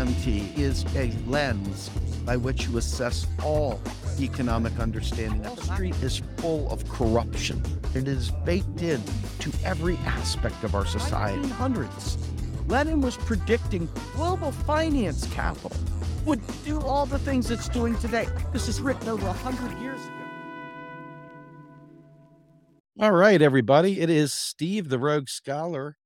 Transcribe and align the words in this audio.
MMT 0.00 0.58
is 0.58 0.86
a 0.96 1.12
lens 1.28 1.90
by 2.24 2.34
which 2.34 2.66
you 2.66 2.78
assess 2.78 3.26
all 3.44 3.78
economic 4.18 4.78
understanding. 4.78 5.42
Wall 5.42 5.58
Street 5.58 5.94
is 5.96 6.22
full 6.38 6.70
of 6.70 6.88
corruption. 6.88 7.62
It 7.94 8.08
is 8.08 8.30
baked 8.30 8.80
in 8.80 9.02
to 9.40 9.52
every 9.62 9.98
aspect 10.06 10.64
of 10.64 10.74
our 10.74 10.86
society. 10.86 11.46
Hundreds. 11.50 12.16
Lenin 12.66 13.02
was 13.02 13.18
predicting 13.18 13.90
global 14.14 14.52
finance 14.52 15.26
capital 15.34 15.76
would 16.24 16.40
do 16.64 16.80
all 16.80 17.04
the 17.04 17.18
things 17.18 17.50
it's 17.50 17.68
doing 17.68 17.94
today. 17.98 18.26
This 18.54 18.68
is 18.68 18.80
written 18.80 19.06
over 19.06 19.26
100 19.26 19.82
years 19.82 20.00
ago. 20.02 20.14
All 23.00 23.12
right, 23.12 23.42
everybody. 23.42 24.00
It 24.00 24.08
is 24.08 24.32
Steve, 24.32 24.88
the 24.88 24.98
Rogue 24.98 25.28
Scholar. 25.28 25.98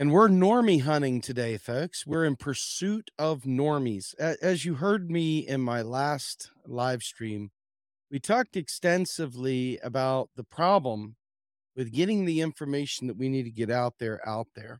And 0.00 0.12
we're 0.12 0.28
normie 0.28 0.82
hunting 0.82 1.20
today, 1.20 1.56
folks. 1.56 2.06
We're 2.06 2.24
in 2.24 2.36
pursuit 2.36 3.10
of 3.18 3.42
normies. 3.42 4.14
As 4.16 4.64
you 4.64 4.74
heard 4.74 5.10
me 5.10 5.40
in 5.40 5.60
my 5.60 5.82
last 5.82 6.52
live 6.64 7.02
stream, 7.02 7.50
we 8.08 8.20
talked 8.20 8.56
extensively 8.56 9.76
about 9.82 10.30
the 10.36 10.44
problem 10.44 11.16
with 11.74 11.92
getting 11.92 12.26
the 12.26 12.42
information 12.42 13.08
that 13.08 13.16
we 13.16 13.28
need 13.28 13.42
to 13.42 13.50
get 13.50 13.72
out 13.72 13.94
there 13.98 14.20
out 14.24 14.46
there. 14.54 14.78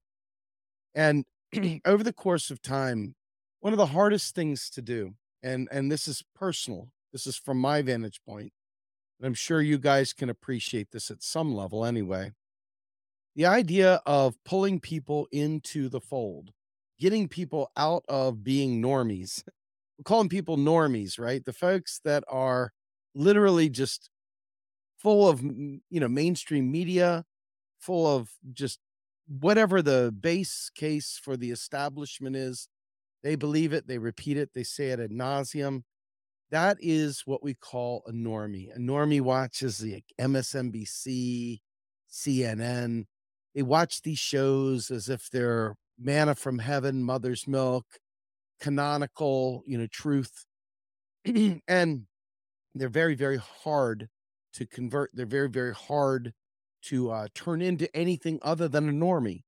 And 0.95 1.25
over 1.85 2.05
the 2.05 2.13
course 2.13 2.53
of 2.53 2.63
time, 2.63 3.17
one 3.59 3.73
of 3.73 3.79
the 3.79 3.87
hardest 3.87 4.37
things 4.37 4.71
to 4.71 4.81
do, 4.81 5.15
and 5.43 5.69
and 5.73 5.91
this 5.91 6.07
is 6.07 6.23
personal, 6.33 6.93
this 7.13 7.27
is 7.27 7.37
from 7.37 7.59
my 7.59 7.83
vantage 7.83 8.21
point, 8.25 8.53
and 9.19 9.27
I'm 9.27 9.35
sure 9.35 9.61
you 9.61 9.79
guys 9.79 10.13
can 10.13 10.31
appreciate 10.31 10.93
this 10.93 11.11
at 11.11 11.25
some 11.25 11.53
level 11.53 11.85
anyway 11.85 12.35
the 13.37 13.47
idea 13.47 14.01
of 14.07 14.37
pulling 14.45 14.81
people 14.81 15.29
into 15.33 15.89
the 15.89 16.01
fold, 16.01 16.53
getting 16.99 17.29
people 17.29 17.71
out 17.77 18.05
of 18.09 18.43
being 18.43 18.83
normies, 18.83 19.45
We're 19.99 20.03
calling 20.05 20.29
people 20.29 20.57
normies, 20.57 21.19
right? 21.19 21.45
The 21.45 21.53
folks 21.53 22.01
that 22.05 22.25
are 22.29 22.73
literally 23.15 23.69
just 23.69 24.11
full 24.99 25.29
of, 25.29 25.43
you 25.43 25.81
know, 26.01 26.09
mainstream 26.09 26.71
media, 26.71 27.25
full 27.79 28.07
of 28.07 28.31
just 28.53 28.81
whatever 29.29 29.83
the 29.83 30.13
base 30.19 30.71
case 30.75 31.21
for 31.23 31.37
the 31.37 31.51
establishment 31.51 32.35
is. 32.37 32.69
They 33.23 33.37
believe 33.37 33.73
it, 33.73 33.87
they 33.87 33.99
repeat 33.99 34.37
it, 34.37 34.51
they 34.55 34.63
say 34.63 34.89
it 34.89 35.01
ad 35.01 35.11
nauseum. 35.11 35.83
That 36.51 36.79
is 36.81 37.23
what 37.27 37.43
we 37.43 37.55
call 37.55 38.03
a 38.07 38.13
normie. 38.13 38.75
A 38.75 38.79
normie 38.79 39.21
watches 39.21 39.79
the 39.79 40.03
MSNBC, 40.19 41.59
CNN, 42.11 43.05
they 43.59 43.63
watch 43.63 44.03
these 44.03 44.21
shows 44.21 44.89
as 44.89 45.09
if 45.09 45.29
they're 45.31 45.75
manna 45.99 46.37
from 46.37 46.61
heaven, 46.61 47.03
mother's 47.03 47.49
milk, 47.49 47.85
canonical, 48.61 49.65
you 49.67 49.77
know, 49.77 49.89
truth. 49.91 50.47
and 51.67 52.07
they're 52.77 52.89
very, 52.89 53.17
very 53.17 53.39
hard 53.65 54.07
to 54.53 54.65
convert. 54.65 55.11
They're 55.13 55.27
very, 55.27 55.49
very 55.49 55.75
hard 55.75 56.35
to 56.83 57.11
uh, 57.11 57.27
turn 57.35 57.61
into 57.61 57.93
anything 57.97 58.39
other 58.43 58.69
than 58.69 58.89
a 58.89 58.93
normie. 58.93 59.43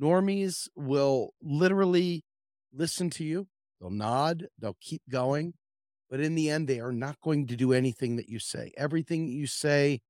Normies 0.00 0.68
will 0.76 1.30
literally 1.42 2.24
listen 2.72 3.10
to 3.10 3.24
you, 3.24 3.48
they'll 3.80 3.90
nod, 3.90 4.46
they'll 4.60 4.76
keep 4.80 5.02
going. 5.10 5.54
But 6.08 6.20
in 6.20 6.36
the 6.36 6.48
end, 6.48 6.68
they 6.68 6.78
are 6.78 6.92
not 6.92 7.20
going 7.24 7.48
to 7.48 7.56
do 7.56 7.72
anything 7.72 8.14
that 8.18 8.28
you 8.28 8.38
say. 8.38 8.72
Everything 8.76 9.26
you 9.26 9.48
say 9.48 10.00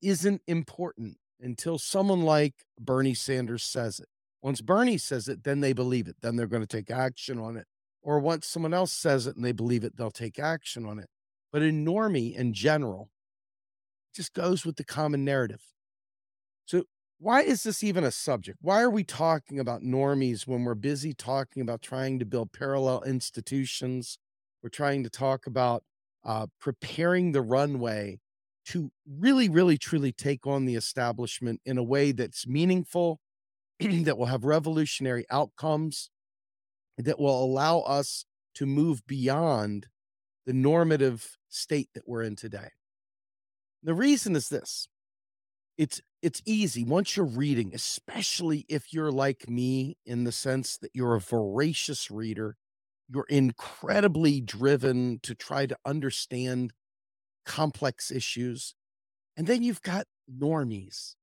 isn't 0.00 0.40
important 0.46 1.18
until 1.40 1.78
someone 1.78 2.22
like 2.22 2.54
Bernie 2.78 3.14
Sanders 3.14 3.64
says 3.64 4.00
it. 4.00 4.08
Once 4.42 4.60
Bernie 4.60 4.98
says 4.98 5.28
it, 5.28 5.44
then 5.44 5.60
they 5.60 5.72
believe 5.72 6.08
it. 6.08 6.16
Then 6.20 6.36
they're 6.36 6.46
going 6.46 6.62
to 6.62 6.66
take 6.66 6.90
action 6.90 7.38
on 7.38 7.56
it. 7.56 7.66
Or 8.02 8.18
once 8.18 8.46
someone 8.46 8.72
else 8.72 8.92
says 8.92 9.26
it 9.26 9.36
and 9.36 9.44
they 9.44 9.52
believe 9.52 9.84
it, 9.84 9.96
they'll 9.96 10.10
take 10.10 10.38
action 10.38 10.86
on 10.86 10.98
it. 10.98 11.08
But 11.52 11.62
in 11.62 11.84
normie 11.84 12.34
in 12.34 12.54
general, 12.54 13.10
it 14.10 14.16
just 14.16 14.32
goes 14.32 14.64
with 14.64 14.76
the 14.76 14.84
common 14.84 15.24
narrative. 15.24 15.62
So 16.64 16.84
why 17.18 17.42
is 17.42 17.64
this 17.64 17.84
even 17.84 18.04
a 18.04 18.10
subject? 18.10 18.58
Why 18.62 18.80
are 18.80 18.90
we 18.90 19.04
talking 19.04 19.58
about 19.58 19.82
normies 19.82 20.46
when 20.46 20.64
we're 20.64 20.74
busy 20.74 21.12
talking 21.12 21.60
about 21.60 21.82
trying 21.82 22.18
to 22.18 22.24
build 22.24 22.52
parallel 22.52 23.02
institutions? 23.02 24.18
We're 24.62 24.70
trying 24.70 25.04
to 25.04 25.10
talk 25.10 25.46
about 25.46 25.84
uh, 26.24 26.46
preparing 26.60 27.32
the 27.32 27.42
runway 27.42 28.20
to 28.70 28.92
really, 29.04 29.48
really, 29.48 29.76
truly 29.76 30.12
take 30.12 30.46
on 30.46 30.64
the 30.64 30.76
establishment 30.76 31.60
in 31.66 31.76
a 31.76 31.82
way 31.82 32.12
that's 32.12 32.46
meaningful, 32.46 33.20
that 33.80 34.16
will 34.16 34.26
have 34.26 34.44
revolutionary 34.44 35.24
outcomes, 35.28 36.08
that 36.96 37.18
will 37.18 37.42
allow 37.42 37.80
us 37.80 38.24
to 38.54 38.66
move 38.66 39.04
beyond 39.08 39.88
the 40.46 40.52
normative 40.52 41.36
state 41.48 41.88
that 41.94 42.06
we're 42.06 42.22
in 42.22 42.36
today. 42.36 42.68
The 43.82 43.94
reason 43.94 44.36
is 44.36 44.48
this 44.48 44.86
it's 45.78 46.00
it's 46.20 46.42
easy 46.44 46.84
once 46.84 47.16
you're 47.16 47.24
reading 47.24 47.72
especially 47.74 48.66
if 48.68 48.92
you're 48.92 49.10
like 49.10 49.48
me 49.48 49.96
in 50.04 50.24
the 50.24 50.32
sense 50.32 50.76
that 50.76 50.90
you're 50.92 51.14
a 51.14 51.20
voracious 51.20 52.10
reader 52.10 52.56
you're 53.08 53.26
incredibly 53.30 54.40
driven 54.42 55.18
to 55.22 55.34
try 55.34 55.64
to 55.64 55.76
understand 55.86 56.74
complex 57.50 58.12
issues. 58.12 58.74
And 59.36 59.48
then 59.48 59.64
you've 59.64 59.82
got 59.82 60.06
normies. 60.32 61.16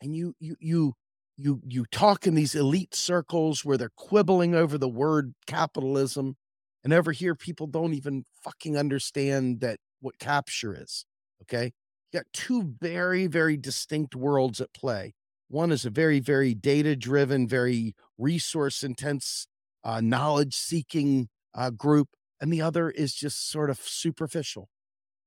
And 0.00 0.14
you 0.14 0.34
you 0.40 0.56
you 0.58 0.94
you 1.36 1.60
you 1.64 1.84
talk 1.86 2.26
in 2.26 2.34
these 2.34 2.56
elite 2.56 2.96
circles 2.96 3.64
where 3.64 3.76
they're 3.76 3.92
quibbling 3.96 4.56
over 4.56 4.76
the 4.76 4.88
word 4.88 5.34
capitalism. 5.46 6.36
And 6.82 6.92
over 6.92 7.12
here, 7.12 7.36
people 7.36 7.68
don't 7.68 7.94
even 7.94 8.24
fucking 8.42 8.76
understand 8.76 9.60
that 9.60 9.78
what 10.00 10.18
capture 10.18 10.76
is. 10.80 11.04
Okay. 11.42 11.72
You 12.10 12.20
got 12.20 12.26
two 12.32 12.74
very, 12.80 13.28
very 13.28 13.56
distinct 13.56 14.16
worlds 14.16 14.60
at 14.60 14.72
play. 14.72 15.14
One 15.48 15.70
is 15.70 15.84
a 15.84 15.90
very, 15.90 16.18
very 16.18 16.54
data 16.54 16.96
driven, 16.96 17.46
very 17.46 17.94
resource 18.16 18.82
intense, 18.82 19.46
uh, 19.84 20.00
knowledge 20.00 20.54
seeking 20.54 21.28
uh, 21.54 21.70
group. 21.70 22.08
And 22.40 22.52
the 22.52 22.62
other 22.62 22.90
is 22.90 23.14
just 23.14 23.48
sort 23.50 23.70
of 23.70 23.78
superficial. 23.80 24.68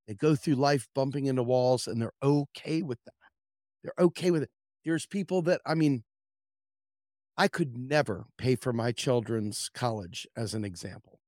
They 0.06 0.14
go 0.14 0.34
through 0.34 0.56
life 0.56 0.88
bumping 0.94 1.26
into 1.26 1.42
walls 1.42 1.86
and 1.86 2.00
they're 2.00 2.12
okay 2.22 2.82
with 2.82 2.98
that. 3.04 3.14
They're 3.82 4.06
okay 4.06 4.30
with 4.30 4.44
it. 4.44 4.50
There's 4.84 5.06
people 5.06 5.42
that, 5.42 5.60
I 5.66 5.74
mean, 5.74 6.04
I 7.36 7.48
could 7.48 7.76
never 7.76 8.26
pay 8.36 8.56
for 8.56 8.72
my 8.72 8.92
children's 8.92 9.70
college 9.74 10.26
as 10.36 10.54
an 10.54 10.64
example, 10.64 11.20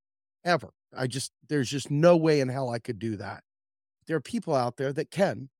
ever. 0.44 0.70
I 0.96 1.06
just, 1.06 1.32
there's 1.48 1.70
just 1.70 1.90
no 1.90 2.16
way 2.16 2.40
in 2.40 2.48
hell 2.48 2.70
I 2.70 2.78
could 2.78 2.98
do 2.98 3.16
that. 3.16 3.42
There 4.06 4.16
are 4.16 4.20
people 4.22 4.54
out 4.54 4.76
there 4.76 4.92
that 4.92 5.10
can, 5.10 5.50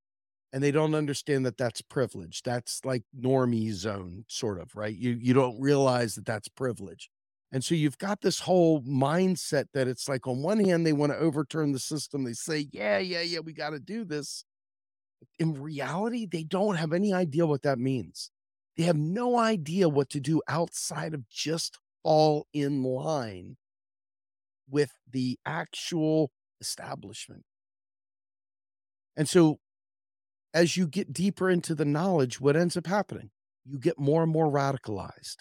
and 0.53 0.63
they 0.63 0.71
don't 0.73 0.95
understand 0.95 1.47
that 1.47 1.59
that's 1.59 1.83
privilege. 1.83 2.43
That's 2.45 2.85
like 2.85 3.05
normie 3.19 3.73
zone, 3.73 4.25
sort 4.29 4.61
of, 4.61 4.77
right? 4.77 4.97
You 4.97 5.13
you 5.21 5.35
don't 5.35 5.61
realize 5.61 6.15
that 6.17 6.27
that's 6.27 6.49
privilege. 6.49 7.11
And 7.55 7.63
so 7.65 7.77
you've 7.77 7.99
got 7.99 8.21
this 8.21 8.41
whole 8.41 8.83
mindset 8.83 9.67
that 9.75 9.87
it's 9.87 10.09
like, 10.09 10.27
on 10.27 10.43
one 10.43 10.59
hand, 10.59 10.85
they 10.85 10.93
want 10.93 11.13
to 11.13 11.19
overturn 11.19 11.71
the 11.71 11.79
system. 11.79 12.25
They 12.25 12.33
say, 12.33 12.67
yeah, 12.73 12.99
yeah, 12.99 13.21
yeah, 13.21 13.39
we 13.39 13.53
got 13.53 13.71
to 13.71 13.79
do 13.79 14.05
this. 14.05 14.45
In 15.39 15.63
reality, 15.63 16.27
they 16.27 16.43
don't 16.43 16.75
have 16.75 16.93
any 16.93 17.13
idea 17.13 17.47
what 17.47 17.63
that 17.63 17.79
means. 17.79 18.33
They 18.77 18.83
have 18.83 18.97
no 18.97 19.39
idea 19.39 19.89
what 19.89 20.11
to 20.11 20.21
do 20.21 20.43
outside 20.49 21.15
of 21.15 21.29
just 21.29 21.79
fall 22.03 22.49
in 22.53 22.83
line 22.83 23.57
with 24.69 24.91
the 25.09 25.39
actual 25.47 26.33
establishment. 26.61 27.45
And 29.17 29.29
so, 29.29 29.61
as 30.53 30.77
you 30.77 30.89
get 30.89 31.13
deeper 31.13 31.49
into 31.49 31.77
the 31.77 31.85
knowledge, 31.85 32.41
what 32.41 32.57
ends 32.57 32.77
up 32.77 32.89
happening? 32.89 33.31
You 33.65 33.79
get 33.79 33.97
more 33.97 34.25
and 34.25 34.33
more 34.33 34.51
radicalized. 34.51 35.37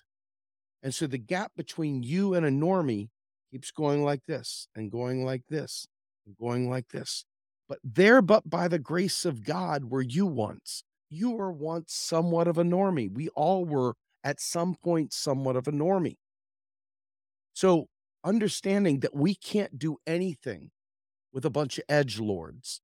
And 0.83 0.93
so 0.93 1.07
the 1.07 1.17
gap 1.17 1.53
between 1.55 2.03
you 2.03 2.33
and 2.33 2.45
a 2.45 2.51
normie 2.51 3.07
keeps 3.51 3.71
going 3.71 4.03
like 4.03 4.25
this 4.27 4.67
and 4.75 4.91
going 4.91 5.25
like 5.25 5.43
this 5.49 5.87
and 6.27 6.35
going 6.37 6.69
like 6.69 6.89
this. 6.89 7.23
But 7.69 7.79
there, 7.83 8.21
but 8.21 8.49
by 8.49 8.67
the 8.67 8.79
grace 8.79 9.23
of 9.23 9.45
God, 9.45 9.85
were 9.85 10.01
you 10.01 10.25
once. 10.25 10.83
You 11.09 11.31
were 11.31 11.51
once 11.51 11.93
somewhat 11.93 12.47
of 12.47 12.57
a 12.57 12.63
normie. 12.63 13.11
We 13.11 13.29
all 13.29 13.65
were 13.65 13.95
at 14.23 14.41
some 14.41 14.75
point 14.75 15.13
somewhat 15.13 15.55
of 15.55 15.67
a 15.67 15.71
normie. 15.71 16.17
So 17.53 17.87
understanding 18.23 18.99
that 18.99 19.15
we 19.15 19.35
can't 19.35 19.79
do 19.79 19.97
anything 20.05 20.71
with 21.31 21.45
a 21.45 21.49
bunch 21.49 21.77
of 21.77 21.85
edge 21.87 22.19
lords, 22.19 22.81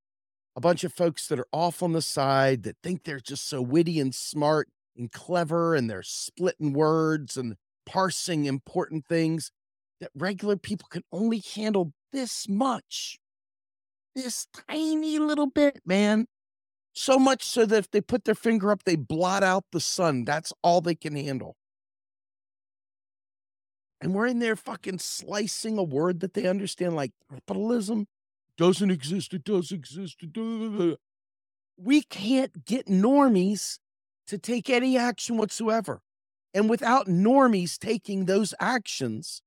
a 0.56 0.62
bunch 0.62 0.84
of 0.84 0.94
folks 0.94 1.28
that 1.28 1.40
are 1.40 1.48
off 1.52 1.84
on 1.84 1.92
the 1.94 2.02
side 2.02 2.64
that 2.64 2.78
think 2.82 3.04
they're 3.04 3.20
just 3.20 3.48
so 3.48 3.62
witty 3.62 4.00
and 4.00 4.16
smart 4.16 4.70
and 4.96 5.12
clever 5.12 5.76
and 5.76 5.90
they're 5.90 6.04
splitting 6.04 6.74
words 6.74 7.36
and 7.36 7.56
parsing 7.90 8.46
important 8.46 9.06
things 9.08 9.52
that 10.02 10.12
regular 10.16 10.56
people 10.58 10.88
can 10.90 11.04
only 11.12 11.42
handle 11.56 11.94
this 12.12 12.48
much. 12.48 13.18
This 14.16 14.48
tiny 14.70 15.20
little 15.20 15.48
bit, 15.48 15.82
man. 15.86 16.28
So 16.94 17.18
much 17.20 17.44
so 17.44 17.66
that 17.66 17.78
if 17.78 17.92
they 17.92 18.02
put 18.02 18.26
their 18.26 18.36
finger 18.36 18.72
up, 18.72 18.84
they 18.84 18.96
blot 18.96 19.44
out 19.44 19.66
the 19.72 19.80
sun. 19.80 20.26
That's 20.26 20.54
all 20.64 20.82
they 20.82 20.96
can 20.96 21.16
handle. 21.16 21.56
and 24.02 24.14
we're 24.14 24.28
in 24.28 24.40
there 24.40 24.56
fucking 24.56 25.00
slicing 25.00 25.78
a 25.78 25.84
word 25.84 26.22
that 26.22 26.34
they 26.34 26.48
understand, 26.48 26.96
like 26.96 27.12
capitalism 27.32 28.08
doesn't 28.58 28.92
exist. 28.92 29.34
It 29.34 29.44
does 29.44 29.72
exist. 29.72 30.24
We 31.78 32.02
can't 32.04 32.66
get 32.66 32.88
normies 32.88 33.80
to 34.28 34.38
take 34.38 34.70
any 34.70 34.98
action 34.98 35.38
whatsoever. 35.38 36.02
And 36.54 36.70
without 36.70 37.08
normies 37.08 37.78
taking 37.78 38.26
those 38.26 38.54
actions, 38.60 39.42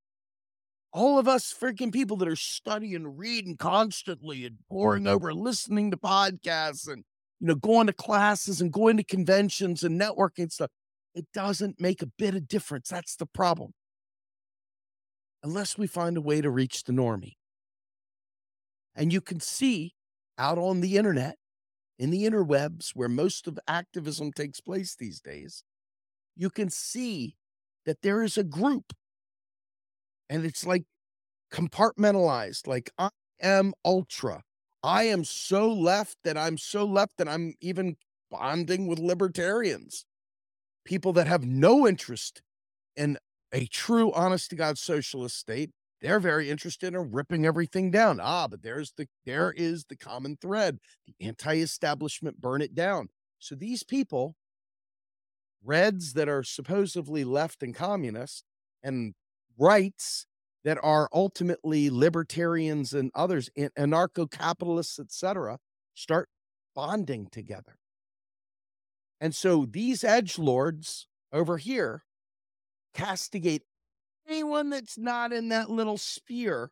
all 0.93 1.19
of 1.19 1.26
us 1.26 1.52
freaking 1.52 1.93
people 1.93 2.16
that 2.19 2.28
are 2.28 2.37
studying, 2.37 3.16
reading 3.16 3.56
constantly 3.56 4.44
and 4.44 4.58
poring 4.69 5.06
over, 5.06 5.32
listening 5.32 5.90
to 5.90 5.96
podcasts 5.96 6.87
and, 6.87 7.04
you 7.40 7.49
know, 7.49 7.54
going 7.54 7.87
to 7.87 7.93
classes 7.93 8.60
and 8.60 8.72
going 8.72 8.99
to 8.99 9.04
conventions 9.04 9.82
and 9.82 10.00
networking 10.00 10.52
stuff, 10.52 10.70
it 11.14 11.26
doesn't 11.34 11.81
make 11.81 12.02
a 12.02 12.06
bit 12.19 12.34
of 12.34 12.46
difference. 12.46 12.88
That's 12.88 13.16
the 13.16 13.26
problem. 13.26 13.72
Unless 15.43 15.76
we 15.76 15.87
find 15.87 16.16
a 16.16 16.20
way 16.20 16.40
to 16.40 16.50
reach 16.50 16.84
the 16.84 16.93
normie. 16.93 17.34
And 18.94 19.12
you 19.12 19.20
can 19.20 19.40
see 19.40 19.94
out 20.38 20.58
on 20.58 20.81
the 20.81 20.96
internet, 20.96 21.37
in 21.98 22.10
the 22.10 22.25
interwebs 22.25 22.90
where 22.94 23.08
most 23.08 23.46
of 23.46 23.58
activism 23.66 24.32
takes 24.32 24.60
place 24.60 24.94
these 24.94 25.20
days, 25.20 25.64
you 26.37 26.50
can 26.50 26.70
see 26.70 27.37
that 27.87 28.02
there 28.02 28.23
is 28.23 28.37
a 28.38 28.44
group 28.44 28.93
and 30.31 30.44
it's 30.44 30.67
like 30.67 30.84
compartmentalized, 31.52 32.67
like 32.67 32.90
I 32.99 33.11
am 33.40 33.75
ultra. 33.84 34.43
I 34.82 35.05
am 35.05 35.25
so 35.25 35.73
left 35.73 36.17
that 36.25 36.37
I'm 36.37 36.58
so 36.58 36.84
left 36.84 37.19
that 37.19 37.29
I'm 37.29 37.55
even 37.61 37.96
bonding 38.31 38.87
with 38.87 38.99
libertarians, 38.99 40.05
people 40.84 41.12
that 41.14 41.26
have 41.26 41.44
no 41.44 41.87
interest 41.87 42.43
in 42.96 43.19
a 43.52 43.67
true, 43.67 44.12
honest 44.12 44.50
to 44.50 44.56
God 44.56 44.79
socialist 44.79 45.38
state. 45.38 45.70
They're 46.00 46.20
very 46.20 46.50
interested 46.50 46.94
in 46.94 47.12
ripping 47.12 47.46
everything 47.46 47.90
down. 47.93 48.19
Ah, 48.20 48.49
but 48.49 48.62
there's 48.62 48.93
the 48.96 49.06
there 49.25 49.52
is 49.52 49.84
the 49.84 49.96
common 49.96 50.37
thread. 50.40 50.79
The 51.06 51.26
anti-establishment 51.26 52.40
burn 52.40 52.61
it 52.61 52.75
down. 52.75 53.08
So 53.38 53.55
these 53.55 53.84
people, 53.84 54.34
reds 55.64 56.14
that 56.14 56.28
are 56.28 56.42
supposedly 56.42 57.24
left 57.24 57.62
and 57.62 57.74
communist, 57.74 58.44
and 58.82 59.14
rights 59.58 60.26
that 60.64 60.78
are 60.82 61.08
ultimately 61.12 61.90
libertarians 61.90 62.92
and 62.92 63.10
others, 63.14 63.50
anarcho-capitalists, 63.56 64.98
etc., 64.98 65.58
start 65.94 66.28
bonding 66.74 67.28
together. 67.30 67.76
And 69.20 69.34
so 69.34 69.66
these 69.68 70.02
edge 70.04 70.38
lords 70.38 71.06
over 71.32 71.58
here 71.58 72.04
castigate 72.94 73.62
anyone 74.28 74.70
that's 74.70 74.98
not 74.98 75.32
in 75.32 75.48
that 75.48 75.70
little 75.70 75.98
sphere. 75.98 76.70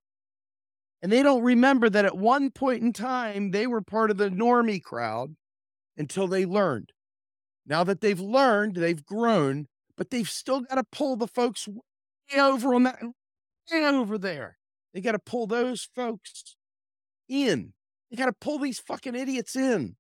And 1.03 1.11
they 1.11 1.23
don't 1.23 1.43
remember 1.43 1.89
that 1.89 2.05
at 2.05 2.17
one 2.17 2.51
point 2.51 2.83
in 2.83 2.93
time, 2.93 3.53
they 3.53 3.67
were 3.67 3.83
part 3.83 4.11
of 4.11 4.19
the 4.19 4.31
normie 4.31 4.83
crowd 4.83 5.37
until 5.97 6.27
they 6.27 6.45
learned. 6.45 6.93
Now 7.67 7.85
that 7.85 8.01
they've 8.01 8.21
learned, 8.21 8.77
they've 8.77 9.05
grown, 9.05 9.67
but 9.97 10.11
they've 10.11 10.29
still 10.29 10.61
got 10.63 10.77
to 10.77 10.85
pull 10.85 11.17
the 11.17 11.27
folks 11.27 11.69
way 11.69 12.41
over 12.41 12.75
on 12.75 12.85
that, 12.85 13.03
way 13.71 13.85
over 13.85 14.19
there. 14.19 14.59
They 14.93 15.01
got 15.01 15.13
to 15.13 15.19
pull 15.19 15.47
those 15.47 15.89
folks 15.95 16.57
in. 17.29 17.73
They 18.11 18.17
got 18.17 18.27
to 18.27 18.33
pull 18.33 18.59
these 18.59 18.81
fucking 18.81 19.15
idiots 19.15 19.55
in. 19.55 19.97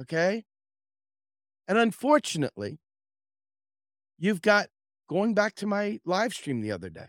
Okay. 0.00 0.44
And 1.66 1.78
unfortunately, 1.78 2.78
you've 4.18 4.42
got 4.42 4.68
going 5.08 5.34
back 5.34 5.54
to 5.56 5.66
my 5.66 6.00
live 6.04 6.34
stream 6.34 6.60
the 6.60 6.72
other 6.72 6.90
day, 6.90 7.08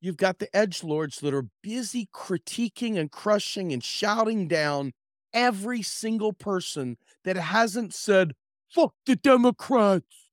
you've 0.00 0.16
got 0.16 0.38
the 0.38 0.54
edge 0.56 0.84
lords 0.84 1.20
that 1.20 1.34
are 1.34 1.48
busy 1.62 2.08
critiquing 2.14 2.98
and 2.98 3.10
crushing 3.10 3.72
and 3.72 3.82
shouting 3.82 4.46
down 4.48 4.92
every 5.34 5.82
single 5.82 6.32
person 6.32 6.96
that 7.24 7.36
hasn't 7.36 7.92
said, 7.92 8.32
fuck 8.68 8.94
the 9.04 9.16
Democrats. 9.16 10.30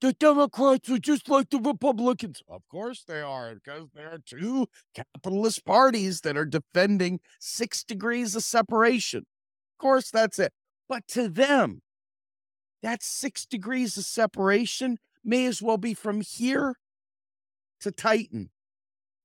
The 0.00 0.12
Democrats 0.12 0.88
are 0.90 0.98
just 0.98 1.28
like 1.28 1.50
the 1.50 1.58
Republicans. 1.58 2.40
Of 2.48 2.62
course 2.68 3.02
they 3.02 3.20
are, 3.20 3.54
because 3.54 3.88
they're 3.92 4.20
two 4.24 4.68
capitalist 4.94 5.64
parties 5.64 6.20
that 6.20 6.36
are 6.36 6.44
defending 6.44 7.18
six 7.40 7.82
degrees 7.82 8.36
of 8.36 8.44
separation. 8.44 9.20
Of 9.20 9.78
course, 9.80 10.10
that's 10.12 10.38
it. 10.38 10.52
But 10.88 11.08
to 11.08 11.28
them, 11.28 11.82
that 12.80 13.02
six 13.02 13.44
degrees 13.44 13.98
of 13.98 14.04
separation 14.04 14.98
may 15.24 15.46
as 15.46 15.60
well 15.60 15.78
be 15.78 15.94
from 15.94 16.20
here 16.20 16.76
to 17.80 17.90
Titan, 17.90 18.50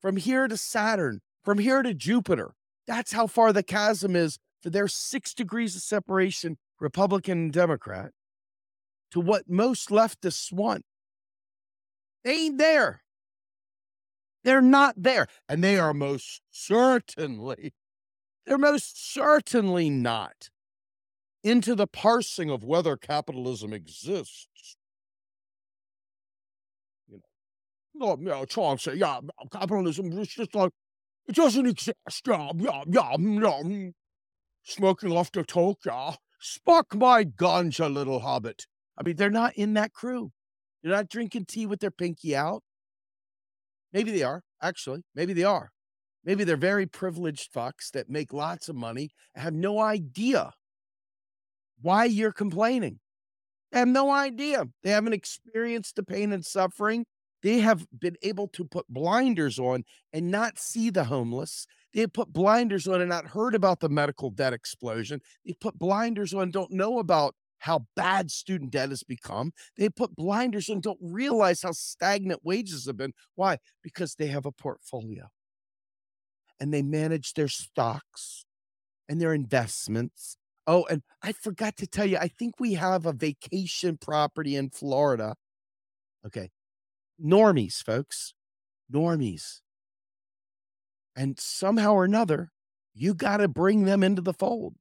from 0.02 0.18
here 0.18 0.48
to 0.48 0.58
Saturn, 0.58 1.22
from 1.44 1.60
here 1.60 1.84
to 1.84 1.94
Jupiter. 1.94 2.56
That's 2.88 3.14
how 3.14 3.28
far 3.28 3.54
the 3.54 3.64
chasm 3.64 4.16
is 4.16 4.40
for 4.64 4.70
their 4.70 4.88
six 4.88 5.34
degrees 5.34 5.76
of 5.76 5.82
separation, 5.82 6.58
Republican 6.80 7.38
and 7.38 7.54
Democrat, 7.54 8.12
to 9.12 9.20
what 9.20 9.50
most 9.50 9.90
leftists 9.90 10.52
want. 10.52 10.84
They 12.24 12.46
ain't 12.46 12.58
there. 12.58 13.04
They're 14.44 14.62
not 14.62 14.96
there. 14.98 15.28
And 15.48 15.64
they 15.64 15.78
are 15.78 15.94
most 15.94 16.42
certainly, 16.50 17.74
they're 18.46 18.58
most 18.58 19.14
certainly 19.14 19.90
not 19.90 20.50
into 21.44 21.76
the 21.76 21.88
parsing 21.88 22.50
of 22.50 22.64
whether 22.64 22.96
capitalism 22.96 23.74
exists 23.74 24.78
You 27.08 27.20
know, 28.00 28.16
no, 28.16 28.40
yeah, 28.40 28.46
Chauncey, 28.46 28.94
yeah, 28.96 29.20
capitalism 29.52 30.12
is 30.18 30.30
just 30.30 30.56
like, 30.56 30.72
it 31.28 31.36
doesn't 31.36 31.66
exist, 31.66 31.98
yeah, 32.28 32.52
yeah, 32.58 32.84
yeah, 32.88 33.12
yeah. 33.18 33.62
Mm. 33.64 33.94
Smoking 34.64 35.12
off 35.12 35.32
the 35.32 35.44
talk, 35.44 35.80
yeah. 35.86 36.16
Spark 36.40 36.96
my 36.96 37.24
ganja, 37.24 37.94
little 37.94 38.20
hobbit. 38.20 38.66
I 38.98 39.04
mean, 39.04 39.16
they're 39.16 39.30
not 39.30 39.56
in 39.56 39.74
that 39.74 39.94
crew. 39.94 40.32
They're 40.82 40.92
not 40.92 41.10
drinking 41.10 41.46
tea 41.46 41.66
with 41.66 41.80
their 41.80 41.92
pinky 41.92 42.36
out. 42.36 42.64
Maybe 43.92 44.12
they 44.12 44.24
are, 44.24 44.42
actually. 44.62 45.04
Maybe 45.16 45.34
they 45.34 45.44
are. 45.44 45.72
Maybe 46.26 46.44
they're 46.44 46.58
very 46.58 46.86
privileged 46.86 47.54
fucks 47.54 47.92
that 47.94 48.10
make 48.10 48.34
lots 48.34 48.70
of 48.70 48.76
money 48.76 49.12
and 49.36 49.44
have 49.44 49.54
no 49.54 49.80
idea 49.80 50.52
why 51.82 52.06
you're 52.06 52.32
complaining. 52.32 53.00
They 53.72 53.80
have 53.80 53.88
no 53.88 54.12
idea. 54.12 54.66
They 54.84 54.92
haven't 54.92 55.14
experienced 55.14 55.96
the 55.96 56.04
pain 56.04 56.32
and 56.32 56.46
suffering 56.46 57.06
they 57.44 57.60
have 57.60 57.86
been 58.00 58.16
able 58.24 58.48
to 58.48 58.64
put 58.64 58.88
blinders 58.88 59.60
on 59.60 59.84
and 60.14 60.32
not 60.32 60.58
see 60.58 60.90
the 60.90 61.04
homeless. 61.04 61.68
They 61.94 62.08
put 62.08 62.34
blinders 62.34 62.88
on 62.88 63.02
and 63.02 63.10
not 63.10 63.28
heard 63.28 63.56
about 63.56 63.80
the 63.80 63.90
medical 63.90 64.30
debt 64.30 64.54
explosion. 64.54 65.22
They 65.46 65.54
put 65.54 65.78
blinders 65.78 66.34
on, 66.34 66.52
don't 66.52 66.72
know 66.72 67.00
about 67.00 67.36
how 67.60 67.86
bad 67.96 68.32
student 68.32 68.72
debt 68.72 68.90
has 68.90 69.04
become. 69.04 69.54
They 69.78 69.90
put 69.90 70.16
blinders 70.16 70.70
on, 70.70 70.82
don't 70.82 71.00
realize 71.02 71.62
how 71.62 71.72
stagnant 71.72 72.42
wages 72.44 72.88
have 72.88 72.98
been. 72.98 73.14
Why? 73.36 73.58
Because 73.82 74.16
they 74.16 74.28
have 74.28 74.46
a 74.46 74.52
portfolio 74.52 75.30
and 76.60 76.74
they 76.74 76.82
manage 76.82 77.34
their 77.34 77.48
stocks 77.48 78.46
and 79.08 79.22
their 79.22 79.34
investments. 79.34 80.38
Oh, 80.66 80.86
and 80.90 81.04
I 81.22 81.32
forgot 81.34 81.78
to 81.78 81.88
tell 81.88 82.06
you, 82.06 82.18
I 82.18 82.28
think 82.28 82.60
we 82.60 82.74
have 82.74 83.06
a 83.06 83.14
vacation 83.14 83.98
property 83.98 84.56
in 84.56 84.70
Florida. 84.70 85.36
Okay 86.26 86.50
normies, 87.24 87.84
folks, 87.84 88.34
normies. 88.92 89.62
And 91.16 91.40
somehow 91.40 91.94
or 91.94 92.06
another, 92.06 92.52
you 92.94 93.14
got 93.14 93.38
to 93.38 93.48
bring 93.48 93.86
them 93.86 94.04
into 94.04 94.22
the 94.22 94.34
fold. 94.34 94.76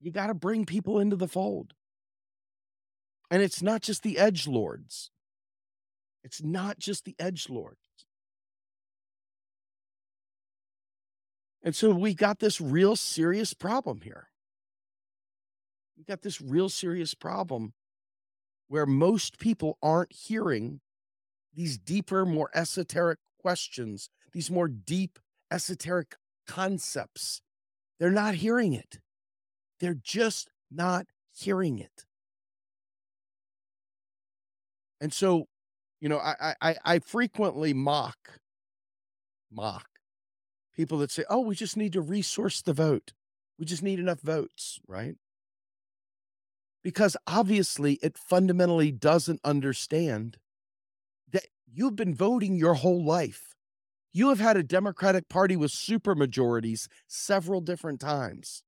You 0.00 0.10
got 0.10 0.28
to 0.28 0.34
bring 0.34 0.66
people 0.66 0.98
into 0.98 1.16
the 1.16 1.28
fold. 1.28 1.74
And 3.30 3.42
it's 3.42 3.62
not 3.62 3.82
just 3.82 4.02
the 4.02 4.18
edge 4.18 4.46
lords. 4.46 5.10
It's 6.24 6.42
not 6.42 6.78
just 6.78 7.04
the 7.04 7.16
edge 7.18 7.48
lords. 7.48 7.78
And 11.62 11.74
so 11.74 11.90
we 11.90 12.14
got 12.14 12.40
this 12.40 12.60
real 12.60 12.96
serious 12.96 13.54
problem 13.54 14.00
here. 14.02 14.28
We 15.96 16.04
got 16.04 16.22
this 16.22 16.40
real 16.40 16.68
serious 16.68 17.14
problem 17.14 17.74
where 18.66 18.86
most 18.86 19.38
people 19.38 19.78
aren't 19.82 20.12
hearing 20.12 20.80
these 21.54 21.78
deeper, 21.78 22.24
more 22.24 22.50
esoteric 22.54 23.18
questions, 23.42 24.08
these 24.32 24.50
more 24.50 24.68
deep, 24.68 25.18
esoteric 25.50 26.16
concepts. 26.46 27.42
They're 27.98 28.10
not 28.10 28.36
hearing 28.36 28.72
it. 28.72 29.00
They're 29.80 29.94
just 29.94 30.50
not 30.70 31.06
hearing 31.32 31.78
it. 31.78 32.06
And 35.00 35.12
so, 35.12 35.46
you 36.00 36.08
know, 36.08 36.18
I 36.18 36.54
I, 36.60 36.76
I 36.84 36.98
frequently 37.00 37.74
mock, 37.74 38.40
mock 39.50 39.86
people 40.74 40.98
that 40.98 41.10
say, 41.10 41.24
"Oh, 41.28 41.40
we 41.40 41.54
just 41.54 41.76
need 41.76 41.92
to 41.94 42.00
resource 42.00 42.62
the 42.62 42.72
vote. 42.72 43.12
We 43.58 43.66
just 43.66 43.82
need 43.82 43.98
enough 43.98 44.20
votes, 44.20 44.80
right?" 44.86 45.16
because 46.82 47.16
obviously 47.26 47.94
it 48.02 48.18
fundamentally 48.18 48.90
doesn't 48.90 49.40
understand 49.44 50.38
You've 51.74 51.96
been 51.96 52.14
voting 52.14 52.56
your 52.56 52.74
whole 52.74 53.02
life. 53.02 53.54
You 54.12 54.28
have 54.28 54.40
had 54.40 54.58
a 54.58 54.62
Democratic 54.62 55.30
Party 55.30 55.56
with 55.56 55.70
supermajorities 55.70 56.86
several 57.06 57.62
different 57.62 57.98
times. 57.98 58.62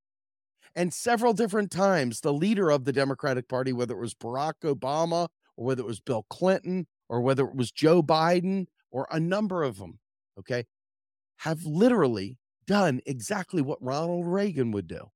And 0.75 0.93
several 0.93 1.35
different 1.35 1.71
times, 1.71 2.21
the 2.21 2.33
leader 2.33 2.71
of 2.71 2.85
the 2.85 2.93
Democratic 2.93 3.47
Party, 3.47 3.73
whether 3.73 3.95
it 3.95 4.01
was 4.01 4.15
Barack 4.15 4.55
Obama 4.65 5.29
or 5.57 5.67
whether 5.67 5.83
it 5.83 5.87
was 5.87 6.01
Bill 6.01 6.25
Clinton 6.31 6.87
or 7.11 7.21
whether 7.21 7.45
it 7.45 7.55
was 7.55 7.71
Joe 7.71 8.03
Biden 8.03 8.67
or 8.91 9.07
a 9.11 9.21
number 9.21 9.63
of 9.63 9.77
them, 9.77 9.99
okay, 10.39 10.65
have 11.39 11.65
literally 11.67 12.39
done 12.67 13.01
exactly 13.05 13.61
what 13.61 13.83
Ronald 13.83 14.27
Reagan 14.27 14.73
would 14.73 14.89
do. 14.89 15.11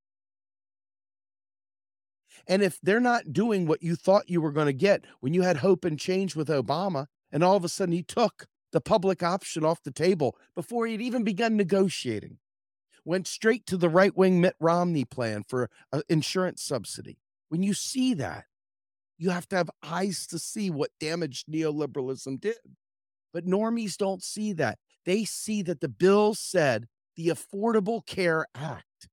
And 2.47 2.63
if 2.63 2.79
they're 2.83 3.01
not 3.01 3.33
doing 3.33 3.67
what 3.67 3.83
you 3.83 3.97
thought 3.97 4.29
you 4.29 4.43
were 4.43 4.53
going 4.53 4.67
to 4.67 4.73
get 4.75 5.05
when 5.21 5.33
you 5.33 5.43
had 5.43 5.57
hope 5.57 5.85
and 5.87 5.99
change 5.99 6.37
with 6.37 6.49
Obama, 6.49 7.07
and 7.33 7.43
all 7.43 7.57
of 7.57 7.65
a 7.65 7.69
sudden 7.69 7.93
he 7.93 8.03
took 8.03 8.47
the 8.73 8.81
public 8.81 9.23
option 9.23 9.65
off 9.65 9.83
the 9.83 9.91
table 9.91 10.37
before 10.55 10.87
he'd 10.87 11.01
even 11.01 11.25
begun 11.25 11.57
negotiating, 11.57 12.39
went 13.05 13.27
straight 13.27 13.67
to 13.67 13.77
the 13.77 13.89
right 13.89 14.17
wing 14.17 14.41
Mitt 14.41 14.57
Romney 14.61 15.05
plan 15.05 15.45
for 15.49 15.71
an 15.93 16.03
insurance 16.09 16.63
subsidy. 16.63 17.19
When 17.49 17.63
you 17.63 17.75
see 17.75 18.15
that, 18.15 18.45
you 19.17 19.31
have 19.31 19.49
to 19.49 19.57
have 19.57 19.71
eyes 19.83 20.27
to 20.29 20.39
see 20.39 20.71
what 20.71 20.91
damage 21.01 21.45
neoliberalism 21.51 22.41
did. 22.41 22.59
But 23.33 23.47
normies 23.47 23.97
don't 23.97 24.23
see 24.23 24.53
that. 24.55 24.79
They 25.05 25.25
see 25.25 25.63
that 25.63 25.81
the 25.81 25.89
bill 25.89 26.35
said 26.35 26.87
the 27.17 27.29
Affordable 27.29 28.07
Care 28.07 28.47
Act. 28.55 29.09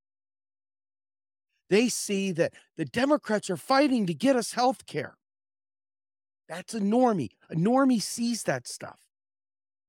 They 1.69 1.89
see 1.89 2.31
that 2.33 2.53
the 2.77 2.85
Democrats 2.85 3.49
are 3.49 3.57
fighting 3.57 4.05
to 4.05 4.13
get 4.13 4.35
us 4.35 4.53
health 4.53 4.85
care. 4.85 5.17
That's 6.47 6.73
a 6.73 6.79
normie. 6.79 7.31
A 7.49 7.55
normie 7.55 8.01
sees 8.01 8.43
that 8.43 8.67
stuff. 8.67 8.99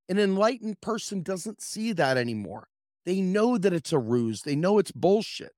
An 0.08 0.18
enlightened 0.18 0.80
person 0.80 1.22
doesn't 1.22 1.60
see 1.60 1.92
that 1.92 2.16
anymore. 2.16 2.68
They 3.04 3.20
know 3.20 3.58
that 3.58 3.72
it's 3.72 3.92
a 3.92 3.98
ruse, 3.98 4.42
they 4.42 4.56
know 4.56 4.78
it's 4.78 4.92
bullshit. 4.92 5.52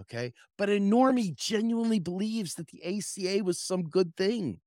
Okay. 0.00 0.32
But 0.56 0.70
a 0.70 0.80
normie 0.80 1.34
genuinely 1.34 1.98
believes 1.98 2.54
that 2.54 2.68
the 2.68 2.82
ACA 2.84 3.44
was 3.44 3.60
some 3.60 3.84
good 3.84 4.16
thing. 4.16 4.60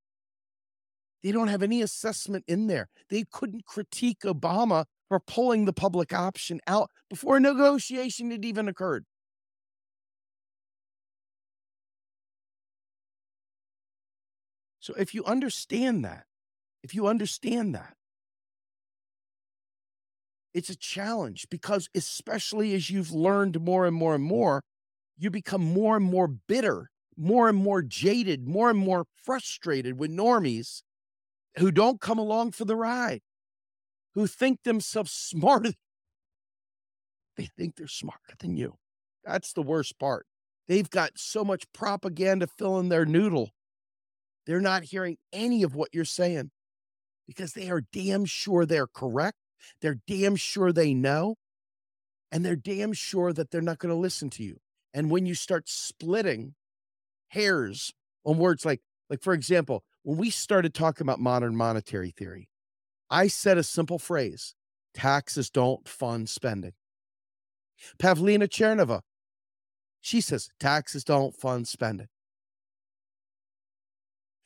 They 1.24 1.31
don't 1.31 1.48
have 1.48 1.63
any 1.63 1.81
assessment 1.81 2.45
in 2.48 2.67
there. 2.67 2.88
They 3.10 3.25
couldn't 3.31 3.65
critique 3.65 4.19
Obama 4.24 4.86
for 5.07 5.19
pulling 5.19 5.65
the 5.65 5.74
public 5.74 6.13
option 6.13 6.60
out 6.67 6.91
before 7.10 7.38
a 7.38 7.39
negotiation 7.39 8.29
had 8.29 8.45
even 8.45 8.67
occurred. 8.67 9.05
So 14.85 14.93
if 14.99 15.15
you 15.15 15.25
understand 15.25 16.05
that, 16.05 16.25
if 16.83 16.93
you 16.93 17.07
understand 17.07 17.73
that, 17.73 17.95
it's 20.53 20.69
a 20.69 20.75
challenge 20.75 21.47
because, 21.49 21.89
especially 21.95 22.75
as 22.75 22.91
you've 22.91 23.11
learned 23.11 23.59
more 23.59 23.87
and 23.87 23.95
more 23.95 24.13
and 24.13 24.23
more, 24.23 24.61
you 25.17 25.31
become 25.31 25.63
more 25.63 25.97
and 25.97 26.05
more 26.05 26.27
bitter, 26.27 26.91
more 27.17 27.49
and 27.49 27.57
more 27.57 27.81
jaded, 27.81 28.47
more 28.47 28.69
and 28.69 28.77
more 28.77 29.05
frustrated 29.23 29.97
with 29.97 30.11
normies 30.11 30.83
who 31.57 31.71
don't 31.71 31.99
come 31.99 32.19
along 32.19 32.51
for 32.51 32.65
the 32.65 32.75
ride, 32.75 33.21
who 34.13 34.27
think 34.27 34.61
themselves 34.61 35.11
smarter. 35.31 35.73
They 37.37 37.49
think 37.57 37.75
they're 37.75 37.87
smarter 37.87 38.35
than 38.37 38.55
you. 38.55 38.75
That's 39.23 39.51
the 39.51 39.63
worst 39.63 39.97
part. 39.97 40.27
They've 40.67 40.91
got 40.91 41.13
so 41.15 41.43
much 41.43 41.63
propaganda 41.73 42.45
filling 42.45 42.89
their 42.89 43.07
noodle. 43.07 43.54
They're 44.45 44.61
not 44.61 44.83
hearing 44.83 45.17
any 45.33 45.63
of 45.63 45.75
what 45.75 45.89
you're 45.93 46.05
saying 46.05 46.51
because 47.27 47.53
they 47.53 47.69
are 47.69 47.81
damn 47.91 48.25
sure 48.25 48.65
they're 48.65 48.87
correct. 48.87 49.37
They're 49.81 49.99
damn 50.07 50.35
sure 50.35 50.71
they 50.71 50.93
know. 50.93 51.35
And 52.31 52.45
they're 52.45 52.55
damn 52.55 52.93
sure 52.93 53.33
that 53.33 53.51
they're 53.51 53.61
not 53.61 53.79
going 53.79 53.93
to 53.93 53.99
listen 53.99 54.29
to 54.31 54.43
you. 54.43 54.57
And 54.93 55.09
when 55.09 55.25
you 55.25 55.35
start 55.35 55.67
splitting 55.67 56.55
hairs 57.29 57.93
on 58.23 58.37
words 58.37 58.65
like, 58.65 58.81
like 59.09 59.21
for 59.21 59.33
example, 59.33 59.83
when 60.03 60.17
we 60.17 60.29
started 60.29 60.73
talking 60.73 61.05
about 61.05 61.19
modern 61.19 61.55
monetary 61.55 62.11
theory, 62.11 62.49
I 63.09 63.27
said 63.27 63.57
a 63.57 63.63
simple 63.63 63.99
phrase 63.99 64.55
taxes 64.93 65.49
don't 65.49 65.87
fund 65.87 66.29
spending. 66.29 66.73
Pavlina 67.99 68.47
Tcherneva, 68.47 69.01
she 70.01 70.21
says 70.21 70.49
taxes 70.59 71.03
don't 71.03 71.35
fund 71.35 71.67
spending. 71.67 72.07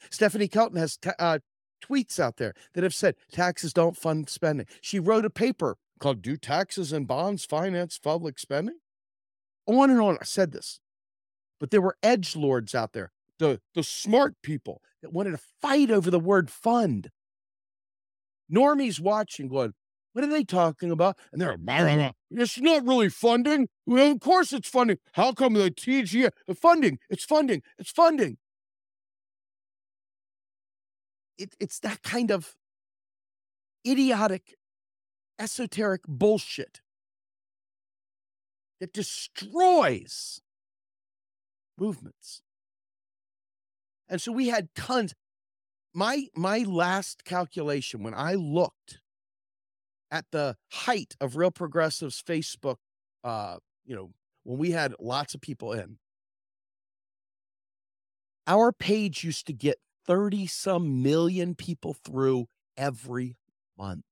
Stephanie 0.10 0.48
Kelton 0.48 0.78
has 0.78 0.98
t- 0.98 1.10
uh, 1.20 1.40
tweets 1.82 2.20
out 2.20 2.38
there 2.38 2.54
that 2.74 2.84
have 2.84 2.94
said 2.94 3.16
taxes 3.32 3.74
don't 3.74 3.98
fund 3.98 4.30
spending. 4.30 4.68
She 4.82 5.00
wrote 5.00 5.26
a 5.26 5.30
paper 5.30 5.78
called 6.00 6.22
Do 6.22 6.38
Taxes 6.38 6.92
and 6.92 7.08
Bonds 7.08 7.46
Finance 7.46 8.00
Public 8.00 8.40
Spending? 8.40 8.78
On 9.66 9.90
and 9.90 10.02
on. 10.02 10.18
I 10.20 10.24
said 10.24 10.52
this. 10.52 10.80
But 11.60 11.72
there 11.72 11.82
were 11.82 11.98
edge 12.02 12.36
lords 12.36 12.74
out 12.74 12.94
there 12.94 13.12
the, 13.40 13.60
the 13.74 13.84
smart 13.84 14.36
people 14.44 14.82
that 15.02 15.14
wanted 15.14 15.32
to 15.32 15.40
fight 15.62 15.90
over 15.90 16.12
the 16.12 16.20
word 16.20 16.52
fund. 16.52 17.10
Normies 18.54 19.00
watching 19.00 19.48
going, 19.48 19.74
what 20.14 20.24
are 20.26 20.30
they 20.30 20.44
talking 20.44 20.92
about? 20.92 21.18
And 21.32 21.42
they're 21.42 21.52
like, 21.52 22.16
it's 22.32 22.60
not 22.60 22.86
really 22.86 23.10
funding. 23.10 23.68
Well, 23.86 24.12
of 24.12 24.20
course 24.20 24.52
it's 24.54 24.68
funding. 24.68 24.98
How 25.14 25.32
come 25.34 25.54
the 25.54 25.72
TGA 25.72 26.32
the 26.48 26.56
funding? 26.56 27.00
It's 27.10 27.24
funding. 27.24 27.62
It's 27.78 27.92
funding. 27.92 28.38
It, 31.40 31.56
it's 31.60 31.80
that 31.80 32.04
kind 32.04 32.32
of 32.32 32.56
idiotic, 33.88 34.56
esoteric 35.40 36.02
bullshit 36.06 36.82
that 38.82 38.94
destroys 38.94 40.42
movements. 41.78 42.42
And 44.10 44.22
so 44.22 44.34
we 44.34 44.50
had 44.50 44.76
tons. 44.76 45.14
My 45.94 46.28
my 46.36 46.60
last 46.60 47.24
calculation 47.24 48.04
when 48.04 48.14
I 48.14 48.34
looked 48.34 49.00
at 50.12 50.26
the 50.32 50.58
height 50.72 51.16
of 51.22 51.36
real 51.36 51.52
progressives 51.52 52.22
Facebook, 52.22 52.78
uh, 53.24 53.58
you 53.86 53.96
know, 53.96 54.12
when 54.44 54.60
we 54.60 54.72
had 54.72 54.94
lots 55.00 55.34
of 55.34 55.42
people 55.42 55.72
in, 55.72 55.98
our 58.46 58.72
page 58.72 59.24
used 59.24 59.48
to 59.48 59.54
get 59.54 59.78
30 60.10 60.48
some 60.48 61.04
million 61.04 61.54
people 61.54 61.94
through 61.94 62.48
every 62.76 63.38
month. 63.78 64.04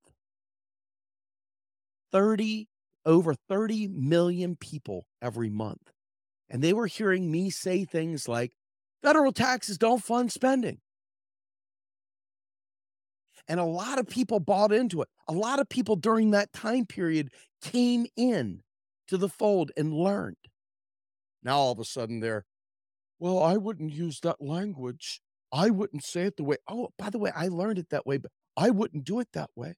30 2.12 2.68
over 3.04 3.34
30 3.34 3.88
million 3.88 4.56
people 4.56 5.08
every 5.24 5.50
month. 5.50 5.92
And 6.52 6.64
they 6.64 6.72
were 6.72 6.86
hearing 6.86 7.32
me 7.32 7.50
say 7.50 7.84
things 7.84 8.28
like, 8.28 8.54
Federal 9.02 9.32
taxes 9.32 9.80
don't 9.80 10.04
fund 10.04 10.32
spending. 10.32 10.78
And 13.48 13.60
a 13.60 13.66
lot 13.66 13.98
of 13.98 14.08
people 14.08 14.40
bought 14.40 14.72
into 14.72 15.02
it. 15.02 15.08
A 15.28 15.34
lot 15.34 15.60
of 15.60 15.68
people 15.68 15.96
during 15.96 16.30
that 16.32 16.54
time 16.54 16.86
period 16.86 17.30
came 17.62 18.06
in 18.16 18.62
to 19.08 19.18
the 19.18 19.30
fold 19.30 19.72
and 19.76 19.94
learned. 19.94 20.38
Now 21.42 21.58
all 21.58 21.72
of 21.72 21.80
a 21.80 21.86
sudden 21.86 22.20
they're, 22.20 22.46
well, 23.18 23.42
I 23.42 23.58
wouldn't 23.58 23.94
use 23.94 24.20
that 24.20 24.42
language. 24.42 25.22
I 25.52 25.70
wouldn't 25.70 26.04
say 26.04 26.24
it 26.24 26.38
the 26.38 26.44
way. 26.44 26.58
Oh, 26.68 26.90
by 26.98 27.10
the 27.10 27.20
way, 27.20 27.32
I 27.36 27.48
learned 27.48 27.80
it 27.80 27.90
that 27.90 28.06
way, 28.06 28.18
but 28.18 28.32
I 28.56 28.70
wouldn't 28.70 29.06
do 29.06 29.20
it 29.20 29.30
that 29.34 29.50
way. 29.56 29.76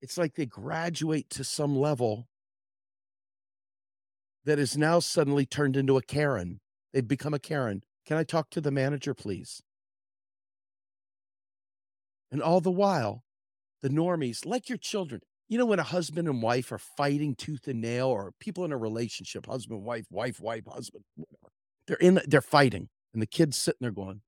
It's 0.00 0.18
like 0.18 0.34
they 0.34 0.46
graduate 0.46 1.28
to 1.30 1.44
some 1.44 1.76
level 1.76 2.28
that 4.44 4.58
is 4.58 4.76
now 4.76 5.00
suddenly 5.00 5.44
turned 5.44 5.76
into 5.76 5.96
a 5.96 6.02
Karen. 6.02 6.60
They've 6.92 7.06
become 7.06 7.34
a 7.34 7.38
Karen. 7.38 7.82
Can 8.06 8.16
I 8.16 8.22
talk 8.24 8.50
to 8.50 8.60
the 8.60 8.70
manager, 8.70 9.12
please? 9.12 9.60
And 12.30 12.42
all 12.42 12.60
the 12.60 12.70
while, 12.70 13.24
the 13.82 13.88
normies, 13.88 14.46
like 14.46 14.68
your 14.68 14.78
children, 14.78 15.22
you 15.48 15.58
know, 15.58 15.66
when 15.66 15.78
a 15.78 15.84
husband 15.84 16.28
and 16.28 16.42
wife 16.42 16.70
are 16.72 16.78
fighting 16.78 17.34
tooth 17.34 17.68
and 17.68 17.80
nail, 17.80 18.08
or 18.08 18.32
people 18.40 18.64
in 18.64 18.72
a 18.72 18.76
relationship, 18.76 19.46
husband, 19.46 19.82
wife, 19.82 20.06
wife, 20.10 20.40
wife, 20.40 20.64
husband, 20.66 21.04
whatever, 21.16 21.52
they're 21.86 21.96
in, 21.96 22.20
they're 22.26 22.40
fighting, 22.42 22.88
and 23.12 23.22
the 23.22 23.26
kid's 23.26 23.56
sitting 23.56 23.78
there 23.80 23.90
going, 23.90 24.20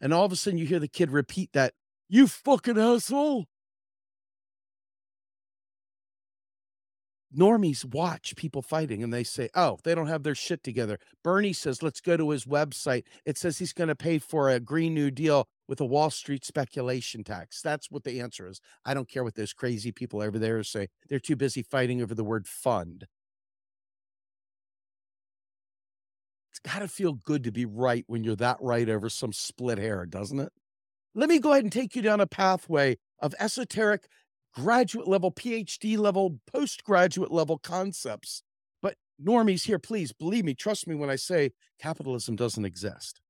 and 0.00 0.12
all 0.12 0.24
of 0.24 0.32
a 0.32 0.36
sudden 0.36 0.58
you 0.58 0.66
hear 0.66 0.78
the 0.78 0.88
kid 0.88 1.10
repeat 1.10 1.50
that, 1.52 1.74
you 2.08 2.26
fucking 2.26 2.78
asshole. 2.78 3.46
Normies 7.36 7.84
watch 7.84 8.36
people 8.36 8.62
fighting 8.62 9.02
and 9.02 9.12
they 9.12 9.24
say, 9.24 9.48
oh, 9.54 9.78
they 9.84 9.94
don't 9.94 10.06
have 10.06 10.22
their 10.22 10.34
shit 10.34 10.62
together. 10.62 10.98
Bernie 11.22 11.52
says, 11.52 11.82
let's 11.82 12.00
go 12.00 12.16
to 12.16 12.30
his 12.30 12.44
website. 12.44 13.04
It 13.24 13.38
says 13.38 13.58
he's 13.58 13.72
going 13.72 13.88
to 13.88 13.96
pay 13.96 14.18
for 14.18 14.50
a 14.50 14.60
Green 14.60 14.94
New 14.94 15.10
Deal 15.10 15.46
with 15.68 15.80
a 15.80 15.84
Wall 15.84 16.10
Street 16.10 16.44
speculation 16.44 17.24
tax. 17.24 17.62
That's 17.62 17.90
what 17.90 18.04
the 18.04 18.20
answer 18.20 18.46
is. 18.46 18.60
I 18.84 18.94
don't 18.94 19.08
care 19.08 19.24
what 19.24 19.34
those 19.34 19.52
crazy 19.52 19.92
people 19.92 20.22
over 20.22 20.38
there 20.38 20.62
say. 20.62 20.88
They're 21.08 21.18
too 21.18 21.36
busy 21.36 21.62
fighting 21.62 22.02
over 22.02 22.14
the 22.14 22.24
word 22.24 22.46
fund. 22.46 23.06
It's 26.50 26.58
got 26.58 26.80
to 26.80 26.88
feel 26.88 27.14
good 27.14 27.44
to 27.44 27.52
be 27.52 27.64
right 27.64 28.04
when 28.06 28.24
you're 28.24 28.36
that 28.36 28.58
right 28.60 28.88
over 28.88 29.08
some 29.08 29.32
split 29.32 29.78
hair, 29.78 30.04
doesn't 30.04 30.38
it? 30.38 30.52
Let 31.14 31.28
me 31.28 31.38
go 31.38 31.52
ahead 31.52 31.64
and 31.64 31.72
take 31.72 31.94
you 31.94 32.02
down 32.02 32.20
a 32.20 32.26
pathway 32.26 32.96
of 33.20 33.34
esoteric 33.38 34.08
graduate 34.54 35.08
level, 35.08 35.32
PhD 35.32 35.98
level, 35.98 36.38
postgraduate 36.52 37.32
level 37.32 37.58
concepts. 37.58 38.42
But 38.82 38.96
normies 39.22 39.64
here, 39.64 39.78
please 39.78 40.12
believe 40.12 40.44
me, 40.44 40.54
trust 40.54 40.86
me 40.86 40.94
when 40.94 41.10
I 41.10 41.16
say 41.16 41.52
capitalism 41.78 42.36
doesn't 42.36 42.64
exist. 42.64 43.20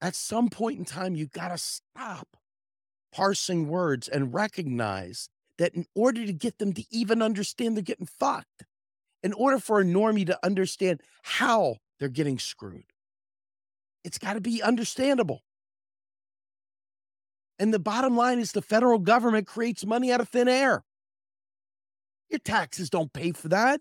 At 0.00 0.16
some 0.16 0.48
point 0.48 0.78
in 0.78 0.84
time, 0.84 1.14
you 1.14 1.26
got 1.26 1.48
to 1.48 1.58
stop 1.58 2.36
parsing 3.12 3.68
words 3.68 4.08
and 4.08 4.34
recognize 4.34 5.28
that 5.58 5.74
in 5.74 5.86
order 5.94 6.26
to 6.26 6.32
get 6.32 6.58
them 6.58 6.72
to 6.72 6.84
even 6.90 7.22
understand 7.22 7.76
they're 7.76 7.82
getting 7.82 8.06
fucked, 8.06 8.64
in 9.22 9.32
order 9.34 9.60
for 9.60 9.80
a 9.80 9.84
normie 9.84 10.26
to 10.26 10.38
understand 10.44 11.00
how 11.22 11.76
they're 12.00 12.08
getting 12.08 12.38
screwed, 12.38 12.86
it's 14.02 14.18
got 14.18 14.32
to 14.32 14.40
be 14.40 14.60
understandable. 14.60 15.42
And 17.62 17.72
the 17.72 17.78
bottom 17.78 18.16
line 18.16 18.40
is 18.40 18.50
the 18.50 18.60
federal 18.60 18.98
government 18.98 19.46
creates 19.46 19.86
money 19.86 20.10
out 20.10 20.20
of 20.20 20.28
thin 20.28 20.48
air. 20.48 20.82
Your 22.28 22.40
taxes 22.40 22.90
don't 22.90 23.12
pay 23.12 23.30
for 23.30 23.46
that. 23.50 23.80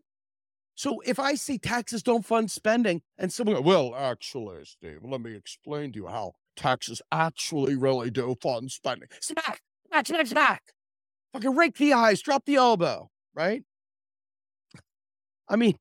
So 0.75 0.99
if 1.03 1.17
I 1.17 1.33
say 1.33 1.57
taxes 1.57 2.03
don't 2.03 2.23
fund 2.23 2.51
spending, 2.51 3.01
and 3.17 3.33
someone, 3.33 3.55
goes, 3.55 3.65
well, 3.65 3.95
actually, 3.95 4.65
Steve, 4.65 4.99
let 5.01 5.19
me 5.19 5.33
explain 5.35 5.93
to 5.93 5.97
you 5.97 6.05
how 6.05 6.33
taxes 6.55 7.01
actually 7.11 7.75
really 7.75 8.11
do 8.11 8.35
fund 8.39 8.71
spending. 8.71 9.09
Smack, 9.19 9.61
smack, 9.87 10.05
smack, 10.05 10.27
smack. 10.27 10.61
Fucking 11.33 11.55
rake 11.55 11.77
the 11.77 11.93
eyes, 11.93 12.21
drop 12.21 12.45
the 12.45 12.57
elbow, 12.57 13.09
right? 13.33 13.63
I 15.49 15.55
mean, 15.55 15.79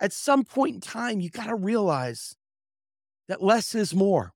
at 0.00 0.14
some 0.14 0.44
point 0.44 0.76
in 0.76 0.80
time, 0.80 1.20
you 1.20 1.28
got 1.28 1.48
to 1.48 1.54
realize 1.54 2.34
that 3.28 3.42
less 3.42 3.74
is 3.74 3.94
more. 3.94 4.32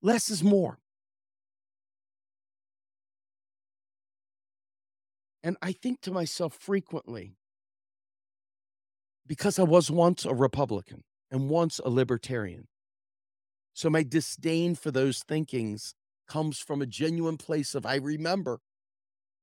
Less 0.00 0.30
is 0.30 0.42
more. 0.42 0.79
And 5.42 5.56
I 5.62 5.72
think 5.72 6.00
to 6.02 6.10
myself 6.10 6.54
frequently, 6.54 7.36
because 9.26 9.58
I 9.58 9.62
was 9.62 9.90
once 9.90 10.24
a 10.24 10.34
Republican 10.34 11.02
and 11.30 11.48
once 11.48 11.78
a 11.78 11.88
libertarian. 11.88 12.68
So 13.72 13.88
my 13.88 14.02
disdain 14.02 14.74
for 14.74 14.90
those 14.90 15.22
thinkings 15.22 15.94
comes 16.28 16.58
from 16.58 16.82
a 16.82 16.86
genuine 16.86 17.36
place 17.36 17.74
of 17.74 17.86
I 17.86 17.96
remember. 17.96 18.60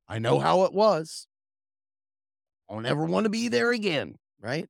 I 0.07 0.19
know 0.19 0.39
how 0.39 0.63
it 0.63 0.73
was. 0.73 1.27
I'll 2.69 2.81
never 2.81 3.05
want 3.05 3.23
to 3.23 3.29
be 3.29 3.47
there 3.47 3.71
again, 3.71 4.17
right? 4.41 4.67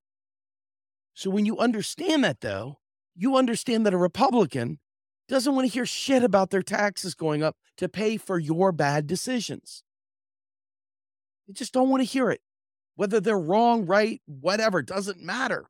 So 1.13 1.29
when 1.29 1.46
you 1.46 1.57
understand 1.57 2.24
that 2.24 2.41
though, 2.41 2.77
you 3.15 3.36
understand 3.36 3.86
that 3.86 3.93
a 3.93 3.98
Republican 3.98 4.79
doesn't 5.27 5.55
want 5.55 5.67
to 5.67 5.74
hear 5.74 5.86
shit 5.86 6.24
about 6.24 6.51
their 6.51 6.62
taxes 6.62 7.15
going 7.15 7.43
up 7.43 7.57
to 7.77 7.89
pay 7.89 8.17
for 8.17 8.38
your 8.39 8.72
bad 8.72 9.07
decisions. 9.07 9.84
They 11.48 11.54
just 11.54 11.74
don't 11.74 11.89
want 11.89 12.01
to 12.01 12.10
hear 12.10 12.30
it. 12.30 12.42
Whether 12.96 13.20
they're 13.20 13.39
wrong, 13.39 13.86
right, 13.86 14.22
whatever, 14.25 14.82
doesn't 14.82 15.22
matter. 15.22 15.70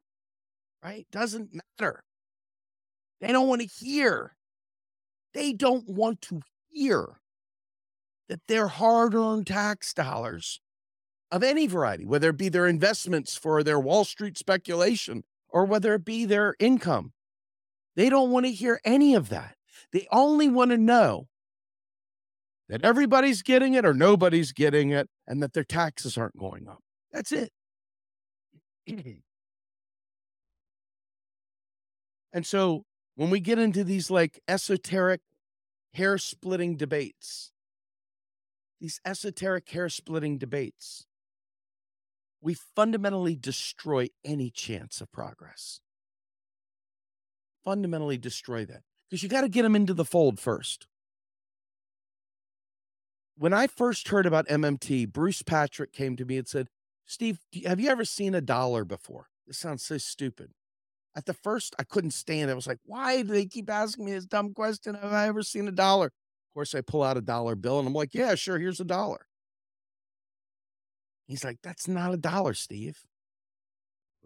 Right? 0.84 1.08
Doesn't 1.12 1.50
matter. 1.80 2.04
They 3.20 3.32
don't 3.32 3.48
want 3.48 3.62
to 3.62 3.68
hear. 3.68 4.36
They 5.34 5.54
don't 5.54 5.90
want 5.90 6.22
to 6.24 6.42
hear 6.70 7.20
that 8.30 8.48
their 8.48 8.68
hard 8.68 9.14
earned 9.14 9.48
tax 9.48 9.94
dollars 9.94 10.62
of 11.32 11.44
any 11.44 11.68
variety, 11.68 12.06
whether 12.06 12.30
it 12.30 12.38
be 12.38 12.50
their 12.50 12.68
investments 12.68 13.36
for 13.36 13.64
their 13.64 13.80
Wall 13.80 14.06
Street 14.06 14.38
speculation 14.38 15.24
or 15.50 15.66
whether 15.66 15.94
it 15.96 16.06
be 16.06 16.26
their 16.26 16.56
income, 16.60 17.14
they 17.96 18.10
don't 18.10 18.32
want 18.32 18.46
to 18.46 18.52
hear 18.52 18.80
any 18.86 19.16
of 19.16 19.30
that. 19.30 19.56
They 19.92 20.08
only 20.12 20.48
want 20.48 20.72
to 20.72 20.78
know 20.78 21.28
that 22.70 22.84
everybody's 22.84 23.42
getting 23.42 23.74
it 23.74 23.86
or 23.86 23.94
nobody's 23.94 24.52
getting 24.52 24.90
it 24.92 25.10
and 25.26 25.42
that 25.42 25.54
their 25.54 25.64
taxes 25.64 26.18
aren't 26.18 26.38
going 26.38 26.68
up. 26.68 26.80
That's 27.12 27.32
it. 27.32 27.52
and 32.34 32.46
so 32.46 32.84
when 33.16 33.30
we 33.30 33.40
get 33.40 33.58
into 33.60 33.84
these 33.84 34.12
like 34.12 34.40
esoteric 34.48 35.22
hair 35.94 36.18
splitting 36.18 36.76
debates, 36.76 37.52
these 38.80 39.00
esoteric 39.06 39.70
hair 39.70 39.90
splitting 39.90 40.38
debates, 40.38 41.06
we 42.42 42.54
fundamentally 42.54 43.36
destroy 43.36 44.08
any 44.24 44.52
chance 44.52 45.02
of 45.02 45.12
progress. 45.12 45.80
Fundamentally 47.66 48.18
destroy 48.18 48.66
that 48.66 48.84
because 49.10 49.24
you 49.24 49.30
got 49.30 49.42
to 49.42 49.50
get 49.50 49.64
them 49.64 49.76
into 49.76 49.94
the 49.94 50.06
fold 50.06 50.40
first 50.40 50.88
when 53.38 53.54
I 53.54 53.68
first 53.68 54.08
heard 54.08 54.26
about 54.26 54.48
MMT, 54.48 55.12
Bruce 55.12 55.42
Patrick 55.42 55.94
came 55.94 56.16
to 56.16 56.26
me 56.26 56.38
and 56.38 56.48
said, 56.48 56.68
Steve, 57.06 57.40
have 57.66 57.80
you 57.80 57.90
ever 57.90 58.04
seen 58.04 58.36
a 58.36 58.42
dollar 58.42 58.84
before? 58.84 59.28
This 59.46 59.58
sounds 59.58 59.84
so 59.84 59.98
stupid. 59.98 60.52
At 61.16 61.26
the 61.26 61.34
first, 61.34 61.76
I 61.80 61.84
couldn't 61.84 62.12
stand 62.12 62.50
it. 62.50 62.54
I 62.54 62.56
was 62.56 62.68
like, 62.68 62.80
why 62.84 63.22
do 63.22 63.30
they 63.30 63.46
keep 63.46 63.70
asking 63.70 64.06
me 64.06 64.12
this 64.12 64.26
dumb 64.26 64.54
question? 64.54 64.96
Have 64.96 65.14
I 65.14 65.28
ever 65.28 65.42
seen 65.42 65.68
a 65.68 65.72
dollar? 65.72 66.08
Of 66.08 66.54
course, 66.54 66.76
I 66.76 66.82
pull 66.82 67.04
out 67.04 67.18
a 67.18 67.22
dollar 67.22 67.56
bill 67.56 67.80
and 67.80 67.88
I'm 67.88 67.94
like, 67.94 68.14
yeah, 68.14 68.36
sure, 68.36 68.60
here's 68.60 68.80
a 68.80 68.86
dollar. 68.86 69.26
He's 71.28 71.44
like, 71.44 71.58
that's 71.62 71.88
not 71.88 72.14
a 72.14 72.18
dollar, 72.18 72.54
Steve. 72.54 73.00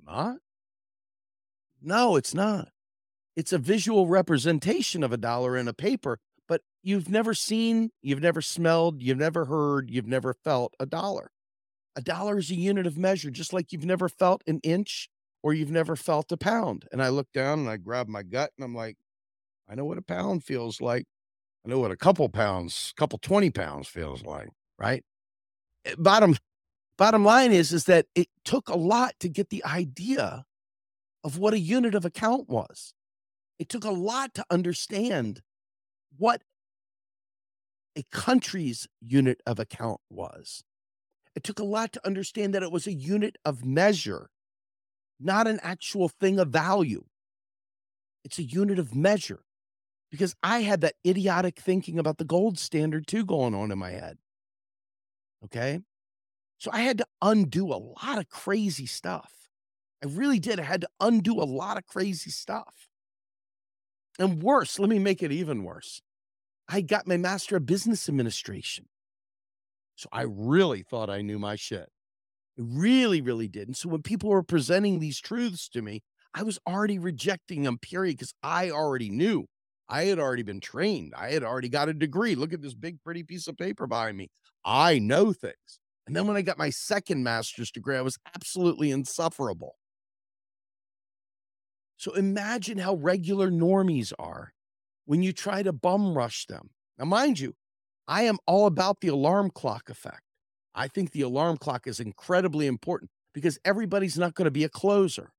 Not? 0.06 0.38
No, 1.82 2.16
it's 2.16 2.34
not. 2.34 2.70
It's 3.36 3.54
a 3.54 3.58
visual 3.58 4.08
representation 4.08 5.04
of 5.04 5.12
a 5.12 5.18
dollar 5.18 5.58
in 5.58 5.68
a 5.68 5.74
paper, 5.74 6.20
you've 6.84 7.10
never 7.10 7.34
seen, 7.34 7.92
you've 8.02 8.22
never 8.22 8.42
smelled, 8.42 9.02
you've 9.02 9.18
never 9.18 9.46
heard, 9.46 9.90
you've 9.90 10.08
never 10.08 10.34
felt 10.34 10.74
a 10.80 10.86
dollar. 10.86 11.32
A 11.96 12.02
dollar 12.02 12.38
is 12.38 12.50
a 12.50 12.56
unit 12.56 12.88
of 12.88 12.98
measure, 12.98 13.30
just 13.30 13.54
like 13.54 13.72
you've 13.72 13.86
never 13.86 14.08
felt 14.08 14.44
an 14.48 14.60
inch 14.64 15.10
or 15.44 15.54
you've 15.54 15.72
never 15.72 15.96
felt 15.96 16.32
a 16.32 16.38
pound. 16.38 16.86
And 16.92 17.02
I 17.02 17.10
look 17.10 17.32
down 17.34 17.60
and 17.60 17.70
I 17.70 17.78
grab 17.78 18.08
my 18.08 18.24
gut 18.24 18.52
and 18.58 18.64
I'm 18.64 18.76
like, 18.76 18.98
I 19.70 19.76
know 19.76 19.86
what 19.86 19.98
a 19.98 20.02
pound 20.02 20.44
feels 20.44 20.82
like. 20.82 21.06
I 21.66 21.70
know 21.70 21.80
what 21.80 21.92
a 21.92 21.98
couple 21.98 22.28
pounds, 22.30 22.94
couple 22.98 23.20
20 23.20 23.50
pounds 23.52 23.88
feels 23.88 24.24
like, 24.24 24.50
right? 24.80 25.04
Eh, 25.86 25.96
bottom 25.98 26.36
bottom 26.98 27.24
line 27.24 27.52
is 27.52 27.72
is 27.72 27.86
that 27.86 28.06
it 28.16 28.28
took 28.46 28.70
a 28.70 28.78
lot 28.78 29.14
to 29.20 29.30
get 29.30 29.50
the 29.50 29.64
idea 29.66 30.46
of 31.24 31.38
what 31.38 31.54
a 31.54 31.60
unit 31.60 31.96
of 31.96 32.06
account 32.06 32.50
was. 32.50 32.94
It 33.60 33.70
took 33.70 33.84
a 33.84 33.92
lot 33.92 34.34
to 34.36 34.46
understand 34.50 35.42
what 36.18 36.42
a 37.98 38.04
country's 38.12 38.88
unit 39.02 39.42
of 39.46 39.60
account 39.60 40.00
was. 40.10 40.64
It 41.36 41.44
took 41.44 41.60
a 41.60 41.64
lot 41.64 41.94
to 41.94 42.06
understand 42.06 42.54
that 42.54 42.64
it 42.64 42.72
was 42.72 42.88
a 42.88 42.94
unit 42.94 43.38
of 43.46 43.66
measure, 43.66 44.30
not 45.20 45.48
an 45.48 45.60
actual 45.64 46.10
thing 46.10 46.40
of 46.40 46.50
value. 46.50 47.04
It's 48.24 48.40
a 48.40 48.44
unit 48.44 48.80
of 48.80 48.96
measure 48.96 49.44
because 50.10 50.36
I 50.44 50.60
had 50.60 50.82
that 50.82 50.96
idiotic 51.08 51.60
thinking 51.60 51.98
about 51.98 52.18
the 52.18 52.26
gold 52.26 52.60
standard 52.60 53.08
too 53.08 53.26
going 53.26 53.56
on 53.56 53.72
in 53.72 53.80
my 53.80 53.92
head. 53.92 54.18
Okay. 55.46 55.80
So 56.60 56.70
I 56.72 56.82
had 56.82 57.00
to 57.00 57.06
undo 57.22 57.74
a 57.74 57.80
lot 57.80 58.20
of 58.20 58.30
crazy 58.30 58.86
stuff. 58.86 59.32
I 60.04 60.08
really 60.08 60.40
did. 60.40 60.60
I 60.60 60.64
had 60.64 60.82
to 60.82 60.90
undo 61.00 61.42
a 61.42 61.46
lot 61.46 61.78
of 61.78 61.88
crazy 61.88 62.30
stuff. 62.30 62.90
And 64.20 64.44
worse, 64.44 64.78
let 64.78 64.90
me 64.90 65.00
make 65.00 65.24
it 65.24 65.32
even 65.32 65.64
worse. 65.64 66.02
I 66.74 66.80
got 66.80 67.06
my 67.06 67.18
Master 67.18 67.58
of 67.58 67.66
Business 67.66 68.08
Administration. 68.08 68.86
So 69.96 70.08
I 70.14 70.22
really 70.22 70.84
thought 70.84 71.10
I 71.10 71.22
knew 71.22 71.38
my 71.38 71.58
shit. 71.58 71.90
I 72.58 72.62
really, 72.62 73.22
really 73.22 73.50
did. 73.50 73.68
And 73.68 73.76
so 73.76 73.90
when 73.90 74.02
people 74.02 74.30
were 74.30 74.42
presenting 74.42 75.00
these 75.00 75.20
truths 75.20 75.68
to 75.70 75.82
me, 75.82 76.02
I 76.34 76.44
was 76.44 76.60
already 76.66 76.98
rejecting 76.98 77.64
them, 77.64 77.78
period, 77.78 78.18
because 78.18 78.34
I 78.42 78.72
already 78.72 79.10
knew. 79.10 79.48
I 79.90 80.06
had 80.06 80.18
already 80.18 80.44
been 80.44 80.62
trained. 80.62 81.14
I 81.18 81.32
had 81.32 81.44
already 81.44 81.68
got 81.68 81.90
a 81.90 81.94
degree. 81.94 82.36
Look 82.36 82.54
at 82.54 82.62
this 82.62 82.74
big, 82.74 83.04
pretty 83.04 83.24
piece 83.24 83.48
of 83.48 83.58
paper 83.58 83.86
behind 83.86 84.18
me. 84.18 84.30
I 84.64 85.00
know 85.00 85.34
things. 85.34 85.80
And 86.08 86.16
then 86.16 86.26
when 86.26 86.38
I 86.38 86.42
got 86.42 86.58
my 86.58 86.70
second 86.70 87.24
master's 87.24 87.72
degree, 87.72 87.98
I 87.98 88.02
was 88.02 88.18
absolutely 88.34 88.92
insufferable. 88.92 89.76
So 91.98 92.14
imagine 92.14 92.78
how 92.78 92.96
regular 92.96 93.52
normies 93.52 94.14
are 94.18 94.54
when 95.06 95.24
you 95.24 95.34
try 95.34 95.64
to 95.64 95.74
bum 95.74 96.18
rush 96.18 96.46
them. 96.46 96.70
Now, 96.98 97.06
mind 97.06 97.40
you, 97.40 97.54
I 98.08 98.24
am 98.24 98.38
all 98.46 98.66
about 98.66 99.02
the 99.02 99.08
alarm 99.10 99.52
clock 99.52 99.90
effect. 99.90 100.22
I 100.74 100.88
think 100.88 101.12
the 101.12 101.22
alarm 101.22 101.58
clock 101.58 101.88
is 101.88 102.00
incredibly 102.00 102.68
important 102.68 103.12
because 103.34 103.60
everybody's 103.66 104.18
not 104.18 104.36
going 104.36 104.46
to 104.46 104.52
be 104.52 104.64
a 104.64 104.70
closer. 104.70 105.32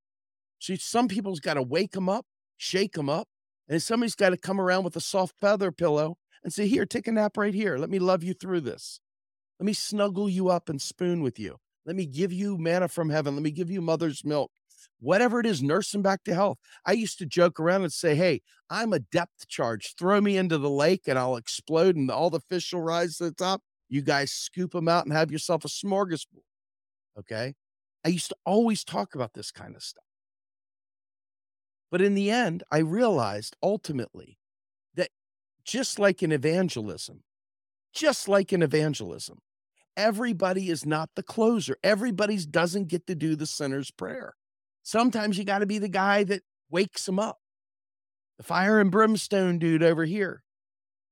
See, 0.61 0.77
some 0.77 1.09
people's 1.09 1.41
got 1.41 1.55
to 1.55 1.63
wake 1.63 1.93
them 1.93 2.09
up, 2.09 2.27
shake 2.57 2.93
them 2.93 3.09
up, 3.09 3.29
and 3.69 3.83
somebody's 3.83 4.15
got 4.15 4.31
to 4.31 4.37
come 4.37 4.61
around 4.61 4.85
with 4.85 4.97
a 4.97 5.01
soft 5.01 5.35
feather 5.41 5.73
pillow 5.73 6.17
and 6.45 6.53
say, 6.53 6.67
Here, 6.67 6.87
take 6.87 7.07
a 7.07 7.13
nap 7.13 7.37
right 7.37 7.55
here. 7.55 7.79
Let 7.79 7.91
me 7.91 7.99
love 7.99 8.23
you 8.23 8.35
through 8.35 8.61
this. 8.61 9.01
Let 9.59 9.67
me 9.67 9.73
snuggle 9.73 10.29
you 10.29 10.49
up 10.49 10.69
and 10.69 10.81
spoon 10.81 11.23
with 11.23 11.39
you. 11.39 11.57
Let 11.87 11.97
me 11.97 12.07
give 12.07 12.33
you 12.33 12.59
manna 12.59 12.89
from 12.89 13.11
heaven. 13.11 13.35
Let 13.35 13.43
me 13.43 13.51
give 13.51 13.71
you 13.71 13.81
mother's 13.81 14.25
milk 14.25 14.51
whatever 15.01 15.41
it 15.41 15.47
is, 15.47 15.63
nurse 15.63 15.91
them 15.91 16.03
back 16.03 16.25
to 16.25 16.35
health. 16.35 16.59
I 16.87 16.93
used 16.93 17.19
to 17.19 17.27
joke 17.27 17.61
around 17.61 17.83
and 17.83 17.93
say, 17.93 18.15
Hey, 18.15 18.43
I'm 18.71 18.93
a 18.93 19.01
depth 19.01 19.49
charge. 19.49 19.95
Throw 19.99 20.21
me 20.21 20.37
into 20.37 20.59
the 20.59 20.71
lake 20.71 21.03
and 21.07 21.19
I'll 21.19 21.37
explode 21.37 21.97
and 21.97 22.11
all 22.11 22.31
the 22.31 22.41
fish 22.41 22.73
will 22.73 22.83
rise 22.83 23.17
to 23.17 23.25
the 23.25 23.33
top. 23.33 23.63
You 23.89 24.03
guys 24.03 24.33
scoop 24.33 24.73
them 24.73 24.89
out 24.89 25.05
and 25.05 25.13
have 25.13 25.31
yourself 25.31 25.65
a 25.65 25.69
smorgasbord. 25.69 26.45
Okay. 27.19 27.55
I 28.05 28.09
used 28.09 28.31
to 28.31 28.37
always 28.45 28.85
talk 28.85 29.15
about 29.15 29.35
this 29.35 29.51
kind 29.51 29.77
of 29.77 29.83
stuff. 29.83 30.05
But 31.91 32.01
in 32.01 32.15
the 32.15 32.31
end, 32.31 32.63
I 32.73 32.79
realized 32.79 33.55
ultimately 33.63 34.39
that 34.95 35.11
just 35.65 35.99
like 35.99 36.23
in 36.23 36.33
evangelism, 36.33 37.23
just 37.93 38.29
like 38.29 38.53
in 38.53 38.63
evangelism, 38.63 39.39
everybody 39.97 40.71
is 40.71 40.87
not 40.87 41.11
the 41.15 41.23
closer. 41.23 41.77
Everybody's 41.85 42.47
doesn't 42.47 42.89
get 42.89 43.07
to 43.07 43.15
do 43.15 43.37
the 43.37 43.47
sinner's 43.47 43.91
prayer. 43.91 44.35
Sometimes 44.83 45.39
you 45.39 45.45
got 45.45 45.61
to 45.61 45.67
be 45.67 45.79
the 45.79 45.89
guy 45.89 46.25
that 46.25 46.43
wakes 46.71 47.07
them 47.07 47.19
up. 47.19 47.39
The 48.39 48.45
fire 48.45 48.81
and 48.81 48.91
brimstone 48.91 49.59
dude 49.59 49.83
over 49.83 50.05
here, 50.05 50.43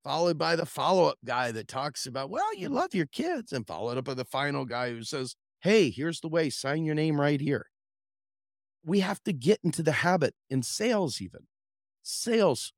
followed 0.03 0.37
by 0.37 0.55
the 0.55 0.65
follow 0.65 1.05
up 1.05 1.17
guy 1.23 1.51
that 1.51 1.67
talks 1.67 2.05
about, 2.05 2.29
well, 2.29 2.53
you 2.55 2.67
love 2.67 2.93
your 2.93 3.05
kids, 3.05 3.53
and 3.53 3.65
followed 3.65 3.97
up 3.97 4.05
by 4.05 4.13
the 4.13 4.25
final 4.25 4.65
guy 4.65 4.89
who 4.89 5.03
says, 5.03 5.35
hey, 5.61 5.89
here's 5.89 6.19
the 6.19 6.27
way, 6.27 6.49
sign 6.49 6.83
your 6.83 6.95
name 6.95 7.21
right 7.21 7.39
here. 7.39 7.67
We 8.83 8.99
have 9.01 9.23
to 9.23 9.33
get 9.33 9.59
into 9.63 9.83
the 9.83 9.91
habit 9.91 10.33
in 10.49 10.63
sales, 10.63 11.21
even 11.21 11.41
sales, 12.01 12.73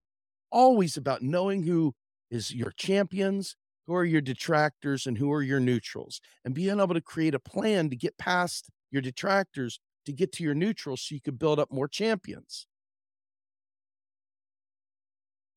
always 0.51 0.97
about 0.97 1.21
knowing 1.21 1.63
who 1.63 1.95
is 2.29 2.53
your 2.53 2.71
champions 2.71 3.55
who 3.87 3.95
are 3.95 4.05
your 4.05 4.21
detractors 4.21 5.05
and 5.05 5.17
who 5.17 5.31
are 5.31 5.41
your 5.41 5.59
neutrals 5.59 6.21
and 6.45 6.53
being 6.53 6.79
able 6.79 6.93
to 6.93 7.01
create 7.01 7.35
a 7.35 7.39
plan 7.39 7.89
to 7.89 7.95
get 7.95 8.17
past 8.17 8.69
your 8.91 9.01
detractors 9.01 9.79
to 10.05 10.13
get 10.13 10.31
to 10.33 10.43
your 10.43 10.53
neutral 10.53 10.97
so 10.97 11.15
you 11.15 11.21
could 11.21 11.39
build 11.39 11.59
up 11.59 11.71
more 11.71 11.87
champions. 11.87 12.67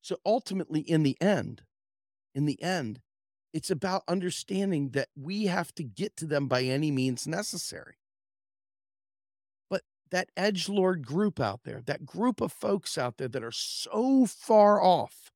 So 0.01 0.19
ultimately, 0.25 0.81
in 0.81 1.03
the 1.03 1.17
end, 1.21 1.63
in 2.35 2.47
the 2.47 2.63
end, 2.63 3.01
it's 3.53 3.71
about 3.71 4.03
understanding 4.07 4.91
that 4.91 5.09
we 5.17 5.47
have 5.47 5.75
to 5.77 5.83
get 5.83 6.17
to 6.19 6.27
them 6.27 6.47
by 6.47 6.63
any 6.63 6.91
means 6.91 7.27
necessary. 7.27 7.97
But 9.69 9.83
that 10.11 10.29
edge 10.37 10.69
lord 10.69 11.05
group 11.07 11.41
out 11.41 11.61
there, 11.65 11.83
that 11.87 12.07
group 12.07 12.41
of 12.41 12.53
folks 12.53 12.97
out 12.99 13.17
there 13.17 13.29
that 13.29 13.43
are 13.43 13.51
so 13.51 14.27
far 14.27 14.81
off 14.81 15.33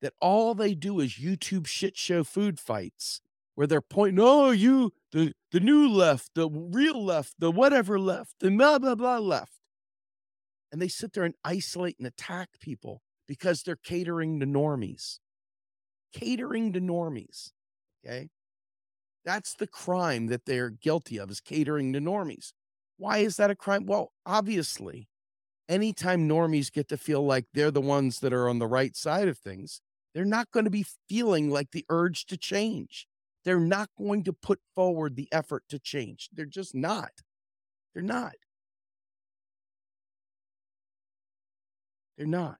that 0.00 0.14
all 0.20 0.54
they 0.54 0.74
do 0.74 0.98
is 1.00 1.12
YouTube 1.12 1.66
shit 1.66 1.96
show 1.96 2.24
food 2.24 2.58
fights 2.58 3.20
where 3.54 3.66
they're 3.66 3.80
pointing, 3.80 4.18
oh, 4.20 4.50
you, 4.50 4.92
the, 5.12 5.34
the 5.50 5.60
new 5.60 5.88
left, 5.88 6.30
the 6.34 6.48
real 6.48 7.02
left, 7.04 7.34
the 7.38 7.50
whatever 7.50 7.98
left, 7.98 8.34
the 8.40 8.50
blah, 8.50 8.78
blah, 8.78 8.94
blah 8.94 9.18
left. 9.18 9.52
And 10.70 10.82
they 10.82 10.88
sit 10.88 11.14
there 11.14 11.24
and 11.24 11.34
isolate 11.44 11.96
and 11.98 12.06
attack 12.06 12.60
people 12.60 13.02
because 13.26 13.62
they're 13.62 13.76
catering 13.76 14.40
to 14.40 14.46
normies. 14.46 15.18
Catering 16.12 16.72
to 16.74 16.80
normies. 16.80 17.52
Okay. 18.04 18.28
That's 19.24 19.54
the 19.54 19.66
crime 19.66 20.26
that 20.26 20.44
they're 20.46 20.70
guilty 20.70 21.18
of 21.18 21.30
is 21.30 21.40
catering 21.40 21.92
to 21.92 22.00
normies. 22.00 22.52
Why 22.96 23.18
is 23.18 23.36
that 23.36 23.50
a 23.50 23.54
crime? 23.54 23.86
Well, 23.86 24.12
obviously, 24.26 25.08
anytime 25.68 26.28
normies 26.28 26.72
get 26.72 26.88
to 26.88 26.96
feel 26.96 27.24
like 27.24 27.46
they're 27.52 27.70
the 27.70 27.80
ones 27.80 28.20
that 28.20 28.32
are 28.32 28.48
on 28.48 28.58
the 28.58 28.66
right 28.66 28.96
side 28.96 29.28
of 29.28 29.38
things, 29.38 29.80
they're 30.14 30.24
not 30.24 30.50
going 30.50 30.64
to 30.64 30.70
be 30.70 30.86
feeling 31.08 31.50
like 31.50 31.70
the 31.70 31.84
urge 31.88 32.26
to 32.26 32.36
change. 32.36 33.06
They're 33.44 33.60
not 33.60 33.90
going 33.96 34.24
to 34.24 34.32
put 34.32 34.60
forward 34.74 35.16
the 35.16 35.28
effort 35.32 35.64
to 35.68 35.78
change. 35.78 36.28
They're 36.32 36.44
just 36.44 36.74
not. 36.74 37.10
They're 37.94 38.02
not. 38.02 38.34
They're 42.16 42.26
not. 42.26 42.58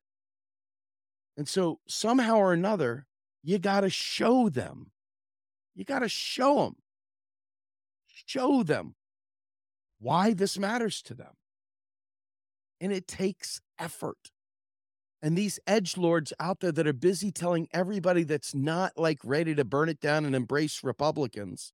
And 1.37 1.49
so 1.49 1.81
somehow 1.87 2.37
or 2.37 2.53
another, 2.53 3.07
you 3.43 3.59
got 3.59 3.81
to 3.81 3.91
show 3.91 4.49
them. 4.49 4.93
You 5.75 5.85
got 5.85 6.01
to 6.01 6.09
show 6.09 6.64
them. 6.64 6.77
Show 8.27 8.62
them 8.62 8.95
why 10.01 10.33
this 10.33 10.59
matters 10.59 11.03
to 11.03 11.14
them. 11.14 11.35
And 12.81 12.93
it 12.93 13.09
takes 13.09 13.61
effort 13.79 14.31
and 15.22 15.37
these 15.37 15.59
edge 15.66 15.96
lords 15.96 16.33
out 16.38 16.61
there 16.61 16.72
that 16.72 16.87
are 16.87 16.92
busy 16.92 17.33
telling 17.33 17.68
everybody 17.72 18.22
that's 18.22 18.54
not 18.54 18.92
like 18.96 19.18
ready 19.24 19.54
to 19.54 19.64
burn 19.64 19.88
it 19.88 20.00
down 20.00 20.24
and 20.24 20.35
embrace 20.35 20.85
Republicans, 20.85 21.72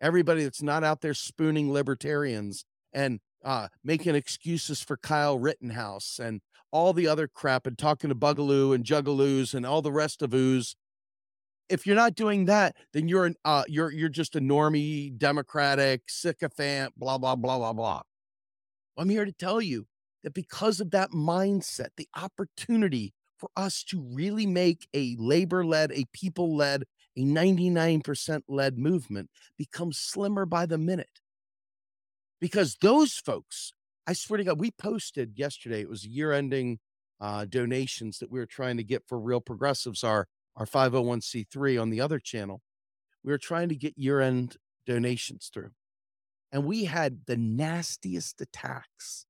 everybody 0.00 0.44
that's 0.44 0.62
not 0.62 0.84
out 0.84 1.00
there 1.00 1.14
spooning 1.14 1.72
libertarians 1.72 2.64
and 2.92 3.20
uh, 3.44 3.68
making 3.82 4.14
excuses 4.14 4.82
for 4.82 4.96
Kyle 4.96 5.38
Rittenhouse 5.38 6.18
and 6.18 6.40
all 6.70 6.92
the 6.92 7.06
other 7.06 7.28
crap 7.28 7.66
and 7.66 7.78
talking 7.78 8.08
to 8.08 8.16
Boogaloo 8.16 8.74
and 8.74 8.84
Juggaloos 8.84 9.54
and 9.54 9.64
all 9.64 9.80
the 9.80 9.92
rest 9.92 10.22
of 10.22 10.34
ooze. 10.34 10.76
If 11.68 11.86
you're 11.86 11.96
not 11.96 12.14
doing 12.14 12.44
that, 12.44 12.76
then 12.92 13.08
you're 13.08 13.24
an 13.24 13.36
uh, 13.44 13.64
you're 13.68 13.90
you're 13.90 14.10
just 14.10 14.36
a 14.36 14.40
normie, 14.40 15.16
democratic 15.16 16.02
sycophant, 16.08 16.92
blah 16.96 17.16
blah 17.16 17.36
blah 17.36 17.56
blah 17.56 17.72
blah. 17.72 18.02
I'm 18.98 19.08
here 19.08 19.24
to 19.24 19.32
tell 19.32 19.62
you 19.62 19.86
that 20.24 20.34
because 20.34 20.80
of 20.80 20.90
that 20.90 21.12
mindset, 21.12 21.90
the 21.96 22.08
opportunity 22.16 23.12
for 23.38 23.50
us 23.56 23.84
to 23.84 24.00
really 24.00 24.46
make 24.46 24.88
a 24.94 25.14
labor 25.18 25.64
led, 25.64 25.92
a 25.92 26.06
people 26.12 26.56
led, 26.56 26.84
a 27.16 27.20
99% 27.20 28.42
led 28.48 28.78
movement 28.78 29.30
becomes 29.56 29.98
slimmer 29.98 30.46
by 30.46 30.66
the 30.66 30.78
minute. 30.78 31.20
Because 32.40 32.76
those 32.80 33.14
folks, 33.14 33.72
I 34.06 34.14
swear 34.14 34.38
to 34.38 34.44
God, 34.44 34.58
we 34.58 34.70
posted 34.70 35.38
yesterday, 35.38 35.82
it 35.82 35.88
was 35.88 36.06
year 36.06 36.32
ending 36.32 36.78
uh, 37.20 37.44
donations 37.44 38.18
that 38.18 38.30
we 38.30 38.38
were 38.38 38.46
trying 38.46 38.76
to 38.78 38.84
get 38.84 39.04
for 39.06 39.18
Real 39.18 39.40
Progressives, 39.40 40.02
our, 40.02 40.26
our 40.56 40.66
501c3 40.66 41.80
on 41.80 41.90
the 41.90 42.00
other 42.00 42.18
channel. 42.18 42.60
We 43.22 43.30
were 43.30 43.38
trying 43.38 43.68
to 43.68 43.76
get 43.76 43.96
year 43.96 44.20
end 44.20 44.56
donations 44.86 45.50
through. 45.52 45.70
And 46.50 46.64
we 46.64 46.84
had 46.84 47.26
the 47.26 47.36
nastiest 47.36 48.40
attacks 48.40 49.26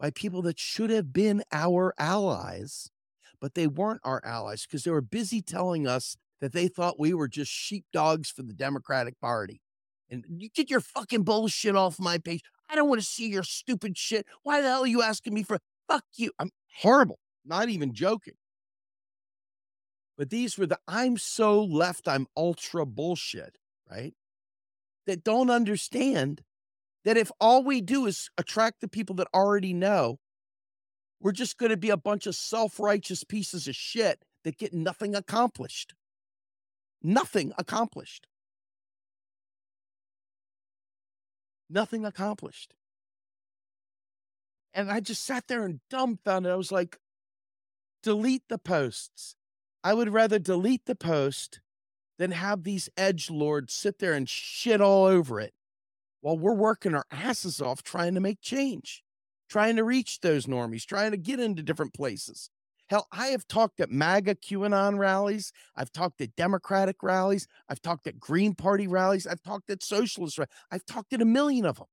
by 0.00 0.10
people 0.10 0.40
that 0.42 0.58
should 0.58 0.88
have 0.88 1.12
been 1.12 1.44
our 1.52 1.94
allies, 1.98 2.90
but 3.38 3.54
they 3.54 3.66
weren't 3.66 4.00
our 4.02 4.22
allies 4.24 4.66
because 4.66 4.82
they 4.82 4.90
were 4.90 5.02
busy 5.02 5.42
telling 5.42 5.86
us 5.86 6.16
that 6.40 6.52
they 6.54 6.68
thought 6.68 6.98
we 6.98 7.12
were 7.12 7.28
just 7.28 7.52
sheepdogs 7.52 8.30
for 8.30 8.42
the 8.42 8.54
Democratic 8.54 9.20
Party. 9.20 9.60
And 10.08 10.24
you 10.28 10.48
get 10.48 10.70
your 10.70 10.80
fucking 10.80 11.22
bullshit 11.22 11.76
off 11.76 12.00
my 12.00 12.16
page. 12.16 12.40
I 12.70 12.74
don't 12.74 12.88
want 12.88 13.00
to 13.00 13.06
see 13.06 13.28
your 13.28 13.42
stupid 13.42 13.98
shit. 13.98 14.26
Why 14.42 14.62
the 14.62 14.68
hell 14.68 14.84
are 14.84 14.86
you 14.86 15.02
asking 15.02 15.34
me 15.34 15.42
for? 15.42 15.58
Fuck 15.86 16.04
you. 16.16 16.32
I'm 16.38 16.50
horrible. 16.78 17.18
Not 17.44 17.68
even 17.68 17.92
joking. 17.92 18.34
But 20.16 20.30
these 20.30 20.56
were 20.56 20.66
the 20.66 20.78
I'm 20.88 21.18
so 21.18 21.62
left, 21.62 22.08
I'm 22.08 22.26
ultra 22.36 22.86
bullshit, 22.86 23.56
right? 23.90 24.14
That 25.06 25.24
don't 25.24 25.50
understand 25.50 26.42
that 27.04 27.16
if 27.16 27.30
all 27.40 27.64
we 27.64 27.80
do 27.80 28.06
is 28.06 28.30
attract 28.36 28.80
the 28.80 28.88
people 28.88 29.16
that 29.16 29.28
already 29.34 29.72
know, 29.72 30.18
we're 31.20 31.32
just 31.32 31.58
going 31.58 31.70
to 31.70 31.76
be 31.76 31.90
a 31.90 31.96
bunch 31.96 32.26
of 32.26 32.34
self 32.34 32.78
righteous 32.80 33.24
pieces 33.24 33.68
of 33.68 33.74
shit 33.74 34.24
that 34.44 34.58
get 34.58 34.72
nothing 34.72 35.14
accomplished. 35.14 35.94
Nothing 37.02 37.52
accomplished. 37.58 38.26
Nothing 41.68 42.04
accomplished. 42.04 42.74
And 44.72 44.90
I 44.90 45.00
just 45.00 45.24
sat 45.24 45.46
there 45.48 45.64
and 45.64 45.80
dumbfounded. 45.90 46.52
I 46.52 46.56
was 46.56 46.72
like, 46.72 46.98
delete 48.02 48.44
the 48.48 48.58
posts. 48.58 49.34
I 49.82 49.94
would 49.94 50.10
rather 50.10 50.38
delete 50.38 50.86
the 50.86 50.94
post 50.94 51.60
than 52.18 52.32
have 52.32 52.64
these 52.64 52.88
edge 52.96 53.30
lords 53.30 53.72
sit 53.72 53.98
there 53.98 54.12
and 54.12 54.28
shit 54.28 54.80
all 54.80 55.06
over 55.06 55.40
it 55.40 55.54
while 56.20 56.38
we're 56.38 56.54
working 56.54 56.94
our 56.94 57.04
asses 57.10 57.60
off 57.60 57.82
trying 57.82 58.14
to 58.14 58.20
make 58.20 58.40
change, 58.40 59.02
trying 59.48 59.76
to 59.76 59.84
reach 59.84 60.20
those 60.20 60.46
normies, 60.46 60.84
trying 60.84 61.10
to 61.10 61.16
get 61.16 61.40
into 61.40 61.62
different 61.62 61.94
places. 61.94 62.50
Hell, 62.88 63.06
I 63.12 63.28
have 63.28 63.46
talked 63.46 63.78
at 63.80 63.92
MAGA 63.92 64.34
QAnon 64.34 64.98
rallies. 64.98 65.52
I've 65.76 65.92
talked 65.92 66.20
at 66.20 66.34
Democratic 66.34 66.96
rallies. 67.02 67.46
I've 67.68 67.80
talked 67.80 68.08
at 68.08 68.18
Green 68.18 68.54
Party 68.54 68.88
rallies. 68.88 69.28
I've 69.28 69.42
talked 69.42 69.70
at 69.70 69.84
socialist 69.84 70.38
rallies. 70.38 70.50
I've 70.72 70.84
talked 70.86 71.12
at 71.12 71.22
a 71.22 71.24
million 71.24 71.66
of 71.66 71.76
them 71.76 71.86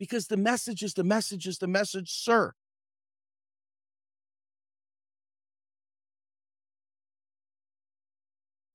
because 0.00 0.26
the 0.26 0.36
message 0.36 0.82
is 0.82 0.94
the 0.94 1.04
message 1.04 1.46
is 1.46 1.58
the 1.58 1.68
message, 1.68 2.10
sir. 2.10 2.54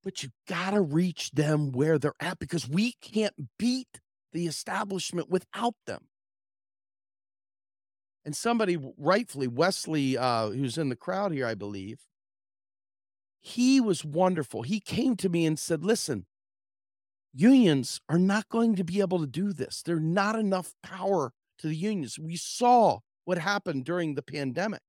But 0.02 0.22
you 0.22 0.30
got 0.48 0.70
to 0.70 0.80
reach 0.80 1.32
them 1.32 1.70
where 1.72 1.98
they're 1.98 2.14
at 2.18 2.38
because 2.38 2.66
we 2.66 2.94
can't 3.02 3.34
beat 3.58 4.00
the 4.32 4.46
establishment 4.46 5.30
without 5.30 5.74
them. 5.86 6.08
And 8.24 8.36
somebody, 8.36 8.76
rightfully, 8.98 9.48
Wesley, 9.48 10.18
uh, 10.18 10.50
who's 10.50 10.76
in 10.76 10.90
the 10.90 10.96
crowd 10.96 11.32
here, 11.32 11.46
I 11.46 11.54
believe, 11.54 12.00
he 13.40 13.80
was 13.80 14.04
wonderful. 14.04 14.62
He 14.62 14.80
came 14.80 15.16
to 15.16 15.28
me 15.28 15.46
and 15.46 15.58
said, 15.58 15.84
Listen, 15.84 16.26
unions 17.32 18.00
are 18.08 18.18
not 18.18 18.48
going 18.48 18.74
to 18.76 18.84
be 18.84 19.00
able 19.00 19.20
to 19.20 19.26
do 19.26 19.52
this. 19.52 19.82
There's 19.82 20.02
not 20.02 20.36
enough 20.36 20.74
power 20.82 21.32
to 21.58 21.68
the 21.68 21.76
unions. 21.76 22.18
We 22.18 22.36
saw 22.36 22.98
what 23.24 23.38
happened 23.38 23.84
during 23.84 24.14
the 24.14 24.22
pandemic. 24.22 24.82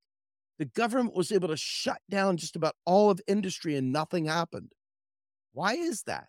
The 0.58 0.66
government 0.66 1.16
was 1.16 1.32
able 1.32 1.48
to 1.48 1.56
shut 1.56 2.02
down 2.10 2.36
just 2.36 2.56
about 2.56 2.74
all 2.84 3.10
of 3.10 3.20
industry 3.26 3.76
and 3.76 3.92
nothing 3.92 4.26
happened. 4.26 4.72
Why 5.52 5.74
is 5.74 6.02
that? 6.02 6.28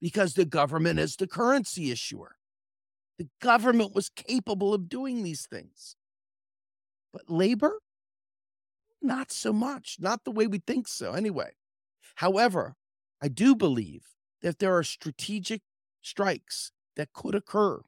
Because 0.00 0.34
the 0.34 0.44
government 0.44 0.98
is 0.98 1.14
the 1.14 1.28
currency 1.28 1.92
issuer. 1.92 2.37
The 3.18 3.28
government 3.40 3.94
was 3.94 4.08
capable 4.08 4.72
of 4.72 4.88
doing 4.88 5.22
these 5.22 5.46
things. 5.46 5.96
But 7.12 7.28
labor, 7.28 7.80
not 9.02 9.32
so 9.32 9.52
much, 9.52 9.96
not 9.98 10.24
the 10.24 10.30
way 10.30 10.46
we 10.46 10.58
think 10.58 10.88
so, 10.88 11.12
anyway. 11.12 11.52
However, 12.16 12.74
I 13.20 13.28
do 13.28 13.56
believe 13.56 14.06
that 14.42 14.58
there 14.58 14.76
are 14.76 14.84
strategic 14.84 15.62
strikes 16.00 16.70
that 16.96 17.12
could 17.12 17.34
occur 17.34 17.80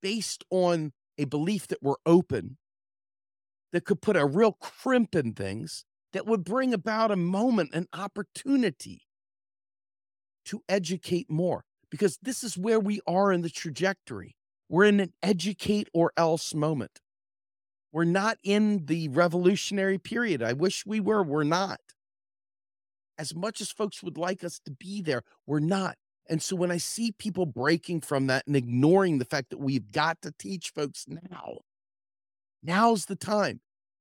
based 0.00 0.44
on 0.50 0.92
a 1.18 1.24
belief 1.24 1.66
that 1.68 1.82
we're 1.82 1.96
open 2.04 2.58
that 3.72 3.84
could 3.84 4.00
put 4.00 4.16
a 4.16 4.24
real 4.24 4.52
crimp 4.52 5.14
in 5.14 5.32
things 5.32 5.84
that 6.12 6.26
would 6.26 6.44
bring 6.44 6.72
about 6.72 7.10
a 7.10 7.16
moment, 7.16 7.74
an 7.74 7.88
opportunity 7.92 9.02
to 10.44 10.62
educate 10.68 11.28
more 11.28 11.64
because 11.90 12.18
this 12.22 12.44
is 12.44 12.56
where 12.56 12.80
we 12.80 13.00
are 13.06 13.32
in 13.32 13.42
the 13.42 13.50
trajectory. 13.50 14.35
We're 14.68 14.84
in 14.84 15.00
an 15.00 15.12
educate 15.22 15.88
or 15.92 16.12
else 16.16 16.54
moment. 16.54 17.00
We're 17.92 18.04
not 18.04 18.38
in 18.42 18.86
the 18.86 19.08
revolutionary 19.08 19.98
period. 19.98 20.42
I 20.42 20.52
wish 20.52 20.84
we 20.84 21.00
were. 21.00 21.22
We're 21.22 21.44
not. 21.44 21.80
As 23.18 23.34
much 23.34 23.60
as 23.60 23.70
folks 23.70 24.02
would 24.02 24.18
like 24.18 24.44
us 24.44 24.60
to 24.66 24.70
be 24.70 25.00
there, 25.00 25.22
we're 25.46 25.60
not. 25.60 25.96
And 26.28 26.42
so 26.42 26.56
when 26.56 26.70
I 26.70 26.76
see 26.76 27.12
people 27.12 27.46
breaking 27.46 28.00
from 28.00 28.26
that 28.26 28.46
and 28.46 28.56
ignoring 28.56 29.18
the 29.18 29.24
fact 29.24 29.50
that 29.50 29.60
we've 29.60 29.92
got 29.92 30.20
to 30.22 30.34
teach 30.38 30.70
folks 30.70 31.06
now, 31.08 31.60
now's 32.62 33.06
the 33.06 33.16
time. 33.16 33.60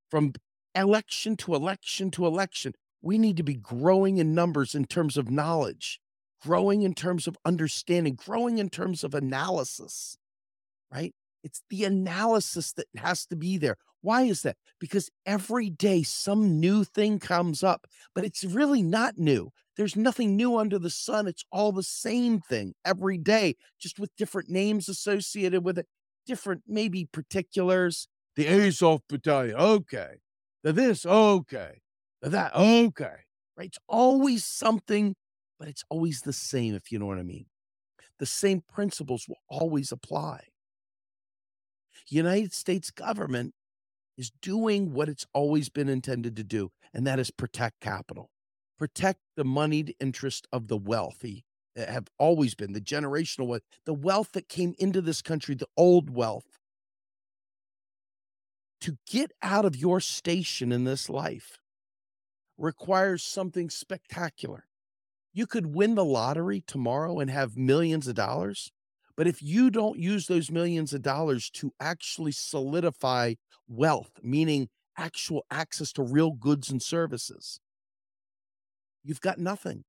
From 0.09 0.33
election 0.73 1.37
to 1.37 1.55
election 1.55 2.11
to 2.11 2.25
election, 2.25 2.73
we 3.01 3.17
need 3.17 3.37
to 3.37 3.43
be 3.43 3.53
growing 3.53 4.17
in 4.17 4.33
numbers 4.33 4.73
in 4.73 4.85
terms 4.85 5.15
of 5.15 5.29
knowledge, 5.29 6.01
growing 6.41 6.81
in 6.81 6.93
terms 6.93 7.27
of 7.27 7.37
understanding, 7.45 8.15
growing 8.15 8.57
in 8.57 8.69
terms 8.69 9.03
of 9.03 9.13
analysis, 9.13 10.17
right? 10.91 11.13
It's 11.43 11.61
the 11.69 11.83
analysis 11.83 12.73
that 12.73 12.87
has 12.97 13.25
to 13.27 13.35
be 13.35 13.57
there. 13.57 13.77
Why 14.01 14.23
is 14.23 14.41
that? 14.41 14.57
Because 14.79 15.09
every 15.25 15.69
day 15.69 16.03
some 16.03 16.59
new 16.59 16.83
thing 16.83 17.19
comes 17.19 17.63
up, 17.63 17.87
but 18.13 18.25
it's 18.25 18.43
really 18.43 18.81
not 18.81 19.17
new. 19.17 19.51
There's 19.77 19.95
nothing 19.95 20.35
new 20.35 20.57
under 20.57 20.79
the 20.79 20.89
sun. 20.89 21.27
It's 21.27 21.43
all 21.51 21.71
the 21.71 21.83
same 21.83 22.39
thing 22.39 22.73
every 22.85 23.17
day, 23.17 23.55
just 23.79 23.99
with 23.99 24.15
different 24.15 24.49
names 24.49 24.87
associated 24.87 25.63
with 25.63 25.77
it, 25.77 25.87
different 26.25 26.63
maybe 26.67 27.07
particulars. 27.11 28.07
The 28.35 28.47
Azov 28.47 29.01
Battalion, 29.09 29.55
okay. 29.55 30.15
The 30.63 30.73
this, 30.73 31.05
okay. 31.05 31.81
The 32.21 32.29
that, 32.29 32.55
okay. 32.55 33.17
Right? 33.57 33.67
It's 33.67 33.77
always 33.87 34.45
something, 34.45 35.15
but 35.59 35.67
it's 35.67 35.83
always 35.89 36.21
the 36.21 36.33
same, 36.33 36.73
if 36.73 36.91
you 36.91 36.99
know 36.99 37.05
what 37.05 37.19
I 37.19 37.23
mean. 37.23 37.45
The 38.19 38.25
same 38.25 38.63
principles 38.67 39.27
will 39.27 39.39
always 39.49 39.91
apply. 39.91 40.45
United 42.09 42.53
States 42.53 42.91
government 42.91 43.53
is 44.17 44.31
doing 44.41 44.93
what 44.93 45.09
it's 45.09 45.25
always 45.33 45.69
been 45.69 45.89
intended 45.89 46.35
to 46.35 46.43
do, 46.43 46.71
and 46.93 47.05
that 47.05 47.19
is 47.19 47.31
protect 47.31 47.79
capital 47.81 48.29
protect 48.77 49.19
the 49.35 49.43
moneyed 49.43 49.95
interest 49.99 50.47
of 50.51 50.67
the 50.67 50.77
wealthy 50.77 51.45
that 51.75 51.89
have 51.89 52.07
always 52.17 52.55
been 52.55 52.73
the 52.73 52.81
generational 52.81 53.47
wealth, 53.47 53.63
the 53.85 53.93
wealth 53.93 54.31
that 54.33 54.47
came 54.47 54.73
into 54.77 55.01
this 55.01 55.21
country, 55.21 55.55
the 55.55 55.67
old 55.75 56.09
wealth. 56.09 56.59
To 58.81 58.97
get 59.07 59.31
out 59.41 59.65
of 59.65 59.75
your 59.75 59.99
station 59.99 60.71
in 60.71 60.83
this 60.83 61.09
life 61.09 61.59
requires 62.57 63.23
something 63.23 63.69
spectacular. 63.69 64.65
You 65.33 65.47
could 65.47 65.73
win 65.73 65.95
the 65.95 66.05
lottery 66.05 66.61
tomorrow 66.65 67.19
and 67.19 67.29
have 67.29 67.57
millions 67.57 68.07
of 68.07 68.15
dollars. 68.15 68.71
But 69.17 69.27
if 69.27 69.41
you 69.41 69.69
don't 69.69 69.97
use 69.99 70.27
those 70.27 70.51
millions 70.51 70.93
of 70.93 71.01
dollars 71.01 71.49
to 71.51 71.73
actually 71.79 72.33
solidify 72.33 73.35
wealth, 73.67 74.11
meaning 74.21 74.69
actual 74.97 75.45
access 75.49 75.91
to 75.93 76.03
real 76.03 76.31
goods 76.31 76.69
and 76.69 76.81
services, 76.81 77.59
you've 79.03 79.21
got 79.21 79.39
nothing. 79.39 79.83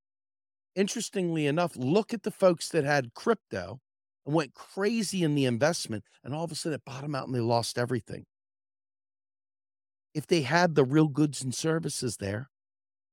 Interestingly 0.75 1.47
enough, 1.47 1.77
look 1.77 2.15
at 2.15 2.23
the 2.23 2.31
folks 2.31 2.69
that 2.69 2.85
had 2.85 3.15
crypto 3.15 3.81
and 4.27 4.35
went 4.35 4.55
crazy 4.55 5.23
in 5.23 5.35
the 5.35 5.47
investment, 5.47 6.05
and 6.23 6.35
all 6.35 6.45
of 6.45 6.53
a 6.53 6.55
sudden 6.55 6.77
it 6.77 6.85
bottomed 6.85 7.17
out 7.17 7.27
and 7.27 7.35
they 7.35 7.41
lost 7.41 7.79
everything. 7.79 8.27
If 10.15 10.27
they 10.27 10.43
had 10.43 10.75
the 10.75 10.85
real 10.85 11.09
goods 11.09 11.43
and 11.43 11.55
services 11.55 12.17
there, 12.19 12.51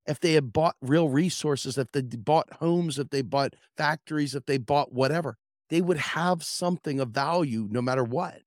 if 0.05 0.19
they 0.19 0.33
had 0.33 0.53
bought 0.53 0.75
real 0.81 1.09
resources, 1.09 1.77
if 1.77 1.91
they 1.91 2.01
bought 2.01 2.53
homes, 2.55 2.99
if 2.99 3.09
they 3.09 3.21
bought 3.21 3.55
factories, 3.77 4.35
if 4.35 4.45
they 4.45 4.57
bought 4.57 4.93
whatever, 4.93 5.37
they 5.73 5.81
would 5.81 5.97
have 5.97 6.43
something 6.43 6.99
of 6.99 7.09
value 7.09 7.67
no 7.67 7.81
matter 7.81 8.03
what. 8.03 8.41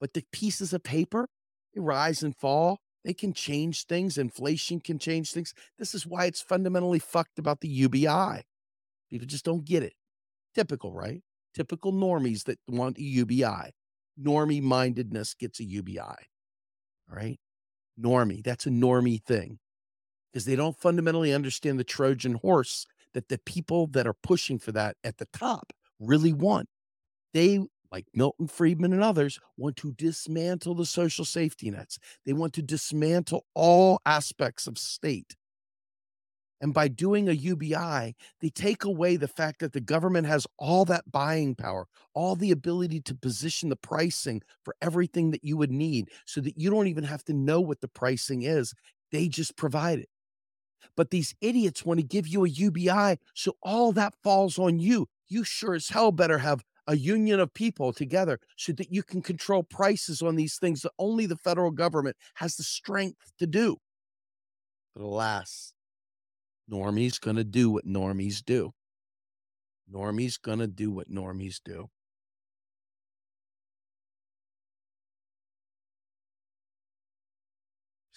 But 0.00 0.14
the 0.14 0.24
pieces 0.32 0.72
of 0.72 0.82
paper, 0.82 1.28
they 1.74 1.80
rise 1.82 2.22
and 2.22 2.34
fall. 2.34 2.78
They 3.04 3.12
can 3.12 3.34
change 3.34 3.84
things. 3.84 4.16
Inflation 4.16 4.80
can 4.80 4.98
change 4.98 5.32
things. 5.32 5.52
This 5.78 5.94
is 5.94 6.06
why 6.06 6.24
it's 6.24 6.40
fundamentally 6.40 6.98
fucked 6.98 7.38
about 7.38 7.60
the 7.60 7.68
UBI. 7.68 8.44
People 9.10 9.26
just 9.26 9.44
don't 9.44 9.66
get 9.66 9.82
it. 9.82 9.92
Typical, 10.54 10.94
right? 10.94 11.20
Typical 11.54 11.92
normies 11.92 12.44
that 12.44 12.58
want 12.66 12.96
a 12.96 13.02
UBI. 13.02 13.74
Normie 14.18 14.62
mindedness 14.62 15.34
gets 15.34 15.60
a 15.60 15.64
UBI. 15.64 15.98
All 15.98 16.16
right. 17.10 17.38
Normie. 18.00 18.42
That's 18.42 18.64
a 18.64 18.70
normie 18.70 19.22
thing 19.22 19.58
because 20.32 20.46
they 20.46 20.56
don't 20.56 20.80
fundamentally 20.80 21.34
understand 21.34 21.78
the 21.78 21.84
Trojan 21.84 22.36
horse 22.36 22.86
that 23.16 23.28
the 23.28 23.38
people 23.38 23.86
that 23.86 24.06
are 24.06 24.16
pushing 24.22 24.58
for 24.58 24.72
that 24.72 24.94
at 25.02 25.16
the 25.16 25.26
top 25.32 25.72
really 25.98 26.34
want. 26.34 26.68
They 27.32 27.60
like 27.90 28.04
Milton 28.12 28.46
Friedman 28.46 28.92
and 28.92 29.02
others, 29.02 29.38
want 29.56 29.76
to 29.76 29.90
dismantle 29.92 30.74
the 30.74 30.84
social 30.84 31.24
safety 31.24 31.70
nets. 31.70 31.98
They 32.26 32.34
want 32.34 32.52
to 32.54 32.62
dismantle 32.62 33.46
all 33.54 34.02
aspects 34.04 34.66
of 34.66 34.76
state. 34.76 35.34
And 36.60 36.74
by 36.74 36.88
doing 36.88 37.26
a 37.28 37.32
UBI, 37.32 38.14
they 38.42 38.50
take 38.54 38.84
away 38.84 39.16
the 39.16 39.28
fact 39.28 39.60
that 39.60 39.72
the 39.72 39.80
government 39.80 40.26
has 40.26 40.46
all 40.58 40.84
that 40.84 41.10
buying 41.10 41.54
power, 41.54 41.86
all 42.12 42.36
the 42.36 42.50
ability 42.50 43.00
to 43.02 43.14
position 43.14 43.70
the 43.70 43.76
pricing 43.76 44.42
for 44.62 44.74
everything 44.82 45.30
that 45.30 45.44
you 45.44 45.56
would 45.56 45.72
need 45.72 46.10
so 46.26 46.42
that 46.42 46.58
you 46.58 46.68
don't 46.68 46.88
even 46.88 47.04
have 47.04 47.24
to 47.24 47.32
know 47.32 47.62
what 47.62 47.80
the 47.80 47.88
pricing 47.88 48.42
is. 48.42 48.74
They 49.10 49.28
just 49.28 49.56
provide 49.56 50.00
it. 50.00 50.10
But 50.96 51.10
these 51.10 51.34
idiots 51.40 51.84
want 51.84 52.00
to 52.00 52.06
give 52.06 52.26
you 52.26 52.44
a 52.44 52.48
UBI, 52.48 53.18
so 53.34 53.56
all 53.62 53.92
that 53.92 54.14
falls 54.22 54.58
on 54.58 54.78
you. 54.78 55.08
You 55.28 55.44
sure 55.44 55.74
as 55.74 55.88
hell 55.88 56.12
better 56.12 56.38
have 56.38 56.64
a 56.86 56.96
union 56.96 57.40
of 57.40 57.52
people 57.52 57.92
together 57.92 58.38
so 58.56 58.72
that 58.72 58.92
you 58.92 59.02
can 59.02 59.20
control 59.20 59.62
prices 59.62 60.22
on 60.22 60.36
these 60.36 60.56
things 60.56 60.82
that 60.82 60.92
only 60.98 61.26
the 61.26 61.36
federal 61.36 61.72
government 61.72 62.16
has 62.34 62.56
the 62.56 62.62
strength 62.62 63.32
to 63.38 63.46
do. 63.46 63.76
But 64.94 65.02
alas, 65.02 65.72
Normie's 66.70 67.18
going 67.18 67.36
to 67.36 67.44
do 67.44 67.70
what 67.70 67.86
normies 67.86 68.44
do. 68.44 68.72
Normie's 69.92 70.36
going 70.36 70.58
to 70.58 70.66
do 70.66 70.90
what 70.90 71.10
normies 71.10 71.60
do. 71.64 71.90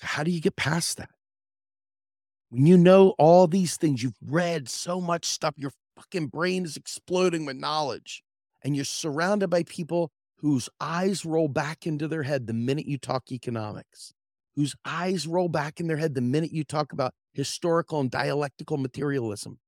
How 0.01 0.23
do 0.23 0.32
you 0.32 0.41
get 0.41 0.55
past 0.55 0.97
that? 0.97 1.10
When 2.49 2.65
you 2.65 2.77
know 2.77 3.13
all 3.19 3.47
these 3.47 3.77
things, 3.77 4.01
you've 4.01 4.17
read 4.25 4.69
so 4.69 4.99
much 4.99 5.25
stuff, 5.25 5.53
your 5.57 5.71
fucking 5.95 6.27
brain 6.27 6.65
is 6.65 6.77
exploding 6.77 7.45
with 7.45 7.57
knowledge 7.57 8.23
and 8.63 8.75
you're 8.75 8.85
surrounded 8.85 9.49
by 9.49 9.63
people 9.63 10.12
whose 10.38 10.69
eyes 10.79 11.25
roll 11.25 11.47
back 11.47 11.85
into 11.85 12.07
their 12.07 12.23
head 12.23 12.47
the 12.47 12.53
minute 12.53 12.88
you 12.88 12.97
talk 12.97 13.31
economics, 13.31 14.13
whose 14.55 14.75
eyes 14.83 15.27
roll 15.27 15.49
back 15.49 15.79
in 15.79 15.88
their 15.88 15.97
head 15.97 16.15
the 16.15 16.21
minute 16.21 16.51
you 16.51 16.63
talk 16.63 16.91
about 16.91 17.13
historical 17.33 17.99
and 17.99 18.09
dialectical 18.09 18.77
materialism, 18.77 19.59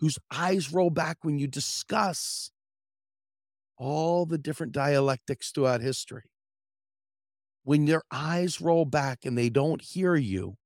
whose 0.00 0.18
eyes 0.32 0.72
roll 0.72 0.90
back 0.90 1.18
when 1.22 1.38
you 1.38 1.46
discuss 1.46 2.50
all 3.76 4.26
the 4.26 4.38
different 4.38 4.72
dialectics 4.72 5.50
throughout 5.50 5.80
history. 5.80 6.22
When 7.62 7.86
your 7.86 8.02
eyes 8.10 8.60
roll 8.60 8.84
back 8.84 9.24
and 9.24 9.38
they 9.38 9.50
don't 9.50 9.80
hear 9.80 10.16
you, 10.16 10.56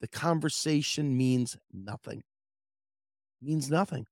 the 0.00 0.08
conversation 0.08 1.16
means 1.16 1.56
nothing. 1.72 2.22
It 3.40 3.46
means 3.48 3.70
nothing. 3.70 4.06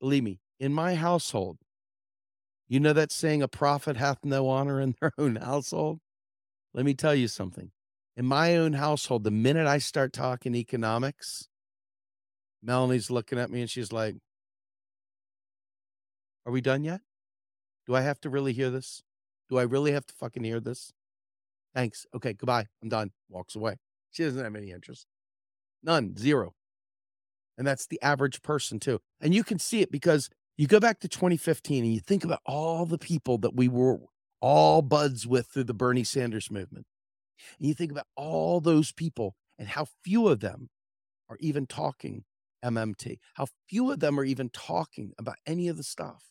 Believe 0.00 0.24
me, 0.24 0.40
in 0.58 0.72
my 0.72 0.94
household, 0.94 1.58
you 2.68 2.80
know 2.80 2.92
that 2.92 3.12
saying, 3.12 3.42
a 3.42 3.48
prophet 3.48 3.96
hath 3.96 4.24
no 4.24 4.48
honor 4.48 4.80
in 4.80 4.94
their 5.00 5.12
own 5.18 5.36
household? 5.36 6.00
Let 6.72 6.84
me 6.84 6.94
tell 6.94 7.14
you 7.14 7.28
something. 7.28 7.72
In 8.16 8.26
my 8.26 8.56
own 8.56 8.74
household, 8.74 9.24
the 9.24 9.30
minute 9.30 9.66
I 9.66 9.78
start 9.78 10.12
talking 10.12 10.54
economics, 10.54 11.48
Melanie's 12.62 13.10
looking 13.10 13.38
at 13.38 13.50
me 13.50 13.60
and 13.60 13.70
she's 13.70 13.92
like, 13.92 14.16
Are 16.46 16.52
we 16.52 16.60
done 16.60 16.84
yet? 16.84 17.00
Do 17.86 17.94
I 17.94 18.02
have 18.02 18.20
to 18.20 18.30
really 18.30 18.52
hear 18.52 18.70
this? 18.70 19.02
Do 19.48 19.58
I 19.58 19.62
really 19.62 19.92
have 19.92 20.06
to 20.06 20.14
fucking 20.14 20.44
hear 20.44 20.60
this? 20.60 20.92
Thanks. 21.74 22.06
Okay, 22.14 22.32
goodbye. 22.32 22.66
I'm 22.82 22.88
done. 22.88 23.10
Walks 23.28 23.54
away. 23.56 23.76
She 24.10 24.24
doesn't 24.24 24.42
have 24.42 24.56
any 24.56 24.70
interest. 24.72 25.06
None. 25.82 26.16
Zero. 26.16 26.54
And 27.56 27.66
that's 27.66 27.86
the 27.86 28.00
average 28.02 28.42
person 28.42 28.80
too. 28.80 29.00
And 29.20 29.34
you 29.34 29.44
can 29.44 29.58
see 29.58 29.80
it 29.80 29.92
because 29.92 30.30
you 30.56 30.66
go 30.66 30.80
back 30.80 31.00
to 31.00 31.08
2015 31.08 31.84
and 31.84 31.92
you 31.92 32.00
think 32.00 32.24
about 32.24 32.40
all 32.46 32.86
the 32.86 32.98
people 32.98 33.38
that 33.38 33.54
we 33.54 33.68
were 33.68 33.98
all 34.40 34.82
buds 34.82 35.26
with 35.26 35.46
through 35.46 35.64
the 35.64 35.74
Bernie 35.74 36.04
Sanders 36.04 36.50
movement. 36.50 36.86
And 37.58 37.68
you 37.68 37.74
think 37.74 37.92
about 37.92 38.06
all 38.16 38.60
those 38.60 38.92
people 38.92 39.34
and 39.58 39.68
how 39.68 39.86
few 40.02 40.28
of 40.28 40.40
them 40.40 40.68
are 41.28 41.36
even 41.40 41.66
talking 41.66 42.24
MMT, 42.64 43.18
how 43.34 43.46
few 43.68 43.90
of 43.90 44.00
them 44.00 44.18
are 44.18 44.24
even 44.24 44.50
talking 44.50 45.12
about 45.18 45.36
any 45.46 45.68
of 45.68 45.76
the 45.76 45.82
stuff. 45.82 46.24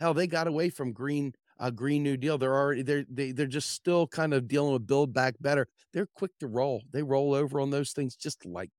Hell, 0.00 0.14
they 0.14 0.26
got 0.26 0.46
away 0.46 0.68
from 0.68 0.92
green 0.92 1.34
uh, 1.58 1.70
Green 1.70 2.02
New 2.02 2.16
Deal. 2.16 2.38
They're 2.38 2.56
already 2.56 2.82
they're 2.82 3.04
they, 3.08 3.32
they're 3.32 3.46
just 3.46 3.70
still 3.70 4.06
kind 4.06 4.34
of 4.34 4.48
dealing 4.48 4.72
with 4.72 4.86
Build 4.86 5.12
Back 5.12 5.34
Better. 5.40 5.66
They're 5.92 6.08
quick 6.14 6.32
to 6.40 6.46
roll. 6.46 6.82
They 6.92 7.02
roll 7.02 7.34
over 7.34 7.60
on 7.60 7.70
those 7.70 7.92
things 7.92 8.16
just 8.16 8.44
like 8.44 8.70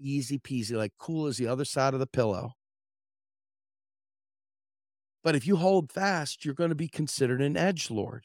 easy 0.00 0.38
peasy, 0.38 0.76
like 0.76 0.92
cool 0.98 1.26
as 1.26 1.36
the 1.36 1.46
other 1.46 1.64
side 1.64 1.94
of 1.94 2.00
the 2.00 2.06
pillow. 2.06 2.52
But 5.22 5.36
if 5.36 5.46
you 5.46 5.56
hold 5.56 5.92
fast, 5.92 6.44
you're 6.44 6.54
going 6.54 6.70
to 6.70 6.76
be 6.76 6.88
considered 6.88 7.42
an 7.42 7.56
edge 7.56 7.90
lord. 7.90 8.24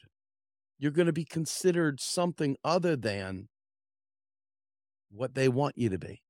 You're 0.78 0.92
going 0.92 1.06
to 1.06 1.12
be 1.12 1.24
considered 1.24 2.00
something 2.00 2.56
other 2.64 2.96
than 2.96 3.48
what 5.10 5.34
they 5.34 5.48
want 5.48 5.76
you 5.76 5.90
to 5.90 5.98
be. 5.98 6.22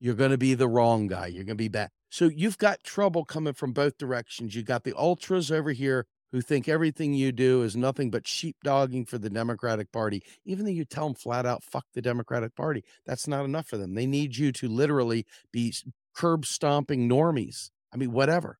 You're 0.00 0.14
going 0.14 0.30
to 0.32 0.38
be 0.38 0.54
the 0.54 0.68
wrong 0.68 1.06
guy. 1.06 1.26
You're 1.28 1.44
going 1.44 1.56
to 1.56 1.62
be 1.62 1.68
bad. 1.68 1.90
So 2.12 2.26
you've 2.26 2.58
got 2.58 2.84
trouble 2.84 3.24
coming 3.24 3.54
from 3.54 3.72
both 3.72 3.96
directions. 3.96 4.54
You 4.54 4.62
got 4.62 4.84
the 4.84 4.94
ultras 4.94 5.50
over 5.50 5.72
here 5.72 6.04
who 6.30 6.42
think 6.42 6.68
everything 6.68 7.14
you 7.14 7.32
do 7.32 7.62
is 7.62 7.74
nothing 7.74 8.10
but 8.10 8.24
sheepdogging 8.24 9.08
for 9.08 9.16
the 9.16 9.30
Democratic 9.30 9.90
Party, 9.90 10.22
even 10.44 10.66
though 10.66 10.72
you 10.72 10.84
tell 10.84 11.06
them 11.06 11.14
flat 11.14 11.46
out, 11.46 11.64
fuck 11.64 11.86
the 11.94 12.02
Democratic 12.02 12.54
Party. 12.54 12.84
That's 13.06 13.26
not 13.26 13.46
enough 13.46 13.66
for 13.66 13.78
them. 13.78 13.94
They 13.94 14.04
need 14.04 14.36
you 14.36 14.52
to 14.52 14.68
literally 14.68 15.24
be 15.54 15.72
curb 16.14 16.44
stomping 16.44 17.08
normies. 17.08 17.70
I 17.94 17.96
mean, 17.96 18.12
whatever. 18.12 18.58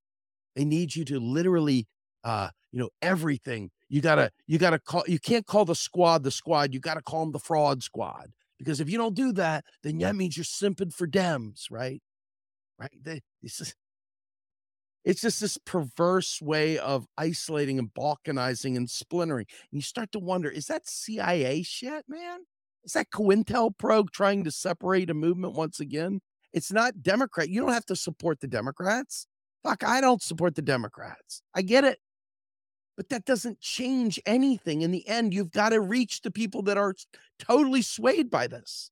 They 0.57 0.65
need 0.65 0.97
you 0.97 1.05
to 1.05 1.21
literally, 1.21 1.87
uh, 2.25 2.49
you 2.71 2.79
know, 2.79 2.89
everything. 3.03 3.71
You 3.91 4.01
gotta, 4.01 4.31
you 4.47 4.57
gotta 4.57 4.79
call. 4.79 5.05
You 5.07 5.19
can't 5.19 5.47
call 5.47 5.67
the 5.67 5.75
squad 5.75 6.23
the 6.23 6.31
squad. 6.31 6.73
You 6.73 6.81
gotta 6.81 7.03
call 7.03 7.21
them 7.27 7.33
the 7.33 7.39
fraud 7.39 7.83
squad 7.83 8.33
because 8.59 8.81
if 8.81 8.89
you 8.89 8.97
don't 8.97 9.15
do 9.15 9.31
that, 9.35 9.67
then 9.83 9.99
that 9.99 10.17
means 10.17 10.39
you're 10.39 10.45
simping 10.45 10.91
for 10.91 11.07
Dems, 11.07 11.67
right? 11.71 12.01
Right? 12.83 13.23
It's 13.43 13.59
just, 13.59 13.75
it's 15.05 15.21
just 15.21 15.41
this 15.41 15.59
perverse 15.59 16.41
way 16.41 16.79
of 16.79 17.07
isolating 17.17 17.79
and 17.79 17.93
balkanizing 17.95 18.77
and 18.77 18.91
splintering. 18.91 19.47
And 19.71 19.79
you 19.79 19.83
start 19.83 20.11
to 20.13 20.19
wonder, 20.19 20.51
is 20.51 20.67
that 20.67 20.89
CIA 20.89 21.63
shit, 21.63 22.05
man? 22.09 22.41
Is 22.85 22.93
that 22.95 23.11
COINTELPRO 23.11 24.11
trying 24.11 24.45
to 24.45 24.51
separate 24.51 25.11
a 25.11 25.15
movement 25.15 25.55
once 25.55 25.81
again? 25.81 26.21
It's 26.53 26.73
not 26.73 27.03
Democrat. 27.03 27.49
You 27.49 27.61
don't 27.61 27.73
have 27.73 27.87
to 27.87 27.97
support 27.97 28.41
the 28.41 28.49
Democrats. 28.49 29.27
Fuck, 29.63 29.85
I 29.85 30.01
don't 30.01 30.23
support 30.23 30.55
the 30.55 30.63
Democrats. 30.63 31.43
I 31.55 31.63
get 31.63 31.85
it. 31.85 31.99
But 32.97 33.09
that 33.09 33.25
doesn't 33.25 33.61
change 33.61 34.21
anything. 34.27 34.83
In 34.83 34.91
the 34.91 35.09
end, 35.09 35.33
you've 35.33 35.51
got 35.51 35.71
to 35.71 35.81
reach 35.81 36.21
the 36.21 36.31
people 36.31 36.63
that 36.63 36.77
are 36.77 36.95
totally 37.39 37.83
swayed 37.83 38.31
by 38.31 38.47
this. 38.47 38.91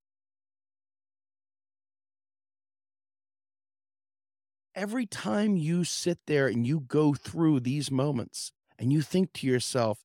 Every 4.74 5.06
time 5.06 5.56
you 5.56 5.84
sit 5.84 6.18
there 6.26 6.46
and 6.46 6.66
you 6.66 6.80
go 6.80 7.12
through 7.12 7.60
these 7.60 7.90
moments 7.90 8.52
and 8.78 8.92
you 8.92 9.02
think 9.02 9.32
to 9.34 9.46
yourself, 9.46 9.98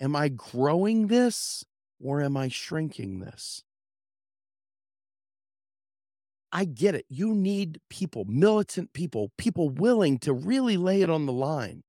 am 0.00 0.16
I 0.16 0.28
growing 0.28 1.06
this 1.06 1.64
or 2.02 2.20
am 2.20 2.36
I 2.36 2.48
shrinking 2.48 3.20
this? 3.20 3.62
I 6.52 6.64
get 6.64 6.96
it. 6.96 7.06
You 7.08 7.34
need 7.34 7.80
people, 7.88 8.24
militant 8.24 8.92
people, 8.92 9.30
people 9.38 9.70
willing 9.70 10.18
to 10.20 10.32
really 10.32 10.76
lay 10.76 11.02
it 11.02 11.10
on 11.10 11.26
the 11.26 11.32
line. 11.32 11.82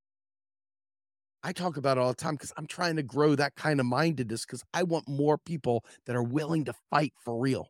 I 1.43 1.53
talk 1.53 1.75
about 1.77 1.97
it 1.97 2.01
all 2.01 2.09
the 2.09 2.15
time 2.15 2.35
because 2.35 2.53
I'm 2.55 2.67
trying 2.67 2.97
to 2.97 3.03
grow 3.03 3.33
that 3.33 3.55
kind 3.55 3.79
of 3.79 3.87
mindedness 3.87 4.45
because 4.45 4.63
I 4.75 4.83
want 4.83 5.07
more 5.07 5.39
people 5.39 5.83
that 6.05 6.15
are 6.15 6.21
willing 6.21 6.65
to 6.65 6.73
fight 6.91 7.13
for 7.25 7.39
real. 7.39 7.69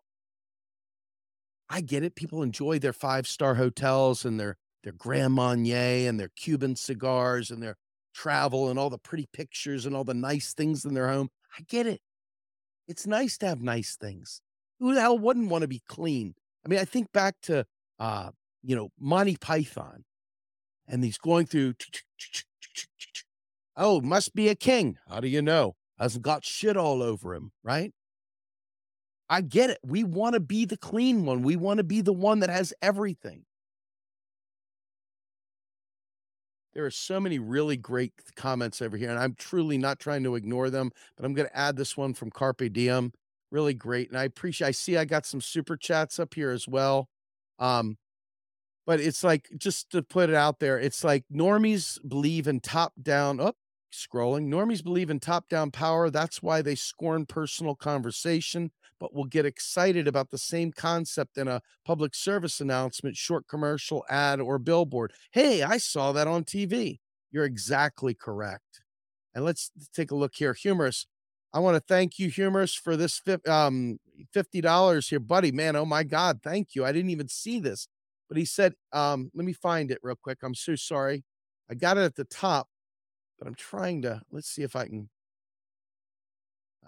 I 1.73 1.79
get 1.79 2.03
it. 2.03 2.15
People 2.15 2.43
enjoy 2.43 2.79
their 2.79 2.93
five 2.93 3.25
star 3.25 3.55
hotels 3.55 4.25
and 4.25 4.37
their 4.39 4.57
their 4.83 4.93
Grand 4.93 5.33
Marnier 5.33 6.09
and 6.09 6.19
their 6.19 6.31
Cuban 6.35 6.75
cigars 6.75 7.49
and 7.49 7.63
their 7.63 7.77
travel 8.13 8.69
and 8.69 8.77
all 8.77 8.89
the 8.89 8.97
pretty 8.97 9.27
pictures 9.31 9.85
and 9.85 9.95
all 9.95 10.03
the 10.03 10.13
nice 10.13 10.53
things 10.53 10.83
in 10.83 10.93
their 10.93 11.07
home. 11.07 11.29
I 11.57 11.61
get 11.69 11.87
it. 11.87 12.01
It's 12.87 13.07
nice 13.07 13.37
to 13.37 13.47
have 13.47 13.61
nice 13.61 13.95
things. 13.95 14.41
Who 14.79 14.93
the 14.93 15.01
hell 15.01 15.17
wouldn't 15.17 15.49
want 15.49 15.61
to 15.61 15.67
be 15.67 15.81
clean? 15.87 16.33
I 16.65 16.69
mean, 16.69 16.79
I 16.79 16.85
think 16.85 17.11
back 17.13 17.35
to 17.43 17.65
uh, 17.99 18.31
you 18.63 18.75
know, 18.75 18.89
Monty 18.99 19.37
Python 19.37 20.03
and 20.87 21.03
he's 21.03 21.17
going 21.17 21.45
through 21.45 21.75
oh, 23.77 24.01
must 24.01 24.35
be 24.35 24.49
a 24.49 24.55
king. 24.55 24.97
How 25.07 25.21
do 25.21 25.27
you 25.27 25.41
know? 25.41 25.75
Hasn't 25.97 26.23
got 26.23 26.43
shit 26.43 26.75
all 26.75 27.01
over 27.01 27.33
him, 27.33 27.51
right? 27.63 27.93
I 29.31 29.39
get 29.39 29.69
it. 29.69 29.79
We 29.81 30.03
want 30.03 30.33
to 30.33 30.41
be 30.41 30.65
the 30.65 30.75
clean 30.75 31.25
one. 31.25 31.41
We 31.41 31.55
want 31.55 31.77
to 31.77 31.85
be 31.85 32.01
the 32.01 32.11
one 32.11 32.41
that 32.41 32.49
has 32.49 32.73
everything. 32.81 33.45
There 36.73 36.85
are 36.85 36.91
so 36.91 37.19
many 37.19 37.39
really 37.39 37.77
great 37.77 38.13
comments 38.35 38.81
over 38.81 38.97
here, 38.97 39.09
and 39.09 39.17
I'm 39.17 39.35
truly 39.35 39.77
not 39.77 39.99
trying 39.99 40.23
to 40.23 40.35
ignore 40.35 40.69
them, 40.69 40.91
but 41.15 41.25
I'm 41.25 41.33
going 41.33 41.47
to 41.47 41.57
add 41.57 41.77
this 41.77 41.95
one 41.95 42.13
from 42.13 42.29
Carpe 42.29 42.71
Diem 42.71 43.13
really 43.51 43.73
great. 43.73 44.09
And 44.09 44.17
I 44.17 44.23
appreciate 44.23 44.67
I 44.67 44.71
see 44.71 44.97
I 44.97 45.05
got 45.05 45.25
some 45.25 45.41
super 45.41 45.77
chats 45.77 46.19
up 46.19 46.33
here 46.33 46.51
as 46.51 46.67
well. 46.67 47.07
Um, 47.59 47.97
but 48.87 48.99
it's 48.99 49.23
like 49.23 49.49
just 49.57 49.91
to 49.91 50.01
put 50.01 50.29
it 50.29 50.35
out 50.35 50.59
there, 50.59 50.79
it's 50.79 51.03
like 51.03 51.23
normies 51.31 51.99
believe 52.07 52.47
in 52.47 52.59
top 52.59 52.93
down 53.01 53.39
up 53.39 53.55
oh, 53.55 53.61
scrolling. 53.93 54.47
Normies 54.47 54.83
believe 54.83 55.09
in 55.09 55.19
top 55.19 55.47
down 55.49 55.71
power. 55.71 56.09
That's 56.09 56.41
why 56.41 56.61
they 56.61 56.75
scorn 56.75 57.25
personal 57.25 57.75
conversation, 57.75 58.71
but 59.01 59.15
will 59.15 59.25
get 59.25 59.47
excited 59.47 60.07
about 60.07 60.29
the 60.29 60.37
same 60.37 60.71
concept 60.71 61.35
in 61.35 61.47
a 61.47 61.59
public 61.83 62.13
service 62.13 62.61
announcement, 62.61 63.17
short 63.17 63.47
commercial, 63.47 64.05
ad, 64.11 64.39
or 64.39 64.59
billboard. 64.59 65.11
Hey, 65.31 65.63
I 65.63 65.77
saw 65.77 66.11
that 66.11 66.27
on 66.27 66.43
TV. 66.43 66.99
You're 67.31 67.45
exactly 67.45 68.13
correct. 68.13 68.83
And 69.33 69.43
let's 69.43 69.71
take 69.91 70.11
a 70.11 70.15
look 70.15 70.35
here. 70.35 70.53
Humorous. 70.53 71.07
I 71.51 71.59
want 71.59 71.75
to 71.75 71.83
thank 71.85 72.19
you, 72.19 72.29
Humorous, 72.29 72.75
for 72.75 72.95
this 72.95 73.19
um, 73.47 73.97
$50 74.35 75.09
here, 75.09 75.19
buddy. 75.19 75.51
Man, 75.51 75.75
oh 75.75 75.85
my 75.85 76.03
God, 76.03 76.39
thank 76.43 76.75
you. 76.75 76.85
I 76.85 76.91
didn't 76.91 77.09
even 77.09 77.27
see 77.27 77.59
this. 77.59 77.87
But 78.29 78.37
he 78.37 78.45
said, 78.45 78.73
um, 78.93 79.31
let 79.33 79.45
me 79.45 79.53
find 79.53 79.89
it 79.89 79.97
real 80.03 80.15
quick. 80.15 80.37
I'm 80.43 80.53
so 80.53 80.75
sorry. 80.75 81.23
I 81.71 81.73
got 81.73 81.97
it 81.97 82.01
at 82.01 82.15
the 82.15 82.25
top, 82.25 82.67
but 83.39 83.47
I'm 83.47 83.55
trying 83.55 84.03
to, 84.03 84.21
let's 84.31 84.47
see 84.47 84.61
if 84.61 84.75
I 84.75 84.85
can. 84.85 85.09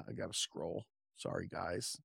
I 0.08 0.14
got 0.14 0.32
to 0.32 0.38
scroll. 0.38 0.86
Sorry, 1.18 1.48
guys. 1.48 1.98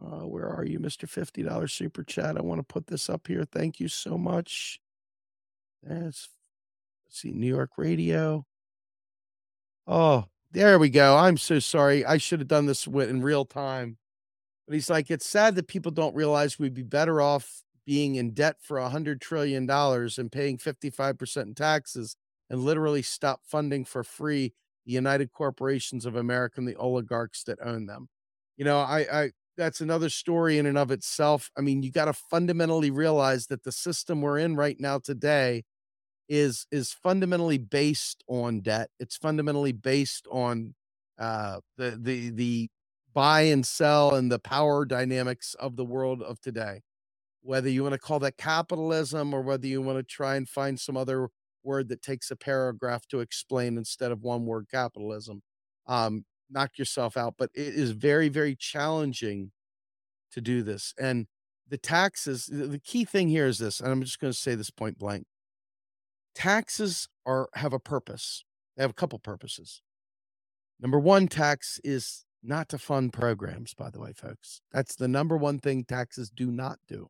Uh, 0.00 0.26
where 0.26 0.48
are 0.48 0.64
you, 0.64 0.78
Mr. 0.78 1.08
$50 1.08 1.70
super 1.70 2.02
chat? 2.04 2.36
I 2.36 2.42
want 2.42 2.58
to 2.58 2.62
put 2.64 2.86
this 2.86 3.08
up 3.08 3.26
here. 3.26 3.44
Thank 3.44 3.80
you 3.80 3.88
so 3.88 4.18
much. 4.18 4.78
That's, 5.82 6.28
let's 7.06 7.20
see, 7.20 7.32
New 7.32 7.46
York 7.46 7.70
radio. 7.78 8.44
Oh, 9.86 10.26
there 10.52 10.78
we 10.78 10.90
go. 10.90 11.16
I'm 11.16 11.38
so 11.38 11.58
sorry. 11.58 12.04
I 12.04 12.18
should 12.18 12.40
have 12.40 12.48
done 12.48 12.66
this 12.66 12.86
in 12.86 13.22
real 13.22 13.44
time. 13.44 13.96
But 14.66 14.74
he's 14.74 14.90
like, 14.90 15.10
it's 15.10 15.26
sad 15.26 15.54
that 15.54 15.68
people 15.68 15.92
don't 15.92 16.14
realize 16.14 16.58
we'd 16.58 16.74
be 16.74 16.82
better 16.82 17.20
off 17.20 17.62
being 17.86 18.16
in 18.16 18.32
debt 18.32 18.56
for 18.60 18.78
a 18.78 18.88
hundred 18.88 19.20
trillion 19.20 19.64
dollars 19.64 20.18
and 20.18 20.30
paying 20.30 20.58
55% 20.58 21.42
in 21.42 21.54
taxes 21.54 22.16
and 22.50 22.60
literally 22.60 23.02
stop 23.02 23.40
funding 23.44 23.84
for 23.84 24.02
free 24.02 24.52
the 24.86 24.92
United 24.92 25.32
Corporations 25.32 26.06
of 26.06 26.16
America 26.16 26.54
and 26.58 26.68
the 26.68 26.76
oligarchs 26.76 27.42
that 27.44 27.58
own 27.62 27.86
them. 27.86 28.08
You 28.56 28.64
know, 28.64 28.78
I, 28.78 29.06
I 29.12 29.30
that's 29.56 29.80
another 29.80 30.08
story 30.08 30.58
in 30.58 30.66
and 30.66 30.78
of 30.78 30.90
itself. 30.90 31.50
I 31.56 31.60
mean, 31.60 31.82
you 31.82 31.90
got 31.90 32.06
to 32.06 32.12
fundamentally 32.12 32.90
realize 32.90 33.46
that 33.48 33.64
the 33.64 33.72
system 33.72 34.20
we're 34.20 34.38
in 34.38 34.54
right 34.56 34.78
now 34.78 34.98
today 34.98 35.64
is 36.28 36.66
is 36.70 36.92
fundamentally 36.92 37.58
based 37.58 38.22
on 38.28 38.60
debt. 38.60 38.90
It's 38.98 39.16
fundamentally 39.16 39.72
based 39.72 40.26
on 40.30 40.74
uh, 41.18 41.60
the 41.76 41.98
the 42.00 42.30
the 42.30 42.68
buy 43.14 43.42
and 43.42 43.64
sell 43.64 44.14
and 44.14 44.30
the 44.30 44.38
power 44.38 44.84
dynamics 44.84 45.54
of 45.58 45.76
the 45.76 45.84
world 45.84 46.22
of 46.22 46.40
today. 46.40 46.82
Whether 47.42 47.70
you 47.70 47.82
want 47.82 47.94
to 47.94 47.98
call 47.98 48.18
that 48.20 48.36
capitalism 48.36 49.32
or 49.32 49.40
whether 49.40 49.66
you 49.66 49.80
want 49.80 49.98
to 49.98 50.02
try 50.02 50.36
and 50.36 50.48
find 50.48 50.78
some 50.78 50.96
other 50.96 51.28
word 51.66 51.88
that 51.90 52.00
takes 52.00 52.30
a 52.30 52.36
paragraph 52.36 53.06
to 53.08 53.20
explain 53.20 53.76
instead 53.76 54.12
of 54.12 54.22
one 54.22 54.46
word 54.46 54.66
capitalism, 54.70 55.42
um, 55.86 56.24
knock 56.50 56.78
yourself 56.78 57.16
out. 57.16 57.34
But 57.36 57.50
it 57.54 57.74
is 57.74 57.90
very 57.90 58.30
very 58.30 58.56
challenging 58.56 59.52
to 60.32 60.40
do 60.40 60.62
this 60.62 60.94
and 60.98 61.26
the 61.68 61.78
taxes 61.78 62.46
the 62.46 62.80
key 62.84 63.04
thing 63.04 63.28
here 63.28 63.46
is 63.46 63.58
this 63.58 63.80
and 63.80 63.90
i'm 63.90 64.02
just 64.02 64.18
going 64.18 64.32
to 64.32 64.38
say 64.38 64.54
this 64.54 64.70
point 64.70 64.98
blank 64.98 65.24
taxes 66.36 67.08
are 67.24 67.48
have 67.54 67.72
a 67.72 67.80
purpose. 67.80 68.44
They 68.76 68.84
have 68.84 68.90
a 68.90 68.94
couple 68.94 69.18
purposes. 69.18 69.82
Number 70.78 71.00
one, 71.00 71.26
tax 71.26 71.80
is 71.82 72.26
not 72.42 72.68
to 72.68 72.78
fund 72.78 73.12
programs, 73.12 73.72
by 73.74 73.90
the 73.90 73.98
way, 73.98 74.12
folks. 74.12 74.60
That's 74.70 74.94
the 74.94 75.08
number 75.08 75.36
one 75.36 75.58
thing 75.58 75.84
taxes 75.84 76.30
do 76.30 76.52
not 76.52 76.78
do. 76.86 77.08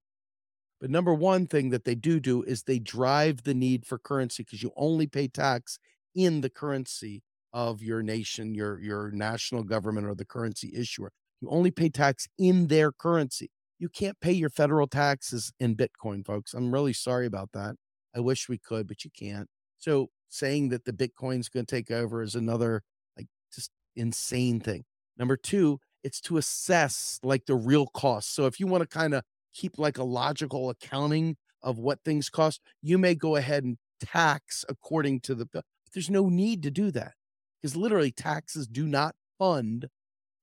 But 0.80 0.90
number 0.90 1.14
one 1.14 1.46
thing 1.46 1.70
that 1.70 1.84
they 1.84 1.94
do 1.94 2.20
do 2.20 2.42
is 2.42 2.62
they 2.62 2.78
drive 2.78 3.44
the 3.44 3.54
need 3.54 3.86
for 3.86 3.98
currency 3.98 4.42
because 4.42 4.62
you 4.62 4.72
only 4.76 5.06
pay 5.06 5.28
tax 5.28 5.78
in 6.14 6.42
the 6.42 6.50
currency 6.50 7.22
of 7.52 7.82
your 7.82 8.02
nation, 8.02 8.54
your 8.54 8.78
your 8.80 9.10
national 9.10 9.62
government 9.62 10.06
or 10.06 10.14
the 10.14 10.24
currency 10.26 10.72
issuer. 10.76 11.12
You 11.40 11.48
only 11.50 11.70
pay 11.70 11.88
tax 11.88 12.26
in 12.38 12.66
their 12.66 12.92
currency. 12.92 13.50
You 13.78 13.88
can't 13.88 14.18
pay 14.20 14.32
your 14.32 14.50
federal 14.50 14.86
taxes 14.86 15.52
in 15.60 15.76
Bitcoin, 15.76 16.24
folks. 16.26 16.54
I'm 16.54 16.72
really 16.72 16.92
sorry 16.92 17.26
about 17.26 17.50
that. 17.52 17.76
I 18.14 18.20
wish 18.20 18.48
we 18.48 18.58
could, 18.58 18.86
but 18.86 19.04
you 19.04 19.10
can't. 19.18 19.48
So 19.78 20.08
saying 20.28 20.70
that 20.70 20.84
the 20.84 20.92
Bitcoin's 20.92 21.48
going 21.48 21.66
to 21.66 21.74
take 21.74 21.90
over 21.90 22.22
is 22.22 22.34
another 22.34 22.82
like 23.16 23.26
just 23.54 23.70
insane 23.94 24.60
thing. 24.60 24.84
Number 25.18 25.36
two, 25.36 25.78
it's 26.02 26.20
to 26.22 26.36
assess 26.36 27.18
like 27.22 27.46
the 27.46 27.54
real 27.54 27.86
cost. 27.86 28.34
So 28.34 28.46
if 28.46 28.60
you 28.60 28.66
want 28.66 28.82
to 28.82 28.88
kind 28.88 29.14
of 29.14 29.22
keep 29.56 29.78
like 29.78 29.98
a 29.98 30.04
logical 30.04 30.70
accounting 30.70 31.36
of 31.62 31.78
what 31.78 31.98
things 32.04 32.28
cost, 32.28 32.60
you 32.82 32.98
may 32.98 33.14
go 33.14 33.36
ahead 33.36 33.64
and 33.64 33.78
tax 34.00 34.64
according 34.68 35.20
to 35.20 35.34
the. 35.34 35.48
There's 35.94 36.10
no 36.10 36.28
need 36.28 36.62
to 36.64 36.70
do 36.70 36.90
that 36.90 37.14
because 37.60 37.74
literally 37.74 38.12
taxes 38.12 38.66
do 38.66 38.86
not 38.86 39.14
fund 39.38 39.88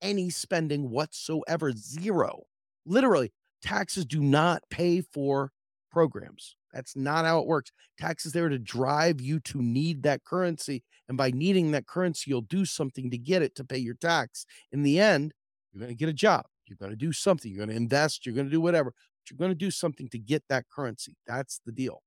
any 0.01 0.29
spending 0.29 0.89
whatsoever. 0.89 1.71
Zero. 1.71 2.43
Literally, 2.85 3.31
taxes 3.61 4.05
do 4.05 4.21
not 4.21 4.63
pay 4.69 5.01
for 5.01 5.51
programs. 5.91 6.55
That's 6.73 6.95
not 6.95 7.25
how 7.25 7.39
it 7.39 7.45
works. 7.45 7.71
Tax 7.99 8.25
is 8.25 8.33
there 8.33 8.49
to 8.49 8.57
drive 8.57 9.21
you 9.21 9.39
to 9.41 9.61
need 9.61 10.01
that 10.03 10.23
currency. 10.23 10.83
And 11.07 11.17
by 11.17 11.29
needing 11.29 11.71
that 11.71 11.85
currency, 11.85 12.31
you'll 12.31 12.41
do 12.41 12.65
something 12.65 13.11
to 13.11 13.17
get 13.17 13.43
it 13.43 13.55
to 13.55 13.63
pay 13.63 13.77
your 13.77 13.93
tax. 13.93 14.45
In 14.71 14.81
the 14.81 14.99
end, 14.99 15.33
you're 15.71 15.81
going 15.81 15.89
to 15.89 15.95
get 15.95 16.09
a 16.09 16.13
job. 16.13 16.45
You're 16.73 16.87
going 16.87 16.97
to 16.97 17.05
do 17.05 17.13
something. 17.13 17.51
You're 17.51 17.65
going 17.65 17.69
to 17.69 17.81
invest. 17.81 18.25
You're 18.25 18.35
going 18.35 18.47
to 18.47 18.51
do 18.51 18.61
whatever. 18.61 18.91
But 18.91 19.29
you're 19.29 19.37
going 19.37 19.51
to 19.51 19.55
do 19.55 19.71
something 19.71 20.07
to 20.09 20.19
get 20.19 20.43
that 20.49 20.65
currency. 20.73 21.15
That's 21.27 21.61
the 21.65 21.71
deal. 21.71 22.01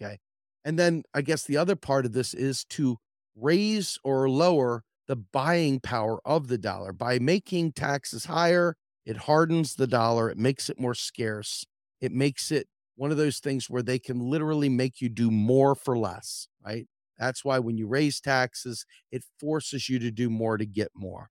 Okay. 0.00 0.18
And 0.64 0.78
then 0.78 1.02
I 1.14 1.22
guess 1.22 1.44
the 1.44 1.56
other 1.56 1.76
part 1.76 2.06
of 2.06 2.12
this 2.12 2.34
is 2.34 2.64
to 2.70 2.96
raise 3.36 3.98
or 4.04 4.28
lower 4.28 4.82
the 5.08 5.16
buying 5.16 5.80
power 5.80 6.20
of 6.24 6.48
the 6.48 6.58
dollar 6.58 6.92
by 6.92 7.18
making 7.18 7.72
taxes 7.72 8.26
higher. 8.26 8.76
It 9.04 9.16
hardens 9.16 9.74
the 9.74 9.86
dollar. 9.86 10.30
It 10.30 10.38
makes 10.38 10.70
it 10.70 10.78
more 10.78 10.94
scarce. 10.94 11.64
It 12.00 12.12
makes 12.12 12.50
it 12.50 12.68
one 12.96 13.10
of 13.10 13.16
those 13.16 13.38
things 13.38 13.68
where 13.68 13.82
they 13.82 13.98
can 13.98 14.20
literally 14.20 14.68
make 14.68 15.00
you 15.00 15.08
do 15.08 15.30
more 15.30 15.74
for 15.74 15.98
less, 15.98 16.46
right? 16.64 16.86
That's 17.18 17.44
why 17.44 17.58
when 17.58 17.76
you 17.76 17.86
raise 17.86 18.20
taxes, 18.20 18.84
it 19.10 19.24
forces 19.40 19.88
you 19.88 19.98
to 19.98 20.10
do 20.10 20.30
more 20.30 20.56
to 20.56 20.66
get 20.66 20.88
more. 20.94 21.28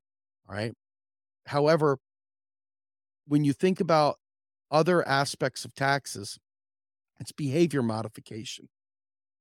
All 0.50 0.56
right. 0.56 0.74
However, 1.48 1.98
when 3.32 3.46
you 3.46 3.54
think 3.54 3.80
about 3.80 4.20
other 4.72 5.08
aspects 5.08 5.64
of 5.64 5.74
taxes, 5.74 6.38
it's 7.18 7.32
behavior 7.32 7.82
modification. 7.82 8.68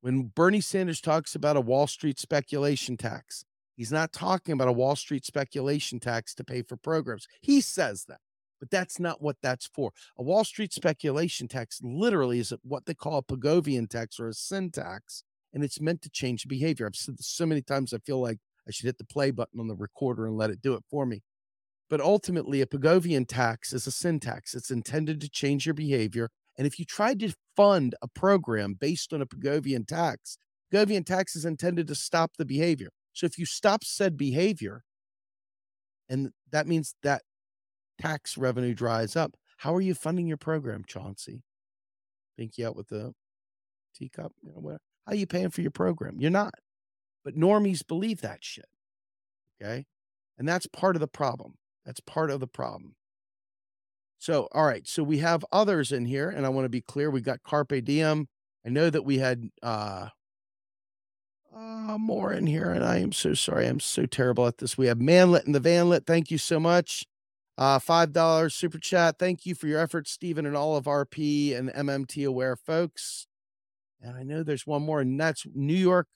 When 0.00 0.30
Bernie 0.32 0.60
Sanders 0.60 1.00
talks 1.00 1.34
about 1.34 1.56
a 1.56 1.60
Wall 1.60 1.88
Street 1.88 2.16
speculation 2.20 2.96
tax, 2.96 3.44
he's 3.74 3.90
not 3.90 4.12
talking 4.12 4.52
about 4.52 4.68
a 4.68 4.72
Wall 4.72 4.94
Street 4.94 5.24
speculation 5.24 5.98
tax 5.98 6.36
to 6.36 6.44
pay 6.44 6.62
for 6.62 6.76
programs. 6.76 7.26
He 7.42 7.60
says 7.60 8.04
that, 8.04 8.20
but 8.60 8.70
that's 8.70 9.00
not 9.00 9.20
what 9.20 9.38
that's 9.42 9.66
for. 9.66 9.90
A 10.16 10.22
Wall 10.22 10.44
Street 10.44 10.72
speculation 10.72 11.48
tax 11.48 11.80
literally 11.82 12.38
is 12.38 12.52
what 12.62 12.86
they 12.86 12.94
call 12.94 13.18
a 13.18 13.24
Pigovian 13.24 13.88
tax 13.88 14.20
or 14.20 14.28
a 14.28 14.34
sin 14.34 14.70
tax, 14.70 15.24
and 15.52 15.64
it's 15.64 15.80
meant 15.80 16.00
to 16.02 16.10
change 16.10 16.46
behavior. 16.46 16.86
I've 16.86 16.94
said 16.94 17.18
this 17.18 17.26
so 17.26 17.44
many 17.44 17.60
times, 17.60 17.92
I 17.92 17.98
feel 17.98 18.20
like 18.20 18.38
I 18.68 18.70
should 18.70 18.86
hit 18.86 18.98
the 18.98 19.04
play 19.04 19.32
button 19.32 19.58
on 19.58 19.66
the 19.66 19.74
recorder 19.74 20.28
and 20.28 20.36
let 20.36 20.50
it 20.50 20.62
do 20.62 20.74
it 20.74 20.84
for 20.88 21.06
me. 21.06 21.22
But 21.90 22.00
ultimately, 22.00 22.60
a 22.60 22.66
Pigovian 22.66 23.26
tax 23.26 23.72
is 23.72 23.86
a 23.86 23.90
sin 23.90 24.20
tax. 24.20 24.54
It's 24.54 24.70
intended 24.70 25.20
to 25.20 25.28
change 25.28 25.66
your 25.66 25.74
behavior. 25.74 26.30
And 26.56 26.66
if 26.66 26.78
you 26.78 26.84
tried 26.84 27.18
to 27.20 27.34
fund 27.56 27.96
a 28.00 28.06
program 28.06 28.74
based 28.78 29.12
on 29.12 29.20
a 29.20 29.26
Pigovian 29.26 29.86
tax, 29.86 30.38
Pigovian 30.72 31.04
tax 31.04 31.34
is 31.34 31.44
intended 31.44 31.88
to 31.88 31.96
stop 31.96 32.36
the 32.38 32.44
behavior. 32.44 32.90
So 33.12 33.26
if 33.26 33.38
you 33.38 33.44
stop 33.44 33.82
said 33.82 34.16
behavior, 34.16 34.84
and 36.08 36.30
that 36.52 36.68
means 36.68 36.94
that 37.02 37.22
tax 38.00 38.38
revenue 38.38 38.74
dries 38.74 39.16
up, 39.16 39.34
how 39.58 39.74
are 39.74 39.80
you 39.80 39.94
funding 39.94 40.28
your 40.28 40.36
program, 40.36 40.84
Chauncey? 40.86 41.42
Pinky 42.38 42.64
out 42.64 42.76
with 42.76 42.88
the 42.88 43.12
teacup, 43.94 44.32
you 44.42 44.52
know, 44.52 44.60
what? 44.60 44.80
How 45.06 45.12
are 45.12 45.16
you 45.16 45.26
paying 45.26 45.50
for 45.50 45.60
your 45.60 45.72
program? 45.72 46.20
You're 46.20 46.30
not. 46.30 46.54
But 47.24 47.36
normies 47.36 47.86
believe 47.86 48.20
that 48.20 48.38
shit. 48.42 48.66
Okay. 49.60 49.86
And 50.38 50.48
that's 50.48 50.66
part 50.66 50.96
of 50.96 51.00
the 51.00 51.08
problem. 51.08 51.54
That's 51.84 52.00
part 52.00 52.30
of 52.30 52.40
the 52.40 52.46
problem. 52.46 52.94
So, 54.18 54.48
all 54.52 54.66
right. 54.66 54.86
So 54.86 55.02
we 55.02 55.18
have 55.18 55.44
others 55.50 55.92
in 55.92 56.04
here, 56.04 56.28
and 56.28 56.44
I 56.44 56.50
want 56.50 56.66
to 56.66 56.70
be 56.70 56.82
clear. 56.82 57.10
We've 57.10 57.24
got 57.24 57.42
Carpe 57.42 57.84
Diem. 57.84 58.28
I 58.66 58.68
know 58.68 58.90
that 58.90 59.04
we 59.04 59.18
had 59.18 59.48
uh, 59.62 60.08
uh 61.54 61.98
more 61.98 62.32
in 62.32 62.46
here, 62.46 62.70
and 62.70 62.84
I 62.84 62.98
am 62.98 63.12
so 63.12 63.32
sorry. 63.32 63.66
I'm 63.66 63.80
so 63.80 64.04
terrible 64.04 64.46
at 64.46 64.58
this. 64.58 64.76
We 64.76 64.88
have 64.88 65.00
Manlet 65.00 65.46
and 65.46 65.54
the 65.54 65.60
Vanlet. 65.60 66.06
Thank 66.06 66.30
you 66.30 66.38
so 66.38 66.60
much. 66.60 67.06
Uh, 67.56 67.78
five 67.78 68.12
dollars 68.12 68.54
super 68.54 68.78
chat. 68.78 69.18
Thank 69.18 69.46
you 69.46 69.54
for 69.54 69.66
your 69.66 69.80
efforts, 69.80 70.10
Stephen, 70.10 70.44
and 70.44 70.56
all 70.56 70.76
of 70.76 70.84
RP 70.84 71.56
and 71.56 71.70
MMT 71.70 72.26
aware 72.26 72.56
folks. 72.56 73.26
And 74.02 74.16
I 74.16 74.22
know 74.22 74.42
there's 74.42 74.66
one 74.66 74.82
more, 74.82 75.00
and 75.00 75.18
that's 75.18 75.46
New 75.54 75.74
York 75.74 76.08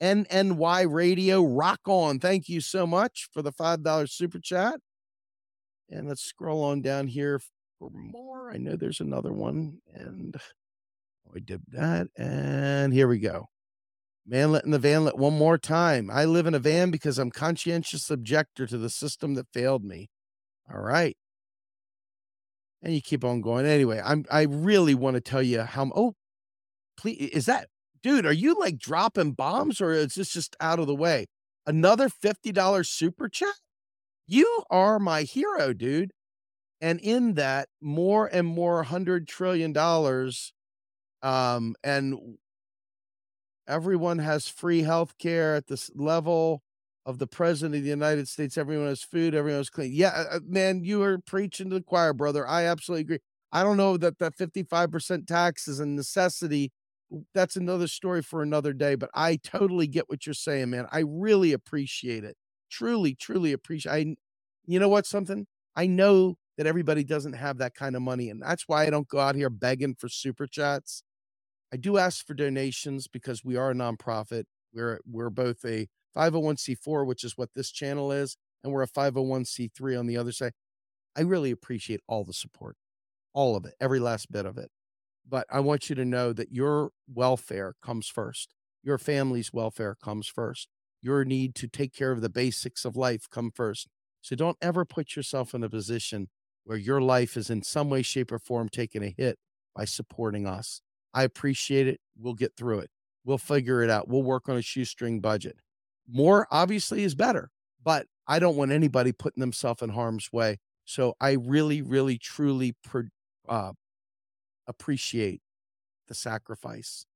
NNY 0.00 0.90
Radio. 0.90 1.42
Rock 1.42 1.80
on. 1.86 2.18
Thank 2.18 2.48
you 2.48 2.60
so 2.60 2.86
much 2.86 3.28
for 3.32 3.42
the 3.42 3.52
$5 3.52 4.10
super 4.10 4.38
chat. 4.38 4.80
And 5.90 6.08
let's 6.08 6.22
scroll 6.22 6.64
on 6.64 6.82
down 6.82 7.06
here 7.06 7.40
for 7.78 7.90
more. 7.90 8.50
I 8.50 8.56
know 8.56 8.76
there's 8.76 9.00
another 9.00 9.32
one. 9.32 9.78
And 9.94 10.36
I 11.34 11.38
did 11.40 11.62
that. 11.72 12.08
And 12.16 12.92
here 12.92 13.08
we 13.08 13.18
go. 13.18 13.46
Manlet 14.26 14.64
in 14.64 14.72
the 14.72 14.78
vanlet 14.78 15.16
one 15.16 15.38
more 15.38 15.58
time. 15.58 16.10
I 16.10 16.24
live 16.24 16.46
in 16.46 16.54
a 16.54 16.58
van 16.58 16.90
because 16.90 17.18
I'm 17.18 17.30
conscientious 17.30 18.10
objector 18.10 18.66
to 18.66 18.78
the 18.78 18.90
system 18.90 19.34
that 19.34 19.46
failed 19.52 19.84
me. 19.84 20.08
All 20.72 20.80
right. 20.80 21.16
And 22.82 22.92
you 22.92 23.00
keep 23.00 23.24
on 23.24 23.40
going. 23.40 23.66
Anyway, 23.66 24.00
I'm 24.04 24.24
I 24.30 24.42
really 24.42 24.94
want 24.94 25.14
to 25.14 25.20
tell 25.20 25.42
you 25.42 25.62
how 25.62 25.90
oh 25.94 26.14
please 26.96 27.30
is 27.30 27.46
that 27.46 27.68
dude, 28.02 28.26
are 28.26 28.32
you 28.32 28.54
like 28.58 28.78
dropping 28.78 29.32
bombs 29.32 29.80
or 29.80 29.92
is 29.92 30.14
this 30.14 30.32
just 30.32 30.56
out 30.60 30.78
of 30.78 30.86
the 30.86 30.94
way? 30.94 31.26
Another 31.66 32.08
$50 32.08 32.86
super 32.86 33.28
chat? 33.28 33.54
You 34.26 34.64
are 34.70 34.98
my 34.98 35.22
hero, 35.22 35.72
dude. 35.72 36.12
And 36.80 37.00
in 37.00 37.34
that, 37.34 37.68
more 37.80 38.26
and 38.28 38.46
more 38.46 38.84
hundred 38.84 39.28
trillion 39.28 39.72
dollars, 39.72 40.52
um, 41.22 41.76
and 41.84 42.38
everyone 43.68 44.18
has 44.18 44.48
free 44.48 44.82
health 44.82 45.16
care 45.18 45.54
at 45.54 45.66
this 45.66 45.90
level 45.94 46.62
of 47.04 47.18
the 47.18 47.26
president 47.26 47.76
of 47.76 47.82
the 47.84 47.88
United 47.90 48.28
States. 48.28 48.58
Everyone 48.58 48.88
has 48.88 49.02
food, 49.02 49.34
everyone 49.34 49.60
has 49.60 49.70
clean. 49.70 49.92
Yeah, 49.92 50.08
uh, 50.08 50.36
uh, 50.36 50.40
man, 50.46 50.82
you 50.84 51.02
are 51.02 51.18
preaching 51.18 51.70
to 51.70 51.76
the 51.76 51.82
choir, 51.82 52.12
brother. 52.12 52.46
I 52.46 52.64
absolutely 52.64 53.02
agree. 53.02 53.18
I 53.52 53.62
don't 53.62 53.76
know 53.76 53.96
that 53.96 54.18
that 54.18 54.36
55% 54.36 55.26
tax 55.26 55.68
is 55.68 55.80
a 55.80 55.86
necessity. 55.86 56.72
That's 57.34 57.56
another 57.56 57.86
story 57.86 58.22
for 58.22 58.42
another 58.42 58.72
day, 58.72 58.96
but 58.96 59.10
I 59.14 59.36
totally 59.36 59.86
get 59.86 60.08
what 60.08 60.26
you're 60.26 60.34
saying, 60.34 60.70
man. 60.70 60.86
I 60.90 61.04
really 61.06 61.52
appreciate 61.52 62.24
it 62.24 62.36
truly, 62.70 63.14
truly 63.14 63.52
appreciate. 63.52 63.92
I, 63.92 64.16
you 64.66 64.78
know 64.80 64.88
what? 64.88 65.06
Something 65.06 65.46
I 65.76 65.86
know 65.86 66.36
that 66.58 66.66
everybody 66.66 67.04
doesn't 67.04 67.34
have 67.34 67.58
that 67.58 67.74
kind 67.74 67.96
of 67.96 68.02
money, 68.02 68.30
and 68.30 68.42
that's 68.42 68.64
why 68.66 68.86
I 68.86 68.90
don't 68.90 69.08
go 69.08 69.20
out 69.20 69.34
here 69.36 69.50
begging 69.50 69.94
for 69.94 70.08
super 70.08 70.46
chats. 70.46 71.02
I 71.72 71.76
do 71.76 71.98
ask 71.98 72.26
for 72.26 72.34
donations 72.34 73.08
because 73.08 73.44
we 73.44 73.56
are 73.56 73.70
a 73.72 73.74
nonprofit. 73.74 74.44
We're 74.72 75.00
we're 75.10 75.30
both 75.30 75.64
a 75.64 75.88
501c4, 76.16 77.06
which 77.06 77.24
is 77.24 77.36
what 77.36 77.50
this 77.54 77.70
channel 77.70 78.12
is, 78.12 78.36
and 78.64 78.72
we're 78.72 78.82
a 78.82 78.88
501c3 78.88 79.98
on 79.98 80.06
the 80.06 80.16
other 80.16 80.32
side. 80.32 80.52
I 81.16 81.22
really 81.22 81.50
appreciate 81.50 82.00
all 82.08 82.24
the 82.24 82.32
support, 82.32 82.76
all 83.34 83.56
of 83.56 83.64
it, 83.66 83.74
every 83.80 84.00
last 84.00 84.32
bit 84.32 84.46
of 84.46 84.58
it. 84.58 84.70
But 85.28 85.46
I 85.50 85.60
want 85.60 85.90
you 85.90 85.96
to 85.96 86.04
know 86.04 86.32
that 86.32 86.52
your 86.52 86.90
welfare 87.12 87.74
comes 87.82 88.08
first. 88.08 88.54
Your 88.82 88.98
family's 88.98 89.52
welfare 89.52 89.96
comes 90.02 90.28
first 90.28 90.68
your 91.02 91.24
need 91.24 91.54
to 91.56 91.68
take 91.68 91.94
care 91.94 92.12
of 92.12 92.20
the 92.20 92.28
basics 92.28 92.84
of 92.84 92.96
life 92.96 93.28
come 93.30 93.50
first. 93.54 93.88
So 94.22 94.34
don't 94.34 94.56
ever 94.60 94.84
put 94.84 95.14
yourself 95.14 95.54
in 95.54 95.62
a 95.62 95.70
position 95.70 96.28
where 96.64 96.78
your 96.78 97.00
life 97.00 97.36
is 97.36 97.48
in 97.48 97.62
some 97.62 97.88
way, 97.90 98.02
shape, 98.02 98.32
or 98.32 98.38
form 98.38 98.68
taking 98.68 99.04
a 99.04 99.14
hit 99.16 99.38
by 99.74 99.84
supporting 99.84 100.46
us. 100.46 100.80
I 101.14 101.22
appreciate 101.22 101.86
it. 101.86 102.00
We'll 102.18 102.34
get 102.34 102.56
through 102.56 102.80
it. 102.80 102.90
We'll 103.24 103.38
figure 103.38 103.82
it 103.82 103.90
out. 103.90 104.08
We'll 104.08 104.22
work 104.22 104.48
on 104.48 104.56
a 104.56 104.62
shoestring 104.62 105.20
budget. 105.20 105.56
More 106.08 106.46
obviously 106.50 107.04
is 107.04 107.14
better, 107.14 107.50
but 107.82 108.06
I 108.26 108.38
don't 108.38 108.56
want 108.56 108.72
anybody 108.72 109.12
putting 109.12 109.40
themselves 109.40 109.82
in 109.82 109.90
harm's 109.90 110.32
way. 110.32 110.58
So 110.84 111.14
I 111.20 111.32
really, 111.32 111.82
really, 111.82 112.18
truly 112.18 112.74
uh, 113.48 113.72
appreciate 114.66 115.40
the 116.08 116.14
sacrifice 116.14 117.06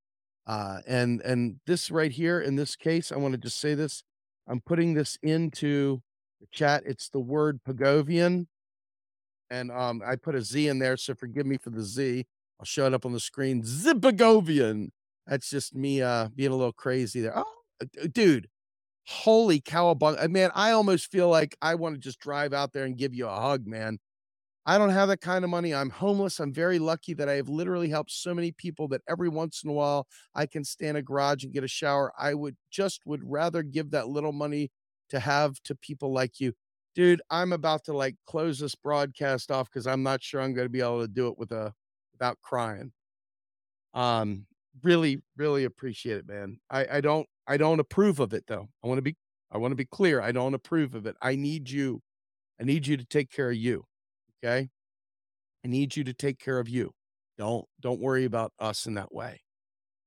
Uh, 0.47 0.79
and 0.87 1.21
and 1.21 1.59
this 1.67 1.91
right 1.91 2.11
here 2.11 2.41
in 2.41 2.55
this 2.55 2.75
case, 2.75 3.11
I 3.11 3.17
want 3.17 3.33
to 3.33 3.37
just 3.37 3.59
say 3.59 3.73
this. 3.75 4.03
I'm 4.47 4.61
putting 4.61 4.93
this 4.95 5.17
into 5.21 6.01
the 6.39 6.47
chat. 6.51 6.83
It's 6.85 7.09
the 7.09 7.19
word 7.19 7.61
Pigovian. 7.67 8.47
And 9.49 9.71
um, 9.71 10.01
I 10.05 10.15
put 10.15 10.35
a 10.35 10.41
Z 10.41 10.67
in 10.67 10.79
there, 10.79 10.97
so 10.97 11.13
forgive 11.13 11.45
me 11.45 11.57
for 11.57 11.69
the 11.69 11.83
Z. 11.83 12.25
I'll 12.59 12.65
show 12.65 12.85
it 12.87 12.93
up 12.93 13.05
on 13.05 13.11
the 13.13 13.19
screen. 13.19 13.63
Zipagovian. 13.63 14.89
That's 15.27 15.49
just 15.49 15.75
me 15.75 16.01
uh 16.01 16.29
being 16.35 16.51
a 16.51 16.55
little 16.55 16.73
crazy 16.73 17.21
there. 17.21 17.37
Oh, 17.37 17.45
dude, 18.11 18.47
holy 19.05 19.61
cowabunga. 19.61 20.29
Man, 20.29 20.51
I 20.55 20.71
almost 20.71 21.11
feel 21.11 21.29
like 21.29 21.55
I 21.61 21.75
want 21.75 21.95
to 21.95 22.01
just 22.01 22.19
drive 22.19 22.53
out 22.53 22.73
there 22.73 22.85
and 22.85 22.97
give 22.97 23.13
you 23.13 23.27
a 23.27 23.39
hug, 23.39 23.67
man. 23.67 23.99
I 24.65 24.77
don't 24.77 24.89
have 24.89 25.07
that 25.09 25.21
kind 25.21 25.43
of 25.43 25.49
money. 25.49 25.73
I'm 25.73 25.89
homeless. 25.89 26.39
I'm 26.39 26.53
very 26.53 26.77
lucky 26.77 27.13
that 27.15 27.27
I 27.27 27.33
have 27.33 27.49
literally 27.49 27.89
helped 27.89 28.11
so 28.11 28.33
many 28.33 28.51
people 28.51 28.87
that 28.89 29.01
every 29.09 29.29
once 29.29 29.63
in 29.63 29.69
a 29.69 29.73
while 29.73 30.07
I 30.35 30.45
can 30.45 30.63
stand 30.63 30.97
a 30.97 31.01
garage 31.01 31.43
and 31.43 31.53
get 31.53 31.63
a 31.63 31.67
shower. 31.67 32.13
I 32.17 32.35
would 32.35 32.55
just 32.69 33.01
would 33.05 33.21
rather 33.23 33.63
give 33.63 33.91
that 33.91 34.07
little 34.07 34.31
money 34.31 34.71
to 35.09 35.19
have 35.19 35.61
to 35.63 35.75
people 35.75 36.13
like 36.13 36.39
you. 36.39 36.53
Dude, 36.93 37.21
I'm 37.29 37.53
about 37.53 37.85
to 37.85 37.93
like 37.93 38.17
close 38.27 38.59
this 38.59 38.75
broadcast 38.75 39.49
off 39.49 39.69
because 39.69 39.87
I'm 39.87 40.03
not 40.03 40.21
sure 40.21 40.41
I'm 40.41 40.53
going 40.53 40.65
to 40.65 40.69
be 40.69 40.81
able 40.81 41.01
to 41.01 41.07
do 41.07 41.27
it 41.29 41.37
with 41.37 41.51
a 41.51 41.73
without 42.13 42.39
crying. 42.41 42.91
Um, 43.93 44.45
really, 44.83 45.21
really 45.37 45.65
appreciate 45.65 46.17
it, 46.17 46.27
man. 46.27 46.59
I, 46.69 46.97
I 46.97 47.01
don't 47.01 47.27
I 47.47 47.57
don't 47.57 47.79
approve 47.79 48.19
of 48.19 48.33
it 48.33 48.45
though. 48.47 48.69
I 48.83 48.87
want 48.87 48.97
to 48.99 49.01
be 49.03 49.15
I 49.51 49.57
want 49.57 49.71
to 49.71 49.75
be 49.75 49.85
clear. 49.85 50.21
I 50.21 50.31
don't 50.31 50.53
approve 50.53 50.95
of 50.95 51.05
it. 51.05 51.15
I 51.21 51.35
need 51.35 51.69
you. 51.69 52.01
I 52.61 52.65
need 52.65 52.87
you 52.87 52.97
to 52.97 53.05
take 53.05 53.31
care 53.31 53.51
of 53.51 53.57
you. 53.57 53.85
Okay. 54.43 54.69
I 55.63 55.67
need 55.67 55.95
you 55.95 56.03
to 56.03 56.13
take 56.13 56.39
care 56.39 56.59
of 56.59 56.67
you. 56.67 56.91
Don't 57.37 57.65
don't 57.79 58.01
worry 58.01 58.25
about 58.25 58.53
us 58.59 58.85
in 58.85 58.95
that 58.95 59.13
way. 59.13 59.41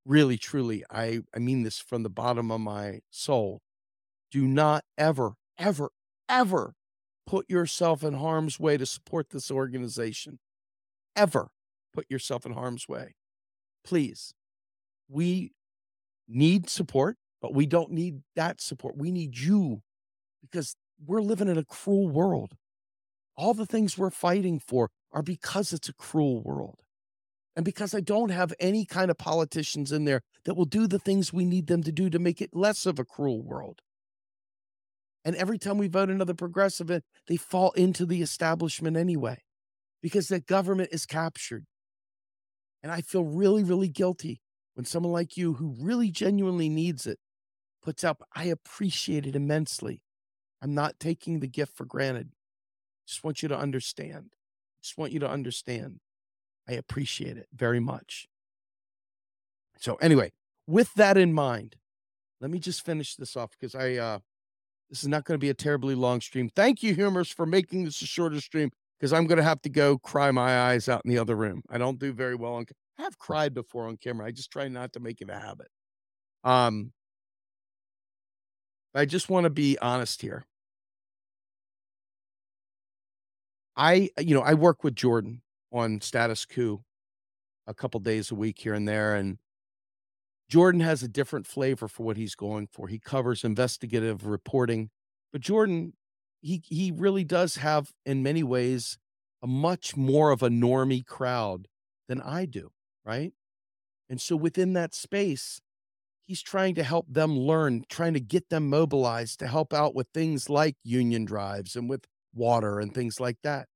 Really, 0.05 0.37
truly, 0.37 0.83
I, 0.91 1.21
I 1.35 1.39
mean 1.39 1.63
this 1.63 1.79
from 1.79 2.03
the 2.03 2.09
bottom 2.09 2.51
of 2.51 2.61
my 2.61 2.99
soul. 3.09 3.61
Do 4.31 4.47
not 4.47 4.83
ever, 4.97 5.33
ever, 5.57 5.89
ever 6.29 6.73
put 7.25 7.49
yourself 7.49 8.03
in 8.03 8.13
harm's 8.15 8.59
way 8.59 8.77
to 8.77 8.85
support 8.85 9.29
this 9.31 9.49
organization. 9.49 10.39
Ever 11.15 11.49
put 11.93 12.05
yourself 12.09 12.45
in 12.45 12.53
harm's 12.53 12.87
way. 12.87 13.15
Please. 13.83 14.33
We 15.09 15.53
need 16.27 16.69
support, 16.69 17.17
but 17.41 17.53
we 17.53 17.65
don't 17.65 17.91
need 17.91 18.21
that 18.35 18.61
support. 18.61 18.97
We 18.97 19.11
need 19.11 19.37
you 19.37 19.81
because 20.41 20.75
we're 21.05 21.21
living 21.21 21.47
in 21.47 21.57
a 21.57 21.65
cruel 21.65 22.09
world. 22.09 22.53
All 23.37 23.53
the 23.53 23.65
things 23.65 23.97
we're 23.97 24.09
fighting 24.09 24.59
for 24.59 24.89
are 25.11 25.21
because 25.21 25.73
it's 25.73 25.89
a 25.89 25.93
cruel 25.93 26.41
world. 26.41 26.79
And 27.55 27.63
because 27.63 27.93
I 27.93 28.01
don't 28.01 28.29
have 28.29 28.53
any 28.59 28.85
kind 28.85 29.09
of 29.09 29.17
politicians 29.17 29.91
in 29.91 30.05
there 30.05 30.21
that 30.43 30.55
will 30.55 30.65
do 30.65 30.87
the 30.87 30.99
things 30.99 31.31
we 31.31 31.45
need 31.45 31.67
them 31.67 31.83
to 31.83 31.91
do 31.91 32.09
to 32.09 32.19
make 32.19 32.41
it 32.41 32.49
less 32.53 32.85
of 32.85 32.99
a 32.99 33.05
cruel 33.05 33.41
world. 33.41 33.81
And 35.23 35.35
every 35.37 35.57
time 35.57 35.77
we 35.77 35.87
vote 35.87 36.09
another 36.09 36.33
progressive, 36.33 36.91
eh, 36.91 36.99
they 37.27 37.37
fall 37.37 37.71
into 37.71 38.05
the 38.05 38.21
establishment 38.21 38.95
anyway 38.95 39.41
because 40.01 40.27
the 40.27 40.39
government 40.39 40.89
is 40.91 41.05
captured. 41.05 41.65
And 42.83 42.91
I 42.91 43.01
feel 43.01 43.23
really, 43.23 43.63
really 43.63 43.89
guilty 43.89 44.41
when 44.75 44.85
someone 44.85 45.13
like 45.13 45.35
you, 45.35 45.53
who 45.53 45.75
really 45.79 46.11
genuinely 46.11 46.69
needs 46.69 47.07
it, 47.07 47.17
puts 47.81 48.03
up, 48.03 48.21
I 48.35 48.45
appreciate 48.45 49.25
it 49.25 49.35
immensely. 49.35 50.03
I'm 50.61 50.75
not 50.75 50.99
taking 50.99 51.39
the 51.39 51.47
gift 51.47 51.75
for 51.75 51.85
granted. 51.85 52.34
Just 53.07 53.23
want 53.23 53.41
you 53.41 53.49
to 53.49 53.57
understand. 53.57 54.31
Just 54.81 54.97
want 54.97 55.11
you 55.11 55.19
to 55.19 55.29
understand. 55.29 55.99
I 56.67 56.73
appreciate 56.73 57.37
it 57.37 57.47
very 57.53 57.79
much. 57.79 58.27
So 59.77 59.95
anyway, 59.95 60.31
with 60.67 60.93
that 60.95 61.17
in 61.17 61.33
mind, 61.33 61.75
let 62.41 62.49
me 62.49 62.59
just 62.59 62.83
finish 62.83 63.15
this 63.15 63.35
off 63.35 63.51
because 63.51 63.75
I 63.75 63.95
uh 63.95 64.19
this 64.89 65.01
is 65.01 65.07
not 65.07 65.25
going 65.25 65.35
to 65.35 65.43
be 65.43 65.49
a 65.49 65.55
terribly 65.55 65.95
long 65.95 66.21
stream. 66.21 66.49
Thank 66.55 66.83
you, 66.83 66.93
Humors, 66.93 67.31
for 67.31 67.45
making 67.45 67.85
this 67.85 68.01
a 68.01 68.05
shorter 68.05 68.39
stream 68.39 68.71
because 68.99 69.13
I'm 69.13 69.25
going 69.25 69.37
to 69.37 69.43
have 69.43 69.61
to 69.63 69.69
go 69.69 69.97
cry 69.97 70.31
my 70.31 70.69
eyes 70.69 70.87
out 70.87 71.01
in 71.03 71.11
the 71.11 71.17
other 71.17 71.35
room. 71.35 71.63
I 71.69 71.77
don't 71.77 71.99
do 71.99 72.13
very 72.13 72.35
well 72.35 72.53
on. 72.53 72.65
I 72.99 73.01
have 73.01 73.17
cried 73.17 73.53
before 73.53 73.87
on 73.87 73.97
camera. 73.97 74.27
I 74.27 74.31
just 74.31 74.51
try 74.51 74.67
not 74.67 74.93
to 74.93 74.99
make 74.99 75.21
it 75.21 75.29
a 75.29 75.39
habit. 75.39 75.67
Um, 76.43 76.91
I 78.93 79.05
just 79.05 79.29
want 79.29 79.45
to 79.45 79.49
be 79.49 79.77
honest 79.79 80.21
here. 80.21 80.45
I, 83.77 84.09
you 84.19 84.33
know, 84.35 84.41
I 84.41 84.53
work 84.53 84.83
with 84.83 84.95
Jordan 84.95 85.41
on 85.71 86.01
Status 86.01 86.45
Coup 86.45 86.83
a 87.67 87.73
couple 87.73 87.99
days 88.01 88.31
a 88.31 88.35
week 88.35 88.59
here 88.59 88.73
and 88.73 88.87
there, 88.87 89.15
and 89.15 89.39
Jordan 90.49 90.81
has 90.81 91.01
a 91.01 91.07
different 91.07 91.47
flavor 91.47 91.87
for 91.87 92.03
what 92.03 92.17
he's 92.17 92.35
going 92.35 92.67
for. 92.67 92.87
He 92.87 92.99
covers 92.99 93.43
investigative 93.43 94.25
reporting, 94.25 94.89
but 95.31 95.41
Jordan, 95.41 95.93
he 96.41 96.61
he 96.65 96.91
really 96.91 97.23
does 97.23 97.55
have, 97.57 97.91
in 98.05 98.21
many 98.21 98.43
ways, 98.43 98.97
a 99.41 99.47
much 99.47 99.97
more 99.97 100.31
of 100.31 100.43
a 100.43 100.49
normie 100.49 101.05
crowd 101.05 101.67
than 102.07 102.21
I 102.21 102.45
do, 102.45 102.71
right? 103.03 103.33
And 104.09 104.21
so 104.21 104.35
within 104.35 104.73
that 104.73 104.95
space, 104.95 105.61
he's 106.21 106.41
trying 106.43 106.75
to 106.75 106.83
help 106.83 107.07
them 107.09 107.37
learn, 107.37 107.85
trying 107.89 108.13
to 108.15 108.21
get 108.21 108.49
them 108.49 108.69
mobilized 108.69 109.39
to 109.39 109.47
help 109.47 109.73
out 109.73 109.95
with 109.95 110.07
things 110.13 110.49
like 110.49 110.77
union 110.83 111.25
drives 111.25 111.75
and 111.75 111.89
with 111.89 112.05
water 112.35 112.79
and 112.79 112.93
things 112.93 113.19
like 113.19 113.37
that. 113.43 113.67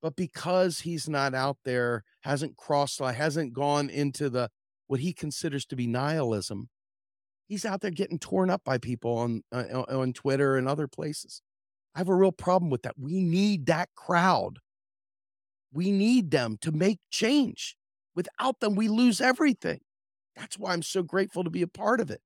But 0.00 0.16
because 0.16 0.80
he's 0.80 1.08
not 1.08 1.34
out 1.34 1.58
there, 1.64 2.02
hasn't 2.22 2.56
crossed, 2.56 2.98
hasn't 3.00 3.52
gone 3.52 3.88
into 3.88 4.28
the 4.28 4.48
what 4.88 5.00
he 5.00 5.12
considers 5.12 5.64
to 5.66 5.76
be 5.76 5.86
nihilism, 5.86 6.68
he's 7.46 7.64
out 7.64 7.80
there 7.80 7.90
getting 7.90 8.18
torn 8.18 8.50
up 8.50 8.62
by 8.64 8.78
people 8.78 9.16
on 9.16 9.42
uh, 9.52 9.84
on 9.88 10.12
Twitter 10.12 10.56
and 10.56 10.68
other 10.68 10.88
places. 10.88 11.40
I 11.94 11.98
have 11.98 12.08
a 12.08 12.14
real 12.16 12.32
problem 12.32 12.70
with 12.70 12.82
that. 12.82 12.94
We 12.98 13.20
need 13.20 13.66
that 13.66 13.90
crowd. 13.94 14.58
We 15.72 15.92
need 15.92 16.30
them 16.30 16.56
to 16.62 16.72
make 16.72 16.98
change. 17.10 17.76
Without 18.14 18.60
them, 18.60 18.74
we 18.74 18.88
lose 18.88 19.20
everything. 19.20 19.80
That's 20.36 20.58
why 20.58 20.72
I'm 20.72 20.82
so 20.82 21.02
grateful 21.02 21.44
to 21.44 21.50
be 21.50 21.62
a 21.62 21.66
part 21.66 22.00
of 22.00 22.10
it. 22.10 22.20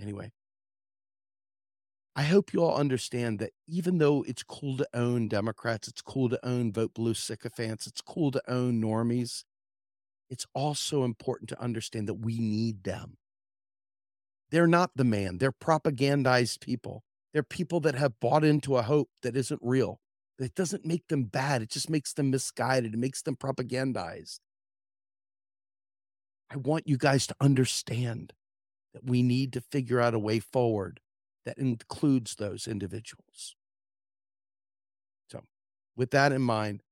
Anyway, 0.00 0.30
I 2.20 2.24
hope 2.24 2.52
you 2.52 2.62
all 2.62 2.76
understand 2.76 3.38
that 3.38 3.52
even 3.66 3.96
though 3.96 4.22
it's 4.28 4.42
cool 4.42 4.76
to 4.76 4.86
own 4.92 5.26
Democrats, 5.26 5.88
it's 5.88 6.02
cool 6.02 6.28
to 6.28 6.46
own 6.46 6.70
vote 6.70 6.92
blue 6.92 7.14
sycophants, 7.14 7.86
it's 7.86 8.02
cool 8.02 8.30
to 8.32 8.42
own 8.46 8.78
normies, 8.78 9.44
it's 10.28 10.44
also 10.54 11.04
important 11.04 11.48
to 11.48 11.58
understand 11.58 12.06
that 12.10 12.20
we 12.22 12.38
need 12.38 12.84
them. 12.84 13.16
They're 14.50 14.66
not 14.66 14.90
the 14.94 15.04
man, 15.04 15.38
they're 15.38 15.50
propagandized 15.50 16.60
people. 16.60 17.04
They're 17.32 17.42
people 17.42 17.80
that 17.80 17.94
have 17.94 18.20
bought 18.20 18.44
into 18.44 18.76
a 18.76 18.82
hope 18.82 19.08
that 19.22 19.34
isn't 19.34 19.60
real. 19.62 19.98
It 20.38 20.54
doesn't 20.54 20.84
make 20.84 21.08
them 21.08 21.24
bad, 21.24 21.62
it 21.62 21.70
just 21.70 21.88
makes 21.88 22.12
them 22.12 22.30
misguided, 22.30 22.92
it 22.92 23.00
makes 23.00 23.22
them 23.22 23.36
propagandized. 23.36 24.40
I 26.50 26.58
want 26.58 26.86
you 26.86 26.98
guys 26.98 27.26
to 27.28 27.36
understand 27.40 28.34
that 28.92 29.06
we 29.06 29.22
need 29.22 29.54
to 29.54 29.62
figure 29.62 30.02
out 30.02 30.12
a 30.12 30.18
way 30.18 30.38
forward 30.38 31.00
that 31.44 31.58
includes 31.58 32.36
those 32.36 32.66
individuals. 32.68 33.56
So, 35.30 35.42
with 35.96 36.10
that 36.10 36.32
in 36.32 36.42
mind, 36.42 36.82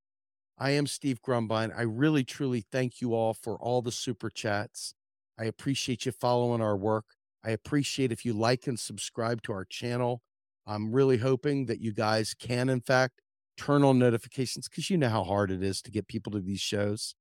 I 0.58 0.72
am 0.72 0.86
Steve 0.86 1.22
Grumbine. 1.22 1.72
I 1.76 1.82
really, 1.82 2.24
truly 2.24 2.64
thank 2.72 3.00
you 3.00 3.14
all 3.14 3.34
for 3.34 3.56
all 3.56 3.82
the 3.82 3.92
super 3.92 4.30
chats. 4.30 4.94
I 5.38 5.44
appreciate 5.44 6.06
you 6.06 6.12
following 6.12 6.60
our 6.60 6.76
work. 6.76 7.06
I 7.44 7.50
appreciate 7.50 8.12
if 8.12 8.24
you 8.24 8.32
like 8.32 8.66
and 8.66 8.78
subscribe 8.78 9.42
to 9.42 9.52
our 9.52 9.64
channel. 9.64 10.22
I'm 10.66 10.92
really 10.92 11.18
hoping 11.18 11.66
that 11.66 11.80
you 11.80 11.92
guys 11.92 12.34
can, 12.34 12.68
in 12.68 12.80
fact, 12.80 13.20
turn 13.56 13.84
on 13.84 13.98
notifications 13.98 14.68
because 14.68 14.90
you 14.90 14.98
know 14.98 15.08
how 15.08 15.24
hard 15.24 15.50
it 15.50 15.62
is 15.62 15.80
to 15.82 15.90
get 15.90 16.08
people 16.08 16.32
to 16.32 16.40
these 16.40 16.60
shows. 16.60 17.14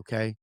Okay. 0.00 0.36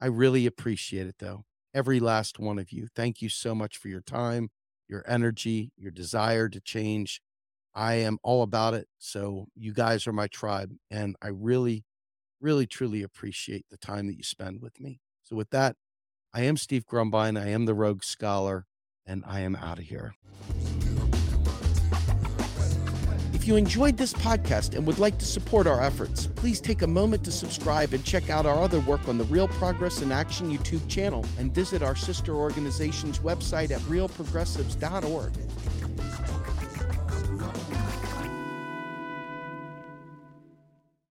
I 0.00 0.06
really 0.06 0.46
appreciate 0.46 1.06
it, 1.06 1.16
though. 1.18 1.44
Every 1.74 2.00
last 2.00 2.38
one 2.38 2.58
of 2.58 2.72
you. 2.72 2.88
Thank 2.94 3.20
you 3.22 3.28
so 3.28 3.54
much 3.54 3.76
for 3.78 3.88
your 3.88 4.00
time, 4.00 4.50
your 4.88 5.04
energy, 5.06 5.72
your 5.76 5.90
desire 5.90 6.48
to 6.48 6.60
change. 6.60 7.20
I 7.74 7.94
am 7.94 8.18
all 8.22 8.42
about 8.42 8.74
it. 8.74 8.88
So 8.98 9.46
you 9.54 9.72
guys 9.72 10.06
are 10.06 10.12
my 10.12 10.26
tribe. 10.26 10.72
And 10.90 11.16
I 11.22 11.28
really, 11.28 11.84
really, 12.40 12.66
truly 12.66 13.02
appreciate 13.02 13.66
the 13.70 13.76
time 13.76 14.06
that 14.08 14.16
you 14.16 14.22
spend 14.22 14.60
with 14.60 14.80
me. 14.80 15.00
So 15.22 15.36
with 15.36 15.50
that, 15.50 15.76
I 16.32 16.42
am 16.42 16.56
Steve 16.56 16.86
Grumbine. 16.86 17.40
I 17.40 17.48
am 17.48 17.64
the 17.64 17.74
Rogue 17.74 18.04
Scholar, 18.04 18.66
and 19.06 19.24
I 19.26 19.40
am 19.40 19.56
out 19.56 19.78
of 19.78 19.84
here 19.84 20.14
you 23.48 23.56
enjoyed 23.56 23.96
this 23.96 24.12
podcast 24.12 24.76
and 24.76 24.86
would 24.86 24.98
like 24.98 25.16
to 25.16 25.24
support 25.24 25.66
our 25.66 25.82
efforts, 25.82 26.26
please 26.36 26.60
take 26.60 26.82
a 26.82 26.86
moment 26.86 27.24
to 27.24 27.32
subscribe 27.32 27.94
and 27.94 28.04
check 28.04 28.28
out 28.28 28.44
our 28.44 28.62
other 28.62 28.80
work 28.80 29.08
on 29.08 29.16
the 29.16 29.24
Real 29.24 29.48
Progress 29.48 30.02
in 30.02 30.12
Action 30.12 30.54
YouTube 30.54 30.86
channel 30.86 31.24
and 31.38 31.52
visit 31.54 31.82
our 31.82 31.96
sister 31.96 32.34
organization's 32.34 33.20
website 33.20 33.70
at 33.70 33.80
realprogressives.org. 33.82 35.32